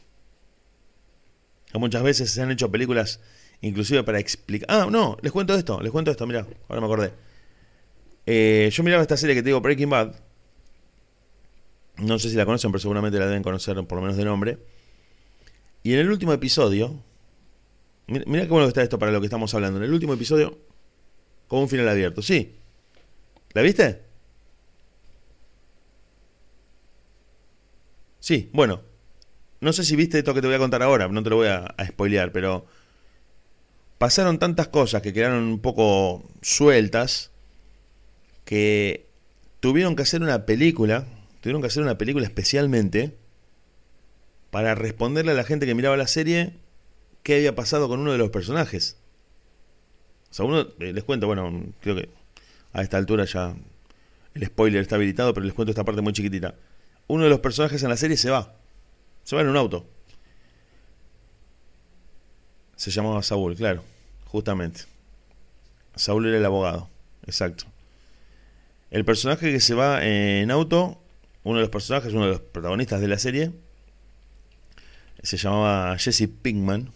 Muchas 1.73 2.03
veces 2.03 2.29
se 2.29 2.41
han 2.41 2.51
hecho 2.51 2.69
películas 2.69 3.19
inclusive 3.61 4.03
para 4.03 4.19
explicar... 4.19 4.67
Ah, 4.69 4.87
no, 4.91 5.17
les 5.21 5.31
cuento 5.31 5.55
esto, 5.55 5.81
les 5.81 5.91
cuento 5.91 6.11
esto, 6.11 6.27
mira, 6.27 6.45
ahora 6.67 6.81
me 6.81 6.85
acordé. 6.85 7.13
Eh, 8.25 8.69
yo 8.71 8.83
miraba 8.83 9.01
esta 9.01 9.17
serie 9.17 9.35
que 9.35 9.41
te 9.41 9.49
digo, 9.49 9.61
Breaking 9.61 9.89
Bad. 9.89 10.15
No 12.01 12.19
sé 12.19 12.29
si 12.29 12.35
la 12.35 12.45
conocen, 12.45 12.71
pero 12.71 12.79
seguramente 12.79 13.19
la 13.19 13.27
deben 13.27 13.43
conocer 13.43 13.75
por 13.85 13.97
lo 13.97 14.01
menos 14.01 14.17
de 14.17 14.25
nombre. 14.25 14.57
Y 15.83 15.93
en 15.93 15.99
el 15.99 16.09
último 16.09 16.33
episodio, 16.33 16.95
mira, 18.07 18.43
qué 18.43 18.49
bueno 18.49 18.65
que 18.65 18.69
está 18.69 18.83
esto 18.83 18.99
para 18.99 19.11
lo 19.11 19.19
que 19.19 19.27
estamos 19.27 19.53
hablando. 19.53 19.77
En 19.77 19.85
el 19.85 19.93
último 19.93 20.13
episodio, 20.13 20.57
con 21.47 21.59
un 21.59 21.69
final 21.69 21.87
abierto, 21.87 22.21
¿sí? 22.21 22.55
¿La 23.53 23.61
viste? 23.61 24.01
Sí, 28.19 28.49
bueno, 28.53 28.81
no 29.59 29.73
sé 29.73 29.83
si 29.83 29.95
viste 29.95 30.19
esto 30.19 30.33
que 30.33 30.41
te 30.41 30.47
voy 30.47 30.55
a 30.55 30.59
contar 30.59 30.83
ahora, 30.83 31.07
no 31.07 31.23
te 31.23 31.29
lo 31.29 31.37
voy 31.37 31.47
a, 31.47 31.75
spoilear, 31.85 32.31
pero 32.31 32.65
pasaron 33.97 34.39
tantas 34.39 34.67
cosas 34.67 35.01
que 35.01 35.11
quedaron 35.13 35.43
un 35.43 35.59
poco 35.59 36.23
sueltas 36.41 37.31
que 38.45 39.07
tuvieron 39.59 39.95
que 39.95 40.03
hacer 40.03 40.21
una 40.21 40.45
película, 40.45 41.07
tuvieron 41.41 41.61
que 41.61 41.67
hacer 41.67 41.83
una 41.83 41.97
película 41.97 42.25
especialmente 42.25 43.17
para 44.51 44.75
responderle 44.75 45.31
a 45.31 45.35
la 45.35 45.43
gente 45.43 45.65
que 45.65 45.75
miraba 45.75 45.97
la 45.97 46.07
serie 46.07 46.53
qué 47.23 47.35
había 47.35 47.55
pasado 47.55 47.87
con 47.87 47.99
uno 47.99 48.11
de 48.11 48.17
los 48.17 48.29
personajes. 48.29 48.97
O 50.29 50.33
sea, 50.33 50.45
uno, 50.45 50.67
eh, 50.79 50.93
les 50.93 51.03
cuento, 51.03 51.27
bueno, 51.27 51.65
creo 51.81 51.95
que 51.95 52.09
a 52.73 52.81
esta 52.81 52.97
altura 52.97 53.25
ya 53.25 53.55
el 54.33 54.45
spoiler 54.45 54.81
está 54.81 54.95
habilitado, 54.95 55.33
pero 55.33 55.45
les 55.45 55.53
cuento 55.53 55.71
esta 55.71 55.83
parte 55.83 56.01
muy 56.01 56.13
chiquitita. 56.13 56.55
Uno 57.07 57.25
de 57.25 57.29
los 57.29 57.39
personajes 57.39 57.83
en 57.83 57.89
la 57.89 57.97
serie 57.97 58.17
se 58.17 58.29
va. 58.29 58.55
Se 59.23 59.35
va 59.35 59.41
en 59.41 59.49
un 59.49 59.57
auto. 59.57 59.85
Se 62.75 62.91
llamaba 62.91 63.21
Saúl, 63.21 63.55
claro, 63.55 63.83
justamente. 64.25 64.81
Saúl 65.95 66.27
era 66.27 66.37
el 66.37 66.45
abogado, 66.45 66.89
exacto. 67.25 67.65
El 68.89 69.05
personaje 69.05 69.51
que 69.51 69.59
se 69.59 69.73
va 69.73 70.03
en 70.05 70.49
auto, 70.51 71.01
uno 71.43 71.57
de 71.57 71.61
los 71.61 71.69
personajes, 71.69 72.13
uno 72.13 72.25
de 72.25 72.31
los 72.31 72.41
protagonistas 72.41 73.01
de 73.01 73.07
la 73.07 73.17
serie, 73.17 73.51
se 75.23 75.37
llamaba 75.37 75.97
Jesse 75.97 76.27
Pinkman. 76.41 76.91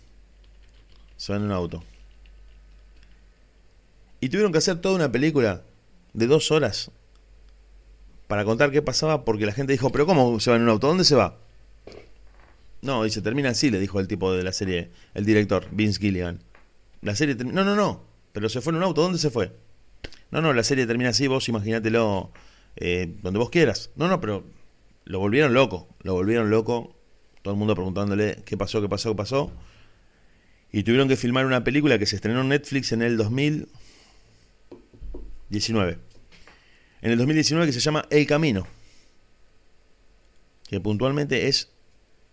Se 1.18 1.32
va 1.32 1.38
en 1.38 1.46
un 1.46 1.52
auto. 1.52 1.84
Y 4.20 4.30
tuvieron 4.30 4.52
que 4.52 4.58
hacer 4.58 4.78
toda 4.82 4.96
una 4.96 5.12
película 5.12 5.64
de 6.14 6.28
dos 6.28 6.52
horas 6.52 6.92
para 8.28 8.44
contar 8.44 8.72
qué 8.72 8.82
pasaba 8.82 9.24
porque 9.24 9.46
la 9.46 9.52
gente 9.52 9.74
dijo, 9.74 9.92
pero 9.92 10.06
¿cómo 10.06 10.40
se 10.40 10.50
va 10.50 10.58
en 10.58 10.64
un 10.64 10.70
auto? 10.70 10.88
¿Dónde 10.88 11.04
se 11.04 11.16
va? 11.16 11.38
No, 12.82 13.04
dice, 13.04 13.22
termina 13.22 13.50
así, 13.50 13.70
le 13.72 13.80
dijo 13.80 14.00
el 14.00 14.08
tipo 14.08 14.34
de 14.34 14.44
la 14.44 14.52
serie, 14.52 14.92
el 15.14 15.26
director, 15.26 15.68
Vince 15.72 16.00
Gilligan. 16.00 16.40
La 17.02 17.16
serie 17.16 17.36
No, 17.36 17.64
no, 17.64 17.76
no, 17.76 18.04
pero 18.32 18.50
se 18.50 18.62
fue 18.62 18.72
en 18.72 18.78
un 18.78 18.84
auto, 18.84 19.02
¿dónde 19.02 19.20
se 19.20 19.30
fue? 19.30 19.56
No, 20.32 20.42
no, 20.42 20.54
la 20.54 20.64
serie 20.64 20.86
termina 20.88 21.10
así, 21.12 21.28
vos 21.28 21.48
imagínatelo 21.50 22.32
eh, 22.76 23.16
donde 23.22 23.40
vos 23.40 23.50
quieras. 23.50 23.92
No, 23.96 24.08
no, 24.08 24.22
pero 24.22 24.46
lo 25.06 25.20
volvieron 25.20 25.54
loco, 25.54 25.88
lo 26.02 26.14
volvieron 26.14 26.50
loco. 26.50 26.96
Todo 27.42 27.54
el 27.54 27.60
mundo 27.60 27.76
preguntándole 27.76 28.42
qué 28.46 28.58
pasó, 28.58 28.82
qué 28.82 28.90
pasó, 28.90 29.12
qué 29.12 29.18
pasó. 29.18 29.52
Y 30.72 30.84
tuvieron 30.84 31.08
que 31.08 31.16
filmar 31.16 31.46
una 31.46 31.64
película 31.64 32.00
que 32.00 32.06
se 32.06 32.16
estrenó 32.16 32.42
en 32.42 32.50
Netflix 32.50 32.92
en 32.92 33.02
el 33.02 33.18
2019. 33.18 36.00
En 37.02 37.12
el 37.12 37.18
2019 37.18 37.68
que 37.68 37.74
se 37.74 37.80
llama 37.80 38.06
El 38.10 38.26
Camino. 38.26 38.68
Que 40.68 40.80
puntualmente 40.80 41.48
es 41.48 41.70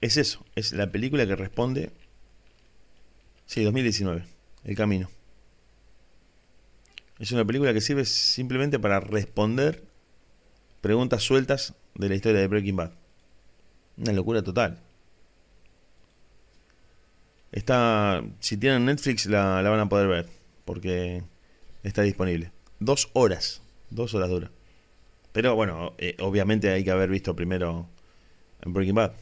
es 0.02 0.16
eso, 0.16 0.44
es 0.56 0.72
la 0.72 0.90
película 0.90 1.24
que 1.24 1.36
responde. 1.36 1.92
Sí, 3.46 3.62
2019, 3.62 4.24
El 4.64 4.76
Camino. 4.76 5.08
Es 7.20 7.30
una 7.30 7.44
película 7.44 7.72
que 7.72 7.80
sirve 7.80 8.04
simplemente 8.04 8.80
para 8.80 8.98
responder 8.98 9.84
preguntas 10.82 11.22
sueltas 11.22 11.74
de 11.94 12.10
la 12.10 12.14
historia 12.16 12.40
de 12.40 12.48
Breaking 12.48 12.76
Bad. 12.76 12.92
Una 13.96 14.12
locura 14.12 14.42
total. 14.42 14.80
Está, 17.52 18.22
si 18.40 18.56
tienen 18.56 18.84
Netflix 18.86 19.26
la, 19.26 19.62
van 19.62 19.80
a 19.80 19.88
poder 19.88 20.08
ver, 20.08 20.28
porque 20.64 21.22
está 21.82 22.02
disponible. 22.02 22.50
Dos 22.80 23.10
horas, 23.14 23.62
dos 23.90 24.14
horas 24.14 24.28
dura. 24.28 24.50
Pero 25.32 25.54
bueno, 25.54 25.94
eh, 25.98 26.16
obviamente 26.20 26.70
hay 26.70 26.84
que 26.84 26.90
haber 26.90 27.10
visto 27.10 27.36
primero 27.36 27.86
Breaking 28.64 28.94
Bad. 28.94 29.12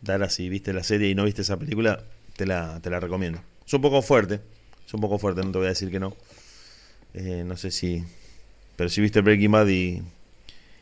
Dara, 0.00 0.28
si 0.30 0.48
viste 0.48 0.72
la 0.72 0.82
serie 0.82 1.08
y 1.10 1.14
no 1.14 1.24
viste 1.24 1.42
esa 1.42 1.58
película, 1.58 2.02
te 2.38 2.46
la, 2.46 2.80
te 2.80 2.90
la 2.90 3.00
recomiendo. 3.00 3.40
Es 3.66 3.74
un 3.74 3.82
poco 3.82 4.00
fuerte, 4.02 4.40
es 4.86 4.94
un 4.94 5.02
poco 5.02 5.18
fuerte, 5.18 5.42
no 5.44 5.52
te 5.52 5.58
voy 5.58 5.66
a 5.66 5.70
decir 5.70 5.90
que 5.90 6.00
no. 6.00 6.16
Eh, 7.14 7.44
no 7.46 7.56
sé 7.56 7.70
si. 7.70 8.04
Pero 8.76 8.90
si 8.90 9.00
viste 9.00 9.20
Breaking 9.22 9.52
Bad 9.52 9.68
y, 9.68 10.02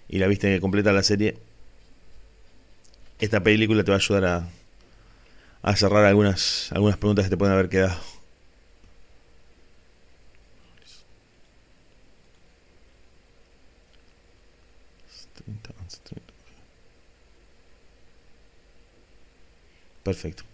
y 0.08 0.18
la 0.18 0.28
viste 0.28 0.60
completa 0.60 0.92
la 0.92 1.02
serie, 1.04 1.38
esta 3.18 3.42
película 3.42 3.84
te 3.84 3.90
va 3.90 3.96
a 3.96 4.00
ayudar 4.00 4.24
a, 4.24 4.48
a 5.62 5.76
cerrar 5.76 6.04
algunas, 6.04 6.70
algunas 6.72 6.96
preguntas 6.96 7.24
que 7.26 7.30
te 7.30 7.36
pueden 7.36 7.54
haber 7.54 7.68
quedado. 7.68 7.96
Perfecto. 20.02 20.44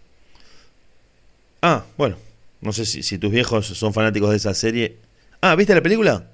Ah, 1.63 1.85
bueno. 1.97 2.17
No 2.59 2.73
sé 2.73 2.85
si, 2.85 3.17
tus 3.17 3.31
viejos 3.31 3.65
son 3.67 3.93
fanáticos 3.93 4.29
de 4.29 4.35
esa 4.35 4.53
serie. 4.53 4.97
Ah, 5.41 5.55
¿viste 5.55 5.73
la 5.73 5.81
película? 5.81 6.29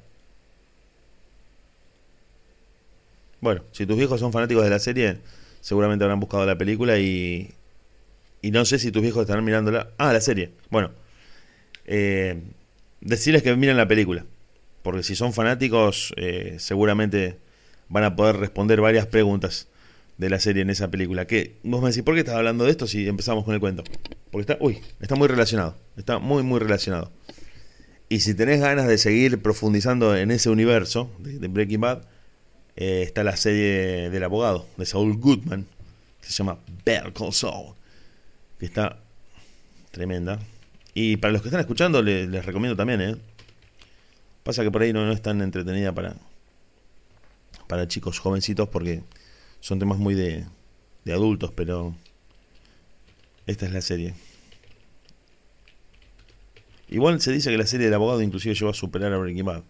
Bueno, 3.39 3.61
si 3.71 3.85
tus 3.85 3.95
viejos 3.95 4.19
son 4.19 4.33
fanáticos 4.33 4.63
de 4.63 4.71
la 4.71 4.79
serie, 4.79 5.17
seguramente 5.61 6.03
habrán 6.03 6.19
buscado 6.19 6.45
la 6.47 6.57
película 6.57 6.97
y, 6.97 7.51
y 8.41 8.51
no 8.51 8.65
sé 8.65 8.79
si 8.79 8.91
tus 8.91 9.03
viejos 9.03 9.21
estarán 9.21 9.45
mirándola. 9.45 9.91
Ah, 9.99 10.11
la 10.13 10.21
serie. 10.21 10.51
Bueno, 10.71 10.91
eh, 11.85 12.41
decirles 12.99 13.43
que 13.43 13.55
miren 13.55 13.77
la 13.77 13.87
película. 13.87 14.25
Porque 14.81 15.03
si 15.03 15.15
son 15.15 15.33
fanáticos, 15.33 16.11
eh, 16.17 16.55
seguramente 16.57 17.37
van 17.87 18.03
a 18.03 18.15
poder 18.15 18.37
responder 18.37 18.81
varias 18.81 19.05
preguntas 19.05 19.67
de 20.19 20.29
la 20.29 20.39
serie 20.39 20.61
en 20.61 20.69
esa 20.69 20.91
película. 20.91 21.25
Que 21.25 21.55
vos 21.63 21.81
me 21.81 21.89
decís, 21.89 22.03
¿por 22.03 22.13
qué 22.13 22.19
estás 22.19 22.35
hablando 22.35 22.65
de 22.65 22.71
esto 22.71 22.85
si 22.85 23.07
empezamos 23.07 23.43
con 23.45 23.53
el 23.55 23.59
cuento? 23.59 23.83
Porque 24.31 24.41
está, 24.51 24.57
uy, 24.63 24.77
está 24.99 25.15
muy 25.15 25.27
relacionado. 25.27 25.75
Está 25.97 26.19
muy, 26.19 26.43
muy 26.43 26.59
relacionado. 26.59 27.11
Y 28.09 28.19
si 28.19 28.33
tenés 28.35 28.59
ganas 28.59 28.87
de 28.87 28.97
seguir 28.97 29.41
profundizando 29.41 30.15
en 30.15 30.29
ese 30.31 30.49
universo 30.49 31.09
de, 31.19 31.47
Breaking 31.47 31.81
Bad, 31.81 32.01
eh, 32.75 33.03
está 33.03 33.23
la 33.23 33.37
serie 33.37 34.09
del 34.09 34.23
abogado, 34.23 34.67
de 34.77 34.85
Saul 34.85 35.17
Goodman, 35.17 35.65
que 36.21 36.27
se 36.27 36.33
llama 36.33 36.59
Better 36.85 37.13
Call 37.13 37.33
Saul, 37.33 37.75
que 38.59 38.65
está 38.65 38.99
tremenda. 39.91 40.39
Y 40.93 41.17
para 41.17 41.31
los 41.31 41.41
que 41.41 41.47
están 41.47 41.61
escuchando, 41.61 42.01
le- 42.01 42.27
les 42.27 42.45
recomiendo 42.45 42.75
también, 42.75 43.01
¿eh? 43.01 43.15
Pasa 44.43 44.63
que 44.63 44.71
por 44.71 44.81
ahí 44.81 44.91
no, 44.91 45.05
no 45.05 45.11
es 45.13 45.21
tan 45.21 45.41
entretenida 45.41 45.93
para, 45.93 46.15
para 47.67 47.87
chicos 47.87 48.19
jovencitos 48.19 48.67
porque 48.69 49.03
son 49.59 49.79
temas 49.79 49.97
muy 49.97 50.15
de, 50.15 50.45
de 51.05 51.13
adultos, 51.13 51.51
pero 51.55 51.95
esta 53.45 53.65
es 53.65 53.71
la 53.71 53.81
serie. 53.81 54.13
Igual 56.89 57.21
se 57.21 57.31
dice 57.31 57.51
que 57.51 57.57
la 57.57 57.67
serie 57.67 57.85
del 57.85 57.93
abogado 57.93 58.21
inclusive 58.21 58.55
llegó 58.55 58.71
a 58.71 58.73
superar 58.73 59.13
a 59.13 59.17
Breaking 59.17 59.45
Bad. 59.45 59.63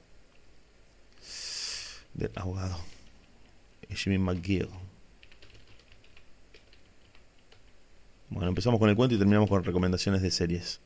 Del 2.14 2.32
abogado. 2.36 2.78
Jimmy 3.90 4.18
McGill. 4.18 4.70
Bueno, 8.30 8.50
empezamos 8.50 8.80
con 8.80 8.90
el 8.90 8.96
cuento 8.96 9.16
y 9.16 9.18
terminamos 9.18 9.50
con 9.50 9.64
recomendaciones 9.64 10.22
de 10.22 10.32
series. 10.32 10.80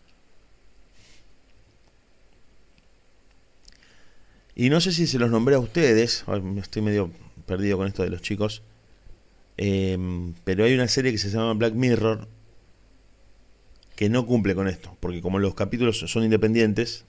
Y 4.55 4.69
no 4.69 4.79
sé 4.79 4.91
si 4.91 5.07
se 5.07 5.19
los 5.19 5.29
nombré 5.29 5.55
a 5.55 5.59
ustedes, 5.59 6.23
estoy 6.57 6.81
medio 6.81 7.11
perdido 7.45 7.77
con 7.77 7.87
esto 7.87 8.03
de 8.03 8.09
los 8.09 8.21
chicos, 8.21 8.61
em, 9.57 10.33
pero 10.43 10.65
hay 10.65 10.73
una 10.73 10.87
serie 10.87 11.11
que 11.11 11.17
se 11.17 11.29
llama 11.29 11.53
Black 11.53 11.73
Mirror 11.73 12.27
que 13.95 14.09
no 14.09 14.25
cumple 14.25 14.55
con 14.55 14.67
esto, 14.67 14.97
porque 14.99 15.21
como 15.21 15.39
los 15.39 15.53
capítulos 15.55 15.99
son 15.99 16.23
independientes, 16.23 17.05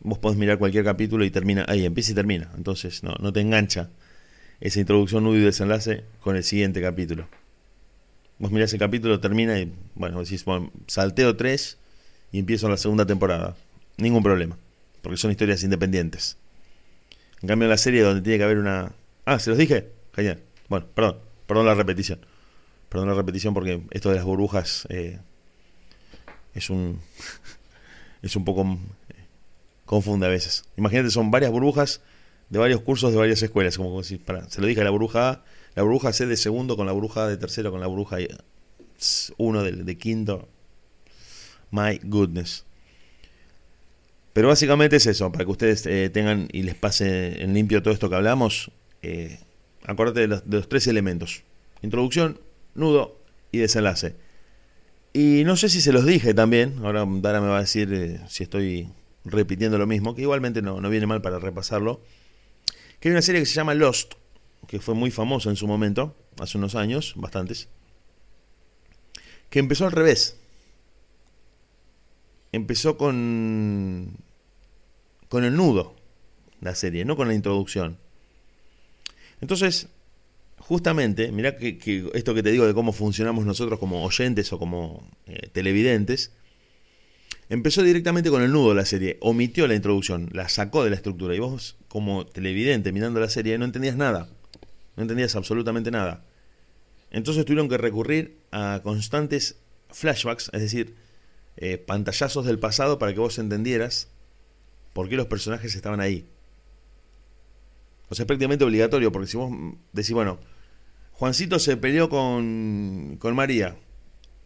vos 0.00 0.18
podés 0.18 0.38
mirar 0.38 0.58
cualquier 0.58 0.84
capítulo 0.84 1.24
y 1.24 1.30
termina 1.30 1.64
ahí, 1.68 1.84
empieza 1.84 2.12
y 2.12 2.14
termina, 2.14 2.50
entonces 2.56 3.02
no, 3.02 3.14
no 3.20 3.32
te 3.32 3.40
engancha 3.40 3.90
esa 4.60 4.80
introducción, 4.80 5.24
nudo 5.24 5.36
y 5.36 5.40
desenlace 5.40 6.04
con 6.20 6.36
el 6.36 6.44
siguiente 6.44 6.82
capítulo. 6.82 7.28
Vos 8.38 8.52
mirás 8.52 8.72
el 8.72 8.78
capítulo, 8.78 9.20
termina 9.20 9.58
y, 9.58 9.72
bueno, 9.94 10.20
decís, 10.20 10.44
bueno, 10.44 10.70
salteo 10.86 11.36
3 11.36 11.78
y 12.32 12.38
empiezo 12.38 12.68
la 12.68 12.76
segunda 12.76 13.06
temporada. 13.06 13.56
Ningún 13.96 14.22
problema, 14.22 14.56
porque 15.02 15.16
son 15.16 15.30
historias 15.30 15.62
independientes. 15.64 16.36
En 17.42 17.48
cambio, 17.48 17.68
la 17.68 17.76
serie 17.76 18.02
donde 18.02 18.22
tiene 18.22 18.38
que 18.38 18.44
haber 18.44 18.58
una... 18.58 18.92
Ah, 19.24 19.38
¿se 19.38 19.50
los 19.50 19.58
dije? 19.58 19.88
Genial. 20.14 20.40
Bueno, 20.68 20.86
perdón, 20.94 21.18
perdón 21.48 21.66
la 21.66 21.74
repetición. 21.74 22.20
Perdón 22.88 23.08
la 23.08 23.14
repetición 23.14 23.54
porque 23.54 23.82
esto 23.90 24.10
de 24.10 24.16
las 24.16 24.24
burbujas 24.24 24.86
eh, 24.90 25.18
es 26.54 26.70
un... 26.70 27.00
es 28.22 28.36
un 28.36 28.44
poco... 28.44 28.62
eh, 29.08 29.14
confunde 29.84 30.26
a 30.26 30.28
veces. 30.28 30.62
Imagínate, 30.76 31.10
son 31.10 31.32
varias 31.32 31.50
burbujas 31.50 32.02
de 32.50 32.58
varios 32.60 32.82
cursos 32.82 33.10
de 33.10 33.18
varias 33.18 33.42
escuelas. 33.42 33.76
Como 33.76 34.04
si, 34.04 34.22
se 34.48 34.60
lo 34.60 34.66
dije 34.68 34.82
a 34.82 34.84
la 34.84 34.90
burbuja 34.90 35.30
A, 35.30 35.44
la 35.74 35.82
burbuja 35.82 36.12
C 36.12 36.26
de 36.26 36.36
segundo 36.36 36.76
con 36.76 36.86
la 36.86 36.92
burbuja 36.92 37.24
A 37.24 37.28
de 37.28 37.36
tercero 37.36 37.72
con 37.72 37.80
la 37.80 37.88
burbuja 37.88 38.18
1 39.36 39.62
de, 39.64 39.72
de 39.72 39.98
quinto. 39.98 40.48
My 41.70 41.98
goodness. 42.04 42.64
Pero 44.32 44.48
básicamente 44.48 44.96
es 44.96 45.06
eso, 45.06 45.32
para 45.32 45.44
que 45.44 45.50
ustedes 45.50 45.84
eh, 45.86 46.10
tengan 46.10 46.48
y 46.52 46.62
les 46.62 46.76
pase 46.76 47.42
en 47.42 47.54
limpio 47.54 47.82
todo 47.82 47.92
esto 47.92 48.08
que 48.08 48.14
hablamos. 48.14 48.70
Acuérdate 49.88 50.20
de 50.20 50.28
los, 50.28 50.48
de 50.48 50.56
los 50.58 50.68
tres 50.68 50.86
elementos. 50.86 51.42
Introducción, 51.82 52.40
nudo 52.74 53.20
y 53.50 53.58
desenlace. 53.58 54.14
Y 55.12 55.42
no 55.44 55.56
sé 55.56 55.68
si 55.68 55.80
se 55.80 55.92
los 55.92 56.06
dije 56.06 56.34
también, 56.34 56.76
ahora 56.84 57.04
Dara 57.06 57.40
me 57.40 57.48
va 57.48 57.58
a 57.58 57.60
decir 57.62 57.92
eh, 57.92 58.20
si 58.28 58.44
estoy 58.44 58.88
repitiendo 59.24 59.78
lo 59.78 59.86
mismo, 59.86 60.14
que 60.14 60.22
igualmente 60.22 60.62
no, 60.62 60.80
no 60.80 60.90
viene 60.90 61.06
mal 61.06 61.22
para 61.22 61.40
repasarlo. 61.40 62.00
Que 63.00 63.08
hay 63.08 63.12
una 63.12 63.22
serie 63.22 63.40
que 63.40 63.46
se 63.46 63.54
llama 63.54 63.74
Lost, 63.74 64.14
que 64.68 64.78
fue 64.78 64.94
muy 64.94 65.10
famosa 65.10 65.50
en 65.50 65.56
su 65.56 65.66
momento, 65.66 66.14
hace 66.38 66.58
unos 66.58 66.74
años, 66.74 67.14
bastantes, 67.16 67.68
que 69.50 69.58
empezó 69.58 69.86
al 69.86 69.92
revés. 69.92 70.36
Empezó 72.52 72.96
con 72.96 74.16
con 75.28 75.44
el 75.44 75.56
nudo 75.56 75.94
la 76.60 76.74
serie, 76.74 77.04
no 77.04 77.16
con 77.16 77.28
la 77.28 77.34
introducción. 77.34 77.98
Entonces, 79.40 79.88
justamente, 80.58 81.30
mirá 81.32 81.56
que, 81.56 82.10
esto 82.14 82.34
que 82.34 82.42
te 82.42 82.50
digo 82.50 82.66
de 82.66 82.74
cómo 82.74 82.92
funcionamos 82.92 83.46
nosotros 83.46 83.78
como 83.78 84.04
oyentes 84.04 84.52
o 84.52 84.58
como 84.58 85.08
eh, 85.26 85.48
televidentes, 85.52 86.32
empezó 87.48 87.82
directamente 87.82 88.30
con 88.30 88.42
el 88.42 88.52
nudo 88.52 88.74
la 88.74 88.84
serie, 88.84 89.16
omitió 89.20 89.66
la 89.66 89.74
introducción, 89.74 90.28
la 90.32 90.48
sacó 90.48 90.84
de 90.84 90.90
la 90.90 90.96
estructura 90.96 91.34
y 91.34 91.38
vos 91.38 91.76
como 91.88 92.26
televidente 92.26 92.92
mirando 92.92 93.20
la 93.20 93.30
serie 93.30 93.56
no 93.58 93.64
entendías 93.64 93.96
nada, 93.96 94.28
no 94.96 95.02
entendías 95.02 95.34
absolutamente 95.36 95.90
nada. 95.90 96.24
Entonces 97.10 97.44
tuvieron 97.44 97.68
que 97.68 97.78
recurrir 97.78 98.38
a 98.50 98.80
constantes 98.82 99.56
flashbacks, 99.90 100.50
es 100.52 100.60
decir, 100.60 100.96
eh, 101.56 101.78
pantallazos 101.78 102.44
del 102.44 102.58
pasado 102.58 102.98
para 102.98 103.12
que 103.14 103.20
vos 103.20 103.38
entendieras 103.38 104.08
por 104.92 105.08
qué 105.08 105.16
los 105.16 105.26
personajes 105.26 105.74
estaban 105.74 106.00
ahí. 106.00 106.28
O 108.08 108.14
sea, 108.14 108.24
es 108.24 108.26
prácticamente 108.26 108.64
obligatorio, 108.64 109.12
porque 109.12 109.28
si 109.28 109.36
vos 109.36 109.50
decís, 109.92 110.12
bueno, 110.12 110.38
Juancito 111.12 111.58
se 111.58 111.76
peleó 111.76 112.08
con, 112.08 113.16
con 113.18 113.34
María. 113.34 113.76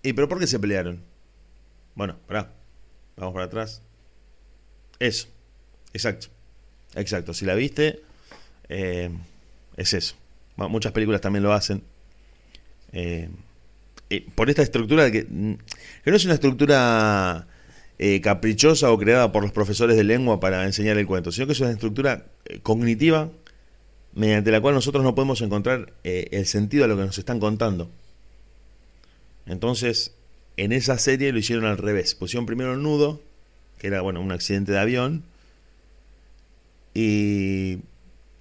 ¿Y 0.02 0.12
pero 0.14 0.28
por 0.28 0.38
qué 0.38 0.46
se 0.46 0.58
pelearon? 0.58 1.02
Bueno, 1.94 2.16
pará, 2.26 2.52
vamos 3.16 3.34
para 3.34 3.46
atrás. 3.46 3.82
Eso, 4.98 5.28
exacto, 5.92 6.28
exacto. 6.94 7.34
Si 7.34 7.44
la 7.44 7.54
viste, 7.54 8.00
eh, 8.68 9.10
es 9.76 9.92
eso. 9.92 10.16
Muchas 10.56 10.92
películas 10.92 11.20
también 11.20 11.42
lo 11.42 11.52
hacen. 11.52 11.82
Eh, 12.92 13.28
por 14.34 14.50
esta 14.50 14.62
estructura 14.62 15.10
que, 15.10 15.24
que 15.24 16.10
no 16.10 16.16
es 16.16 16.24
una 16.24 16.34
estructura 16.34 17.46
eh, 17.98 18.20
caprichosa 18.20 18.90
o 18.90 18.98
creada 18.98 19.32
por 19.32 19.42
los 19.42 19.52
profesores 19.52 19.96
de 19.96 20.04
lengua 20.04 20.40
para 20.40 20.64
enseñar 20.64 20.98
el 20.98 21.06
cuento, 21.06 21.30
sino 21.30 21.46
que 21.46 21.52
es 21.52 21.60
una 21.60 21.70
estructura 21.70 22.26
eh, 22.46 22.58
cognitiva 22.60 23.30
mediante 24.14 24.50
la 24.50 24.60
cual 24.60 24.74
nosotros 24.74 25.02
no 25.04 25.14
podemos 25.14 25.40
encontrar 25.40 25.92
eh, 26.04 26.28
el 26.32 26.46
sentido 26.46 26.84
a 26.84 26.88
lo 26.88 26.96
que 26.96 27.04
nos 27.04 27.18
están 27.18 27.40
contando. 27.40 27.90
Entonces, 29.46 30.14
en 30.56 30.72
esa 30.72 30.98
serie 30.98 31.32
lo 31.32 31.38
hicieron 31.38 31.64
al 31.64 31.78
revés. 31.78 32.14
Pusieron 32.14 32.46
primero 32.46 32.74
el 32.74 32.82
nudo, 32.82 33.20
que 33.78 33.86
era 33.86 34.00
bueno, 34.02 34.20
un 34.20 34.32
accidente 34.32 34.72
de 34.72 34.78
avión, 34.78 35.24
y 36.94 37.78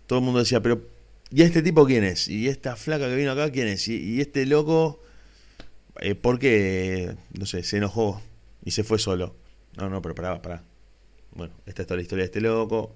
todo 0.07 0.19
el 0.19 0.25
mundo 0.25 0.39
decía, 0.39 0.61
pero 0.61 0.81
¿y 1.29 1.41
este 1.43 1.61
tipo 1.61 1.85
quién 1.85 2.03
es? 2.03 2.27
¿Y 2.27 2.47
esta 2.47 2.75
flaca 2.75 3.07
que 3.07 3.15
vino 3.15 3.31
acá 3.31 3.49
quién 3.51 3.67
es? 3.67 3.87
¿Y, 3.87 4.19
este 4.19 4.45
loco 4.45 5.01
eh, 5.99 6.15
por 6.15 6.39
qué, 6.39 7.15
no 7.37 7.45
sé, 7.45 7.63
se 7.63 7.77
enojó 7.77 8.21
y 8.63 8.71
se 8.71 8.83
fue 8.83 8.99
solo? 8.99 9.35
No, 9.77 9.89
no, 9.89 10.01
pero 10.01 10.15
pará, 10.15 10.41
pará. 10.41 10.63
Bueno, 11.33 11.53
esta 11.65 11.83
es 11.83 11.87
toda 11.87 11.97
la 11.97 12.01
historia 12.01 12.23
de 12.23 12.25
este 12.25 12.41
loco. 12.41 12.93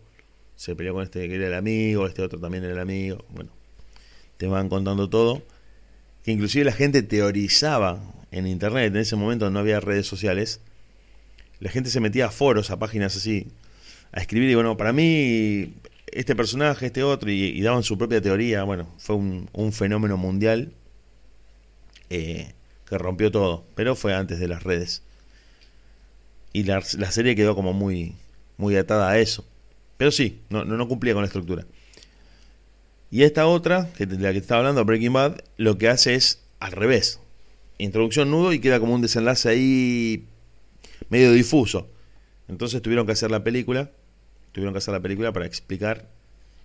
Se 0.56 0.76
peleó 0.76 0.93
con 0.93 1.03
este 1.03 1.28
que 1.28 1.36
era 1.36 1.47
el 1.47 1.53
amigo, 1.53 2.08
este 2.08 2.22
otro 2.22 2.39
también 2.39 2.64
era 2.64 2.74
el 2.74 2.80
amigo. 2.80 3.24
Bueno, 3.30 3.51
te 4.38 4.47
van 4.47 4.70
contando 4.70 5.10
todo. 5.10 5.43
Que 6.24 6.32
inclusive 6.32 6.66
la 6.66 6.72
gente 6.72 7.03
teorizaba 7.03 8.01
en 8.32 8.47
internet, 8.47 8.88
en 8.88 8.97
ese 8.97 9.16
momento 9.16 9.49
no 9.49 9.60
había 9.60 9.80
redes 9.80 10.08
sociales. 10.08 10.60
La 11.60 11.70
gente 11.70 11.89
se 11.89 11.99
metía 11.99 12.28
a 12.28 12.32
foros, 12.32 12.72
a 12.72 12.80
páginas 12.80 13.16
así, 13.16 13.47
a 14.12 14.20
escribir 14.20 14.49
y 14.49 14.56
bueno, 14.56 14.76
para 14.76 14.91
mí 14.91 15.74
este 16.08 16.36
personaje, 16.36 16.88
este 16.88 17.03
otro, 17.03 17.30
y, 17.30 17.62
daban 17.62 17.84
su 17.84 17.97
propia 17.97 18.22
teoría. 18.22 18.64
Bueno, 18.64 18.88
fue 18.97 19.16
un, 19.16 19.49
un 19.53 19.72
fenómeno 19.72 20.18
mundial 20.18 20.74
eh, 22.10 22.53
que 22.88 22.97
rompió 22.97 23.32
todo, 23.32 23.66
pero 23.76 23.95
fue 23.95 24.14
antes 24.14 24.39
de 24.39 24.47
las 24.47 24.64
redes. 24.64 25.03
Y 26.53 26.64
la, 26.64 26.82
la 26.97 27.12
serie 27.12 27.36
quedó 27.36 27.56
como 27.56 27.74
muy, 27.74 28.16
muy 28.58 28.76
atada 28.78 29.10
a 29.10 29.20
eso. 29.20 29.45
Pero 29.98 30.12
sí, 30.12 30.41
no, 30.50 30.66
no, 30.66 30.78
no 30.78 30.88
cumplía 30.88 31.14
con 31.14 31.24
la 31.24 31.28
estructura. 31.28 31.66
Y 33.12 33.24
esta 33.24 33.48
otra, 33.48 33.84
de 33.98 34.06
la 34.18 34.32
que 34.34 34.39
estaba 34.39 34.60
hablando, 34.60 34.84
Breaking 34.84 35.14
Bad, 35.14 35.38
lo 35.58 35.78
que 35.78 35.89
hace 35.89 36.16
es 36.16 36.43
al 36.60 36.72
revés. 36.72 37.20
Introducción 37.78 38.32
nudo 38.32 38.54
y 38.54 38.60
queda 38.60 38.80
como 38.80 38.93
un 38.93 39.02
desenlace 39.02 39.50
ahí 39.50 40.28
medio 41.10 41.32
difuso. 41.32 41.89
Entonces 42.48 42.82
tuvieron 42.82 43.06
que 43.06 43.14
hacer 43.14 43.32
la 43.32 43.43
película, 43.43 43.91
tuvieron 44.52 44.74
que 44.74 44.80
hacer 44.80 44.93
la 44.93 45.02
película 45.02 45.32
para 45.34 45.46
explicar 45.46 46.10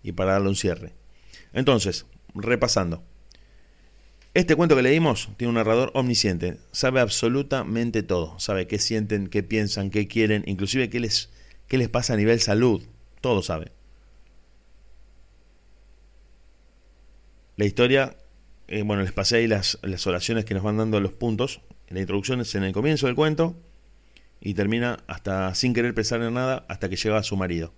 y 0.03 0.13
para 0.13 0.33
darle 0.33 0.49
un 0.49 0.57
cierre. 0.57 0.93
Entonces, 1.53 2.07
repasando. 2.35 3.03
Este 4.33 4.55
cuento 4.55 4.77
que 4.77 4.83
leímos 4.83 5.29
tiene 5.37 5.49
un 5.49 5.57
narrador 5.57 5.91
omnisciente, 5.95 6.59
sabe 6.71 7.01
absolutamente 7.01 8.05
todo, 8.05 8.39
sabe 8.39 8.69
qué 8.69 8.79
sienten, 8.79 9.27
qué 9.27 9.43
piensan, 9.43 9.91
qué 9.91 10.07
quieren, 10.07 10.45
inclusive 10.47 10.89
qué 10.89 11.01
les, 11.01 11.31
qué 11.67 11.79
les 11.79 11.89
pasa 11.89 12.15
a 12.15 12.17
nivel 12.17 12.41
salud, 12.41 12.81
todo 13.21 13.43
sabe. 13.43 13.73
La 17.57 17.65
historia, 17.67 18.17
eh, 18.69 18.83
bueno, 18.83 19.03
les 19.03 19.13
pasé 19.13 19.37
ahí 19.37 19.47
las, 19.47 19.79
las 19.83 20.07
oraciones 20.07 20.45
que 20.45 20.55
nos 20.55 20.63
van 20.63 20.79
dando 20.79 21.01
los 21.01 21.13
puntos. 21.13 21.61
La 21.89 22.01
introducción 22.01 22.41
es 22.41 22.55
en 22.55 22.65
el 22.65 22.73
comienzo 22.73 23.07
del 23.07 23.17
cuento 23.17 23.57
y 24.41 24.55
termina 24.55 25.01
hasta 25.07 25.55
sin 25.55 25.75
querer 25.75 25.95
pensar 25.95 26.23
en 26.23 26.35
nada 26.35 26.65
hasta 26.69 26.89
que 26.89 26.97
llega 26.97 27.19
a 27.19 27.23
su 27.23 27.37
marido. 27.37 27.73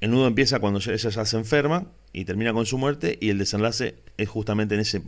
El 0.00 0.10
nudo 0.10 0.26
empieza 0.26 0.58
cuando 0.60 0.80
ella 0.80 0.94
ya 0.94 1.24
se 1.24 1.36
enferma 1.36 1.86
y 2.12 2.24
termina 2.24 2.52
con 2.52 2.66
su 2.66 2.76
muerte 2.76 3.16
y 3.20 3.30
el 3.30 3.38
desenlace 3.38 3.96
es 4.18 4.28
justamente 4.28 4.74
en 4.74 4.82
ese 4.82 5.02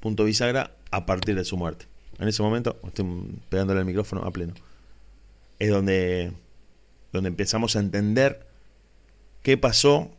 punto 0.00 0.24
bisagra 0.24 0.76
a 0.90 1.06
partir 1.06 1.34
de 1.36 1.44
su 1.44 1.56
muerte. 1.56 1.86
En 2.18 2.28
ese 2.28 2.42
momento, 2.42 2.78
estoy 2.86 3.06
pegándole 3.48 3.80
el 3.80 3.86
micrófono 3.86 4.22
a 4.22 4.30
pleno, 4.30 4.52
es 5.58 5.70
donde, 5.70 6.32
donde 7.12 7.28
empezamos 7.28 7.76
a 7.76 7.80
entender 7.80 8.46
qué 9.42 9.56
pasó 9.56 10.10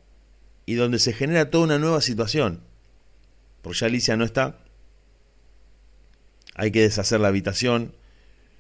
y 0.66 0.76
donde 0.76 1.00
se 1.00 1.14
genera 1.14 1.50
toda 1.50 1.66
una 1.66 1.80
nueva 1.80 2.02
situación. 2.02 2.62
Porque 3.62 3.80
ya 3.80 3.88
Alicia 3.88 4.18
no 4.18 4.24
está, 4.24 4.58
hay 6.56 6.72
que 6.72 6.82
deshacer 6.82 7.20
la 7.20 7.28
habitación, 7.30 7.94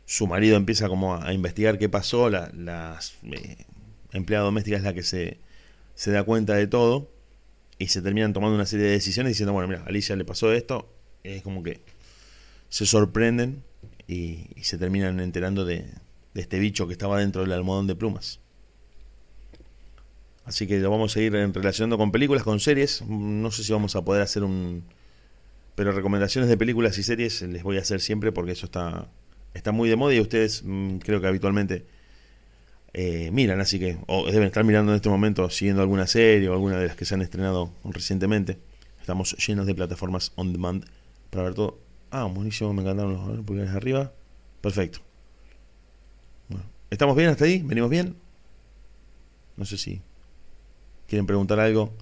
su 0.05 0.27
marido 0.27 0.57
empieza 0.57 0.87
como 0.89 1.15
a, 1.15 1.33
investigar 1.33 1.77
qué 1.77 1.89
pasó, 1.89 2.29
la, 2.29 2.51
las 2.53 3.13
eh, 3.23 3.57
empleada 4.11 4.45
doméstica 4.45 4.77
es 4.77 4.83
la 4.83 4.93
que 4.93 5.03
se, 5.03 5.39
se 5.95 6.11
da 6.11 6.23
cuenta 6.23 6.55
de 6.55 6.67
todo. 6.67 7.09
Y 7.77 7.87
se 7.87 8.03
terminan 8.03 8.31
tomando 8.31 8.55
una 8.55 8.67
serie 8.67 8.85
de 8.85 8.91
decisiones 8.91 9.31
diciendo, 9.31 9.53
bueno, 9.53 9.67
mira, 9.67 9.83
Alicia 9.87 10.15
le 10.15 10.23
pasó 10.23 10.51
esto, 10.51 10.93
es 11.23 11.41
como 11.41 11.63
que 11.63 11.81
se 12.69 12.85
sorprenden 12.85 13.63
y, 14.07 14.45
se 14.61 14.77
terminan 14.77 15.19
enterando 15.19 15.65
de, 15.65 15.85
de 16.33 16.41
este 16.41 16.59
bicho 16.59 16.87
que 16.87 16.93
estaba 16.93 17.19
dentro 17.19 17.41
del 17.41 17.51
almohadón 17.51 17.87
de 17.87 17.95
plumas. 17.95 18.39
Así 20.45 20.67
que 20.67 20.79
lo 20.79 20.89
vamos 20.89 21.15
a 21.15 21.21
ir 21.21 21.31
relacionando 21.31 21.97
con 21.97 22.11
películas, 22.11 22.43
con 22.43 22.59
series. 22.59 23.03
No 23.03 23.51
sé 23.51 23.63
si 23.63 23.71
vamos 23.71 23.95
a 23.95 24.03
poder 24.03 24.21
hacer 24.21 24.43
un... 24.43 24.83
Pero 25.75 25.91
recomendaciones 25.91 26.49
de 26.49 26.57
películas 26.57 26.97
y 26.97 27.03
series 27.03 27.41
les 27.43 27.63
voy 27.63 27.77
a 27.77 27.81
hacer 27.81 28.01
siempre 28.01 28.31
porque 28.31 28.51
eso 28.51 28.65
está, 28.65 29.07
está 29.53 29.71
muy 29.71 29.89
de 29.89 29.95
moda 29.95 30.13
y 30.13 30.19
ustedes 30.19 30.63
mm, 30.65 30.97
creo 30.97 31.21
que 31.21 31.27
habitualmente 31.27 31.85
eh, 32.93 33.31
miran, 33.31 33.61
así 33.61 33.79
que 33.79 33.97
o 34.07 34.29
deben 34.29 34.47
estar 34.47 34.65
mirando 34.65 34.91
en 34.91 34.97
este 34.97 35.07
momento, 35.07 35.49
siguiendo 35.49 35.81
alguna 35.81 36.07
serie 36.07 36.49
o 36.49 36.53
alguna 36.53 36.77
de 36.77 36.87
las 36.87 36.95
que 36.97 37.05
se 37.05 37.15
han 37.15 37.21
estrenado 37.21 37.71
recientemente. 37.85 38.59
Estamos 38.99 39.35
llenos 39.47 39.65
de 39.65 39.73
plataformas 39.73 40.33
on 40.35 40.51
demand 40.51 40.85
para 41.29 41.45
ver 41.45 41.53
todo. 41.53 41.79
Ah, 42.11 42.25
buenísimo, 42.25 42.73
me 42.73 42.81
encantaron 42.81 43.35
los 43.37 43.45
pulgares 43.45 43.71
arriba. 43.71 44.11
Perfecto. 44.59 44.99
¿Estamos 46.91 47.15
bien 47.15 47.29
hasta 47.29 47.45
ahí? 47.45 47.61
¿Venimos 47.63 47.89
bien? 47.89 48.17
No 49.55 49.63
sé 49.63 49.77
si 49.77 50.01
quieren 51.07 51.25
preguntar 51.25 51.57
algo 51.61 51.93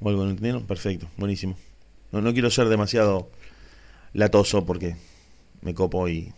o 0.00 0.08
algo 0.08 0.22
no 0.22 0.30
entendieron. 0.30 0.64
Perfecto, 0.68 1.08
buenísimo. 1.16 1.56
No, 2.12 2.20
no 2.20 2.32
quiero 2.32 2.48
ser 2.48 2.68
demasiado 2.68 3.28
latoso 4.12 4.64
porque 4.64 4.94
me 5.62 5.74
copo 5.74 6.08
y 6.08 6.32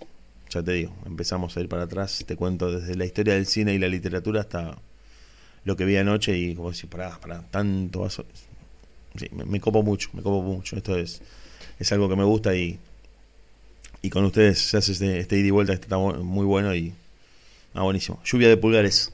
ya 0.48 0.62
te 0.62 0.72
digo, 0.72 0.96
empezamos 1.04 1.54
a 1.54 1.60
ir 1.60 1.68
para 1.68 1.82
atrás, 1.82 2.24
te 2.26 2.34
cuento 2.34 2.72
desde 2.72 2.96
la 2.96 3.04
historia 3.04 3.34
del 3.34 3.44
cine 3.44 3.74
y 3.74 3.78
la 3.78 3.88
literatura 3.88 4.40
hasta 4.40 4.78
lo 5.64 5.76
que 5.76 5.84
vi 5.84 5.98
anoche 5.98 6.36
y 6.38 6.54
como 6.54 6.70
decir, 6.70 6.88
pará, 6.88 7.20
pará, 7.20 7.44
tanto 7.50 8.00
vaso. 8.00 8.24
Me, 9.32 9.60
copo 9.60 9.82
mucho, 9.82 10.08
me 10.14 10.22
copo 10.22 10.40
mucho. 10.40 10.78
Esto 10.78 10.96
es, 10.96 11.20
es 11.78 11.92
algo 11.92 12.08
que 12.08 12.16
me 12.16 12.24
gusta 12.24 12.56
y, 12.56 12.78
y 14.00 14.08
con 14.08 14.24
ustedes 14.24 14.58
se 14.60 14.78
hace 14.78 14.92
este, 14.92 15.18
este 15.18 15.38
ida 15.38 15.48
y 15.48 15.50
vuelta, 15.50 15.74
está 15.74 15.98
muy 15.98 16.46
bueno 16.46 16.74
y... 16.74 16.94
Ah, 17.74 17.82
buenísimo. 17.82 18.20
Lluvia 18.24 18.48
de 18.48 18.56
pulgares. 18.56 19.12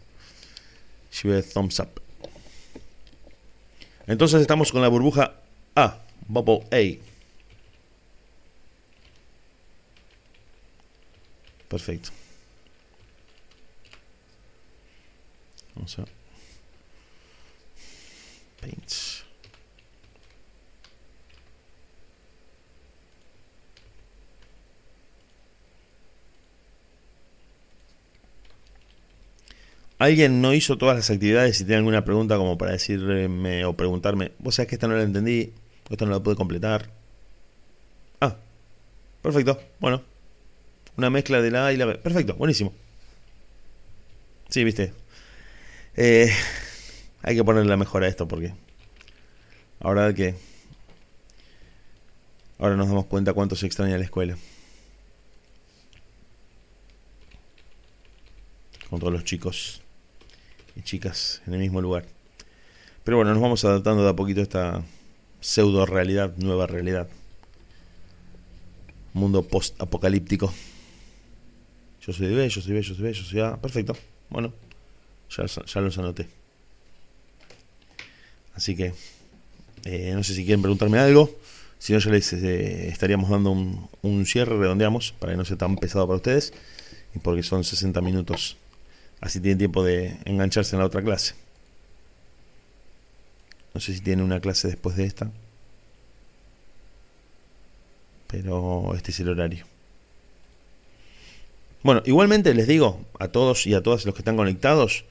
Lluvia 1.13 1.37
de 1.37 1.43
thumbs 1.43 1.79
up. 1.81 2.01
Entonces 4.07 4.41
estamos 4.41 4.71
con 4.71 4.83
la 4.83 4.89
burbuja 4.89 5.35
A, 5.75 5.99
Bubble 6.29 6.67
A. 6.71 7.03
Perfecto. 11.69 12.11
Vamos 15.75 15.99
a 15.99 16.05
paints. 18.61 19.16
¿Alguien 30.07 30.41
no 30.41 30.55
hizo 30.55 30.79
todas 30.79 30.95
las 30.95 31.11
actividades? 31.11 31.57
Si 31.57 31.65
tiene 31.65 31.79
alguna 31.79 32.05
pregunta 32.05 32.37
como 32.37 32.57
para 32.57 32.71
decirme 32.71 33.65
o 33.65 33.73
preguntarme, 33.73 34.31
vos 34.39 34.55
sabés 34.55 34.69
que 34.69 34.77
esta 34.77 34.87
no 34.87 34.95
la 34.95 35.03
entendí, 35.03 35.53
esta 35.91 36.05
no 36.05 36.13
la 36.13 36.21
pude 36.21 36.37
completar. 36.37 36.89
Ah, 38.21 38.37
perfecto, 39.21 39.61
bueno. 39.81 40.01
Una 40.97 41.11
mezcla 41.11 41.43
de 41.43 41.51
la 41.51 41.67
A 41.67 41.73
y 41.73 41.77
la 41.77 41.87
B. 41.87 41.97
Perfecto, 41.97 42.37
buenísimo. 42.37 42.73
Sí, 44.49 44.63
viste. 44.63 44.93
Eh, 45.97 46.33
hay 47.23 47.35
que 47.35 47.43
ponerle 47.43 47.69
la 47.69 47.77
mejor 47.77 48.05
a 48.05 48.07
esto 48.07 48.29
porque 48.29 48.55
ahora 49.81 50.15
que 50.15 50.37
ahora 52.61 52.77
nos 52.77 52.87
damos 52.87 53.07
cuenta 53.07 53.33
cuánto 53.33 53.57
se 53.57 53.67
extraña 53.67 53.99
la 53.99 54.05
escuela. 54.05 54.37
Con 58.89 59.01
todos 59.01 59.13
los 59.13 59.25
chicos 59.25 59.83
y 60.77 60.83
chicas 60.83 61.43
en 61.47 61.55
el 61.55 61.61
mismo 61.61 61.81
lugar. 61.81 62.05
Pero 63.03 63.16
bueno, 63.16 63.33
nos 63.33 63.43
vamos 63.43 63.64
adaptando 63.64 64.05
de 64.05 64.11
a 64.11 64.16
poquito 64.16 64.41
a 64.41 64.43
esta 64.43 64.85
pseudo 65.41 65.87
realidad, 65.87 66.35
nueva 66.37 66.66
realidad. 66.66 67.09
Mundo 69.12 69.43
post 69.43 69.81
apocalíptico. 69.81 70.53
Yo 72.03 72.12
soy 72.12 72.35
B, 72.35 72.49
yo 72.49 72.61
soy 72.61 72.74
B, 72.74 72.83
yo 72.83 72.95
soy 72.95 73.05
B, 73.05 73.12
yo 73.12 73.22
soy 73.24 73.41
A. 73.41 73.57
Perfecto. 73.57 73.97
Bueno, 74.29 74.53
ya, 75.31 75.47
ya 75.47 75.81
los 75.81 75.99
anoté. 75.99 76.29
Así 78.55 78.74
que, 78.77 78.93
eh, 79.85 80.12
no 80.14 80.22
sé 80.22 80.35
si 80.35 80.45
quieren 80.45 80.62
preguntarme 80.62 80.99
algo. 80.99 81.31
Si 81.79 81.93
no, 81.93 81.99
ya 81.99 82.11
les 82.11 82.33
eh, 82.33 82.89
estaríamos 82.89 83.31
dando 83.31 83.51
un, 83.51 83.89
un, 84.03 84.27
cierre, 84.27 84.59
redondeamos, 84.59 85.12
para 85.18 85.33
que 85.33 85.37
no 85.37 85.45
sea 85.45 85.57
tan 85.57 85.77
pesado 85.77 86.07
para 86.07 86.16
ustedes. 86.16 86.53
Y 87.14 87.18
porque 87.18 87.43
son 87.43 87.64
60 87.64 88.01
minutos. 88.01 88.57
Así 89.21 89.41
tienen 89.41 89.59
tiempo 89.59 89.83
de 89.83 90.19
engancharse 90.25 90.77
en 90.77 90.81
la 90.81 90.87
otra 90.87 91.03
clase. 91.03 91.35
No 93.75 93.81
sé 93.81 93.95
si 93.95 94.01
tienen 94.01 94.25
una 94.25 94.41
clase 94.41 94.69
después 94.69 94.97
de 94.97 95.05
esta. 95.05 95.31
Pero 98.27 98.95
este 98.95 99.11
es 99.11 99.21
el 99.21 99.29
horario. 99.29 99.67
Bueno, 101.83 102.03
igualmente 102.05 102.53
les 102.55 102.67
digo 102.67 103.01
a 103.19 103.29
todos 103.29 103.67
y 103.67 103.75
a 103.75 103.83
todas 103.83 104.05
los 104.05 104.14
que 104.14 104.21
están 104.21 104.37
conectados 104.37 105.05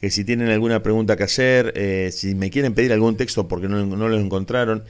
que 0.00 0.10
si 0.10 0.24
tienen 0.24 0.48
alguna 0.48 0.82
pregunta 0.82 1.16
que 1.16 1.24
hacer, 1.24 1.72
eh, 1.76 2.10
si 2.12 2.34
me 2.34 2.50
quieren 2.50 2.74
pedir 2.74 2.92
algún 2.92 3.16
texto 3.16 3.48
porque 3.48 3.68
no, 3.68 3.84
no 3.84 4.08
lo 4.08 4.18
encontraron. 4.18 4.84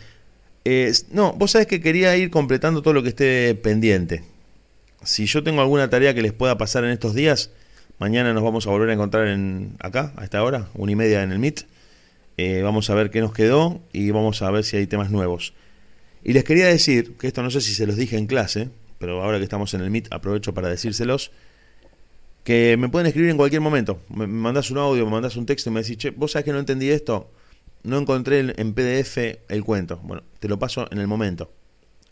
no, 1.12 1.32
vos 1.32 1.52
sabés 1.52 1.66
que 1.66 1.80
quería 1.80 2.16
ir 2.16 2.30
completando 2.30 2.82
todo 2.82 2.94
lo 2.94 3.02
que 3.02 3.10
esté 3.10 3.54
pendiente. 3.54 4.22
Si 5.02 5.26
yo 5.26 5.42
tengo 5.42 5.62
alguna 5.62 5.88
tarea 5.88 6.14
que 6.14 6.22
les 6.22 6.32
pueda 6.32 6.58
pasar 6.58 6.84
en 6.84 6.90
estos 6.90 7.14
días, 7.14 7.50
mañana 7.98 8.32
nos 8.32 8.42
vamos 8.42 8.66
a 8.66 8.70
volver 8.70 8.90
a 8.90 8.92
encontrar 8.94 9.28
en 9.28 9.76
acá, 9.80 10.12
a 10.16 10.24
esta 10.24 10.42
hora, 10.42 10.68
una 10.74 10.92
y 10.92 10.96
media 10.96 11.22
en 11.22 11.32
el 11.32 11.38
Meet. 11.38 11.66
Eh, 12.36 12.62
vamos 12.62 12.88
a 12.90 12.94
ver 12.94 13.10
qué 13.10 13.20
nos 13.20 13.32
quedó 13.32 13.80
y 13.92 14.10
vamos 14.10 14.42
a 14.42 14.50
ver 14.50 14.64
si 14.64 14.76
hay 14.76 14.86
temas 14.86 15.10
nuevos. 15.10 15.54
Y 16.22 16.32
les 16.32 16.44
quería 16.44 16.66
decir, 16.66 17.16
que 17.16 17.26
esto 17.26 17.42
no 17.42 17.50
sé 17.50 17.60
si 17.60 17.74
se 17.74 17.86
los 17.86 17.96
dije 17.96 18.16
en 18.16 18.26
clase, 18.26 18.70
pero 18.98 19.22
ahora 19.22 19.38
que 19.38 19.44
estamos 19.44 19.74
en 19.74 19.80
el 19.80 19.90
Meet 19.90 20.12
aprovecho 20.12 20.54
para 20.54 20.68
decírselos, 20.68 21.32
que 22.44 22.76
me 22.78 22.88
pueden 22.88 23.06
escribir 23.06 23.30
en 23.30 23.36
cualquier 23.36 23.60
momento. 23.60 24.00
Me 24.08 24.26
mandas 24.26 24.70
un 24.70 24.78
audio, 24.78 25.04
me 25.04 25.12
mandas 25.12 25.36
un 25.36 25.46
texto 25.46 25.70
y 25.70 25.72
me 25.72 25.82
decís, 25.82 25.98
che, 25.98 26.10
vos 26.10 26.32
sabés 26.32 26.44
que 26.44 26.52
no 26.52 26.58
entendí 26.58 26.90
esto, 26.90 27.30
no 27.82 27.98
encontré 27.98 28.54
en 28.56 28.74
PDF 28.74 29.18
el 29.48 29.64
cuento. 29.64 30.00
Bueno, 30.02 30.22
te 30.38 30.48
lo 30.48 30.58
paso 30.58 30.88
en 30.90 30.98
el 30.98 31.06
momento. 31.06 31.50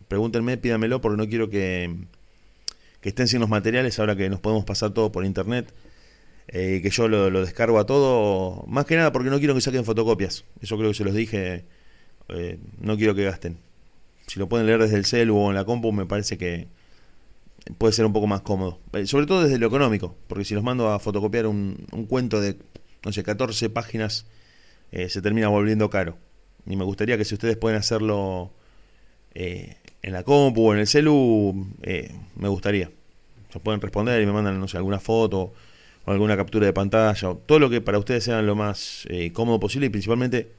Pregúntenme, 0.09 0.57
pídamelo 0.57 1.01
porque 1.01 1.16
no 1.16 1.28
quiero 1.28 1.51
que, 1.51 1.95
que 3.07 3.11
estén 3.11 3.29
sin 3.29 3.39
los 3.39 3.49
materiales 3.49 4.01
ahora 4.01 4.17
que 4.17 4.29
nos 4.29 4.41
podemos 4.41 4.65
pasar 4.65 4.91
todo 4.91 5.13
por 5.13 5.25
internet. 5.25 5.73
Eh, 6.49 6.81
que 6.83 6.91
yo 6.91 7.07
lo, 7.07 7.31
descargo 7.41 7.79
a 7.79 7.87
todo, 7.87 8.65
más 8.67 8.85
que 8.85 8.97
nada 8.97 9.13
porque 9.13 9.31
no 9.31 9.39
quiero 9.39 9.55
que 9.55 9.61
saquen 9.61 9.85
fotocopias. 9.85 10.45
Eso 10.61 10.77
creo 10.77 10.91
que 10.91 10.97
se 10.97 11.05
los 11.05 11.15
dije, 11.15 11.65
eh, 12.31 12.59
no 12.81 12.97
quiero 12.97 13.15
que 13.15 13.23
gasten 13.23 13.59
si 14.27 14.41
lo 14.41 14.49
pueden 14.49 14.67
leer 14.67 14.81
desde 14.81 14.97
el 14.97 15.05
cel 15.05 15.31
o 15.31 15.51
en 15.51 15.55
la 15.55 15.65
compu, 15.65 15.93
me 15.93 16.05
parece 16.05 16.37
que 16.37 16.67
puede 17.79 17.93
ser 17.93 18.07
un 18.07 18.13
poco 18.13 18.27
más 18.27 18.41
cómodo. 18.41 18.81
Eh, 18.93 19.07
sobre 19.07 19.27
todo 19.27 19.45
desde 19.45 19.59
lo 19.59 19.69
económico, 19.69 20.17
porque 20.27 20.45
si 20.45 20.55
los 20.55 20.65
mando 20.65 20.91
a 20.91 20.99
fotocopiar 20.99 21.47
un, 21.47 21.77
cuento 22.09 22.41
de, 22.41 22.57
no 23.05 23.13
sé, 23.13 23.23
14 23.23 23.71
páginas, 23.71 24.27
eh, 24.91 25.09
se 25.09 25.23
termina 25.23 25.47
volviendo 25.47 25.91
caro. 25.91 26.19
Y 26.67 26.75
me 26.75 26.83
gustaría 26.83 27.17
que 27.17 27.25
si 27.25 27.35
ustedes 27.35 27.57
pueden 27.57 27.79
hacerlo 27.79 28.51
en 29.35 30.13
la 30.13 30.25
compu 30.25 30.71
o 30.71 30.75
en 30.75 30.81
el 30.81 30.87
celu, 30.89 31.55
me 32.37 32.49
gustaría. 32.49 32.91
Pueden 33.63 33.81
responder 33.81 34.23
y 34.23 34.27
me 34.27 34.33
mandan, 34.33 34.59
no 34.61 34.69
sé, 34.69 34.77
alguna 34.77 35.01
foto 35.01 35.53
o 36.05 36.13
alguna 36.13 36.37
captura 36.37 36.67
de 36.67 36.73
pantalla, 36.73 37.31
o 37.31 37.37
todo 37.37 37.59
lo 37.59 37.69
que 37.69 37.81
para 37.81 37.99
ustedes 37.99 38.25
sea 38.25 38.41
lo 38.43 38.55
más 38.55 39.07
eh, 39.11 39.33
cómodo 39.33 39.59
posible 39.59 39.87
y 39.87 39.91
principalmente 39.91 40.53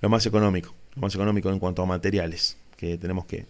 lo 0.00 0.08
más 0.08 0.26
económico, 0.26 0.74
lo 0.94 1.02
más 1.02 1.14
económico 1.14 1.50
en 1.50 1.58
cuanto 1.58 1.82
a 1.82 1.86
materiales, 1.86 2.58
que 2.76 2.98
tenemos 2.98 3.24
que, 3.24 3.46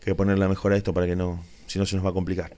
que 0.00 0.14
poner 0.14 0.38
la 0.38 0.48
mejor 0.48 0.72
a 0.72 0.76
esto 0.76 0.94
para 0.94 1.06
que 1.06 1.16
no, 1.16 1.44
si 1.66 1.78
no 1.78 1.86
se 1.86 1.96
nos 1.96 2.04
va 2.04 2.10
a 2.10 2.14
complicar. 2.14 2.56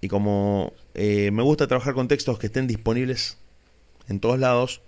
Y 0.00 0.08
como 0.08 0.72
eh, 0.94 1.30
me 1.32 1.42
gusta 1.42 1.66
trabajar 1.66 1.94
con 1.94 2.08
textos 2.08 2.38
que 2.38 2.46
estén 2.46 2.66
disponibles 2.66 3.38
en 4.08 4.20
todos 4.20 4.38
lados, 4.38 4.82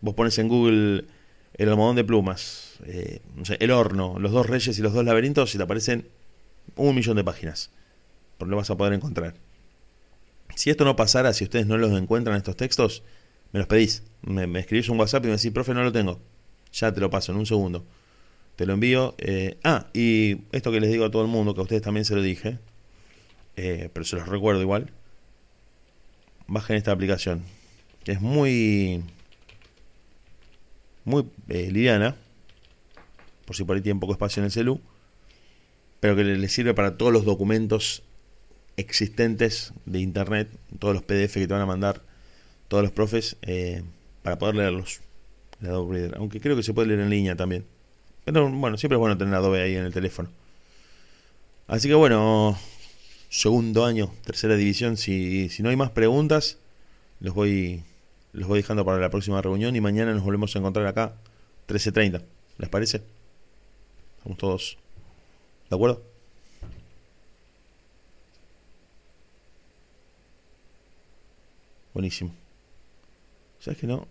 vos 0.00 0.14
pones 0.14 0.38
en 0.38 0.48
Google 0.48 1.04
el 1.54 1.68
almohadón 1.68 1.96
de 1.96 2.04
plumas, 2.04 2.78
eh, 2.86 3.20
no 3.34 3.44
sé, 3.44 3.56
el 3.60 3.70
horno, 3.70 4.18
los 4.18 4.32
dos 4.32 4.46
reyes 4.46 4.78
y 4.78 4.82
los 4.82 4.92
dos 4.92 5.04
laberintos 5.04 5.54
y 5.54 5.58
te 5.58 5.64
aparecen 5.64 6.08
un 6.76 6.94
millón 6.94 7.16
de 7.16 7.24
páginas. 7.24 7.70
Por 8.36 8.48
lo 8.48 8.56
vas 8.56 8.70
a 8.70 8.76
poder 8.76 8.92
encontrar. 8.92 9.34
Si 10.58 10.70
esto 10.70 10.84
no 10.84 10.96
pasara, 10.96 11.32
si 11.34 11.44
ustedes 11.44 11.68
no 11.68 11.78
los 11.78 11.92
encuentran 11.92 12.36
estos 12.36 12.56
textos, 12.56 13.04
me 13.52 13.60
los 13.60 13.68
pedís. 13.68 14.02
Me, 14.22 14.58
escribís 14.58 14.88
un 14.88 14.98
WhatsApp 14.98 15.22
y 15.22 15.28
me 15.28 15.36
decís, 15.36 15.52
profe, 15.52 15.72
no 15.72 15.84
lo 15.84 15.92
tengo. 15.92 16.20
Ya 16.72 16.92
te 16.92 17.00
lo 17.00 17.10
paso 17.10 17.30
en 17.30 17.38
un 17.38 17.46
segundo. 17.46 17.86
Te 18.56 18.66
lo 18.66 18.72
envío. 18.72 19.14
eh, 19.18 19.56
ah, 19.62 19.86
y 19.94 20.38
esto 20.50 20.72
que 20.72 20.80
les 20.80 20.90
digo 20.90 21.04
a 21.04 21.12
todo 21.12 21.22
el 21.22 21.28
mundo, 21.28 21.54
que 21.54 21.60
a 21.60 21.62
ustedes 21.62 21.82
también 21.82 22.04
se 22.04 22.16
lo 22.16 22.22
dije, 22.22 22.58
eh, 23.54 23.88
pero 23.92 24.04
se 24.04 24.16
los 24.16 24.26
recuerdo 24.26 24.60
igual. 24.60 24.90
Bajen 26.48 26.74
esta 26.74 26.90
aplicación, 26.90 27.44
es 28.04 28.20
muy, 28.20 29.04
muy 31.04 31.24
eh, 31.50 31.70
liviana, 31.70 32.16
por 33.44 33.54
si 33.54 33.62
por 33.62 33.76
ahí 33.76 33.82
tiene 33.82 34.00
poco 34.00 34.14
espacio 34.14 34.40
en 34.40 34.46
el 34.46 34.50
celu, 34.50 34.80
pero 36.00 36.16
que 36.16 36.24
le, 36.24 36.36
le 36.36 36.48
sirve 36.48 36.74
para 36.74 36.96
todos 36.96 37.12
los 37.12 37.24
documentos 37.24 38.02
existentes 38.78 39.72
de 39.86 39.98
internet, 39.98 40.48
todos 40.78 40.94
los 40.94 41.02
PDF 41.02 41.34
que 41.34 41.46
te 41.46 41.52
van 41.52 41.62
a 41.62 41.66
mandar 41.66 42.00
todos 42.68 42.82
los 42.82 42.92
profes, 42.92 43.36
eh, 43.42 43.82
para 44.22 44.38
poder 44.38 44.54
leerlos. 44.54 45.00
El 45.60 45.68
Adobe 45.68 45.98
Reader, 45.98 46.16
aunque 46.18 46.40
creo 46.40 46.56
que 46.56 46.62
se 46.62 46.72
puede 46.72 46.88
leer 46.88 47.00
en 47.00 47.10
línea 47.10 47.34
también. 47.34 47.64
Pero 48.24 48.48
bueno, 48.48 48.76
siempre 48.78 48.96
es 48.96 49.00
bueno 49.00 49.18
tener 49.18 49.34
Adobe 49.34 49.62
ahí 49.62 49.74
en 49.74 49.84
el 49.84 49.92
teléfono. 49.92 50.28
Así 51.66 51.88
que 51.88 51.94
bueno, 51.94 52.56
segundo 53.28 53.84
año, 53.84 54.12
tercera 54.24 54.54
división. 54.54 54.96
Si, 54.96 55.48
si 55.48 55.62
no 55.62 55.70
hay 55.70 55.76
más 55.76 55.90
preguntas, 55.90 56.58
los 57.20 57.34
voy, 57.34 57.82
los 58.32 58.46
voy 58.46 58.60
dejando 58.60 58.84
para 58.84 58.98
la 58.98 59.10
próxima 59.10 59.42
reunión 59.42 59.74
y 59.74 59.80
mañana 59.80 60.12
nos 60.12 60.22
volvemos 60.22 60.54
a 60.54 60.58
encontrar 60.60 60.86
acá, 60.86 61.14
13.30. 61.68 62.22
¿Les 62.58 62.68
parece? 62.68 63.02
Estamos 64.18 64.38
todos 64.38 64.78
de 65.68 65.76
acuerdo. 65.76 66.07
Buenísimo. 71.98 72.30
¿Sabes 73.58 73.78
que 73.80 73.86
no? 73.86 74.06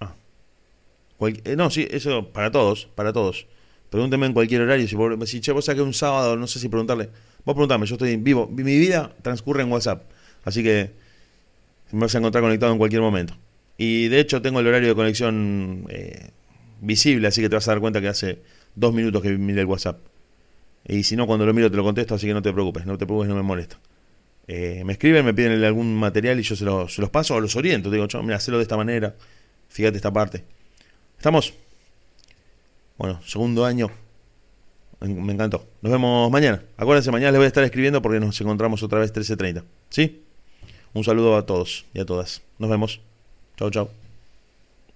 Ah. 0.00 0.14
Eh, 1.20 1.56
no, 1.56 1.68
sí, 1.70 1.86
eso 1.90 2.28
para 2.32 2.50
todos, 2.50 2.86
para 2.94 3.12
todos. 3.12 3.46
Pregúntenme 3.90 4.26
en 4.26 4.32
cualquier 4.32 4.62
horario. 4.62 4.86
Si, 4.88 4.96
por- 4.96 5.26
si 5.26 5.40
che, 5.40 5.52
vos 5.52 5.64
saqué 5.64 5.82
un 5.82 5.92
sábado, 5.92 6.36
no 6.36 6.46
sé 6.46 6.58
si 6.58 6.68
preguntarle. 6.68 7.10
Vos 7.44 7.54
preguntame, 7.54 7.86
yo 7.86 7.94
estoy 7.96 8.16
vivo. 8.16 8.46
Mi 8.48 8.62
mi 8.64 8.78
vida 8.78 9.12
transcurre 9.22 9.62
en 9.62 9.70
WhatsApp. 9.72 10.04
Así 10.44 10.62
que 10.62 10.92
me 11.92 12.00
vas 12.00 12.14
a 12.14 12.18
encontrar 12.18 12.42
conectado 12.42 12.72
en 12.72 12.78
cualquier 12.78 13.02
momento. 13.02 13.34
Y 13.78 14.08
de 14.08 14.20
hecho 14.20 14.42
tengo 14.42 14.60
el 14.60 14.66
horario 14.66 14.88
de 14.90 14.94
conexión 14.94 15.86
eh, 15.88 16.30
visible, 16.80 17.28
así 17.28 17.40
que 17.42 17.48
te 17.48 17.56
vas 17.56 17.68
a 17.68 17.72
dar 17.72 17.80
cuenta 17.80 18.00
que 18.00 18.08
hace 18.08 18.40
dos 18.74 18.92
minutos 18.94 19.22
que 19.22 19.30
miré 19.38 19.60
el 19.62 19.66
WhatsApp. 19.66 19.98
Y 20.86 21.04
si 21.04 21.16
no, 21.16 21.26
cuando 21.26 21.46
lo 21.46 21.54
miro 21.54 21.70
te 21.70 21.76
lo 21.76 21.84
contesto, 21.84 22.14
así 22.16 22.26
que 22.28 22.34
no 22.34 22.42
te 22.42 22.52
preocupes, 22.52 22.86
no 22.86 22.98
te 22.98 23.06
preocupes, 23.06 23.28
no 23.30 23.36
me 23.36 23.42
molesta. 23.42 23.78
Eh, 24.52 24.82
me 24.84 24.94
escriben, 24.94 25.24
me 25.24 25.32
piden 25.32 25.62
algún 25.62 25.94
material 25.94 26.40
y 26.40 26.42
yo 26.42 26.56
se, 26.56 26.64
se 26.64 27.00
los 27.00 27.10
paso 27.10 27.36
o 27.36 27.40
los 27.40 27.54
oriento. 27.54 27.88
Digo, 27.88 28.08
"Cho, 28.08 28.20
mira, 28.20 28.34
hacelo 28.34 28.56
de 28.56 28.64
esta 28.64 28.76
manera, 28.76 29.14
fíjate 29.68 29.96
esta 29.96 30.12
parte. 30.12 30.42
¿Estamos? 31.16 31.54
Bueno, 32.98 33.20
segundo 33.24 33.64
año. 33.64 33.92
Me 35.00 35.32
encantó. 35.32 35.64
Nos 35.82 35.92
vemos 35.92 36.32
mañana. 36.32 36.64
Acuérdense, 36.76 37.12
mañana 37.12 37.30
les 37.30 37.38
voy 37.38 37.44
a 37.44 37.46
estar 37.46 37.62
escribiendo 37.62 38.02
porque 38.02 38.18
nos 38.18 38.40
encontramos 38.40 38.82
otra 38.82 38.98
vez 38.98 39.12
13.30. 39.12 39.62
¿Sí? 39.88 40.24
Un 40.94 41.04
saludo 41.04 41.36
a 41.36 41.46
todos 41.46 41.86
y 41.94 42.00
a 42.00 42.04
todas. 42.04 42.42
Nos 42.58 42.68
vemos. 42.68 43.00
Chau, 43.56 43.70
chau. 43.70 43.99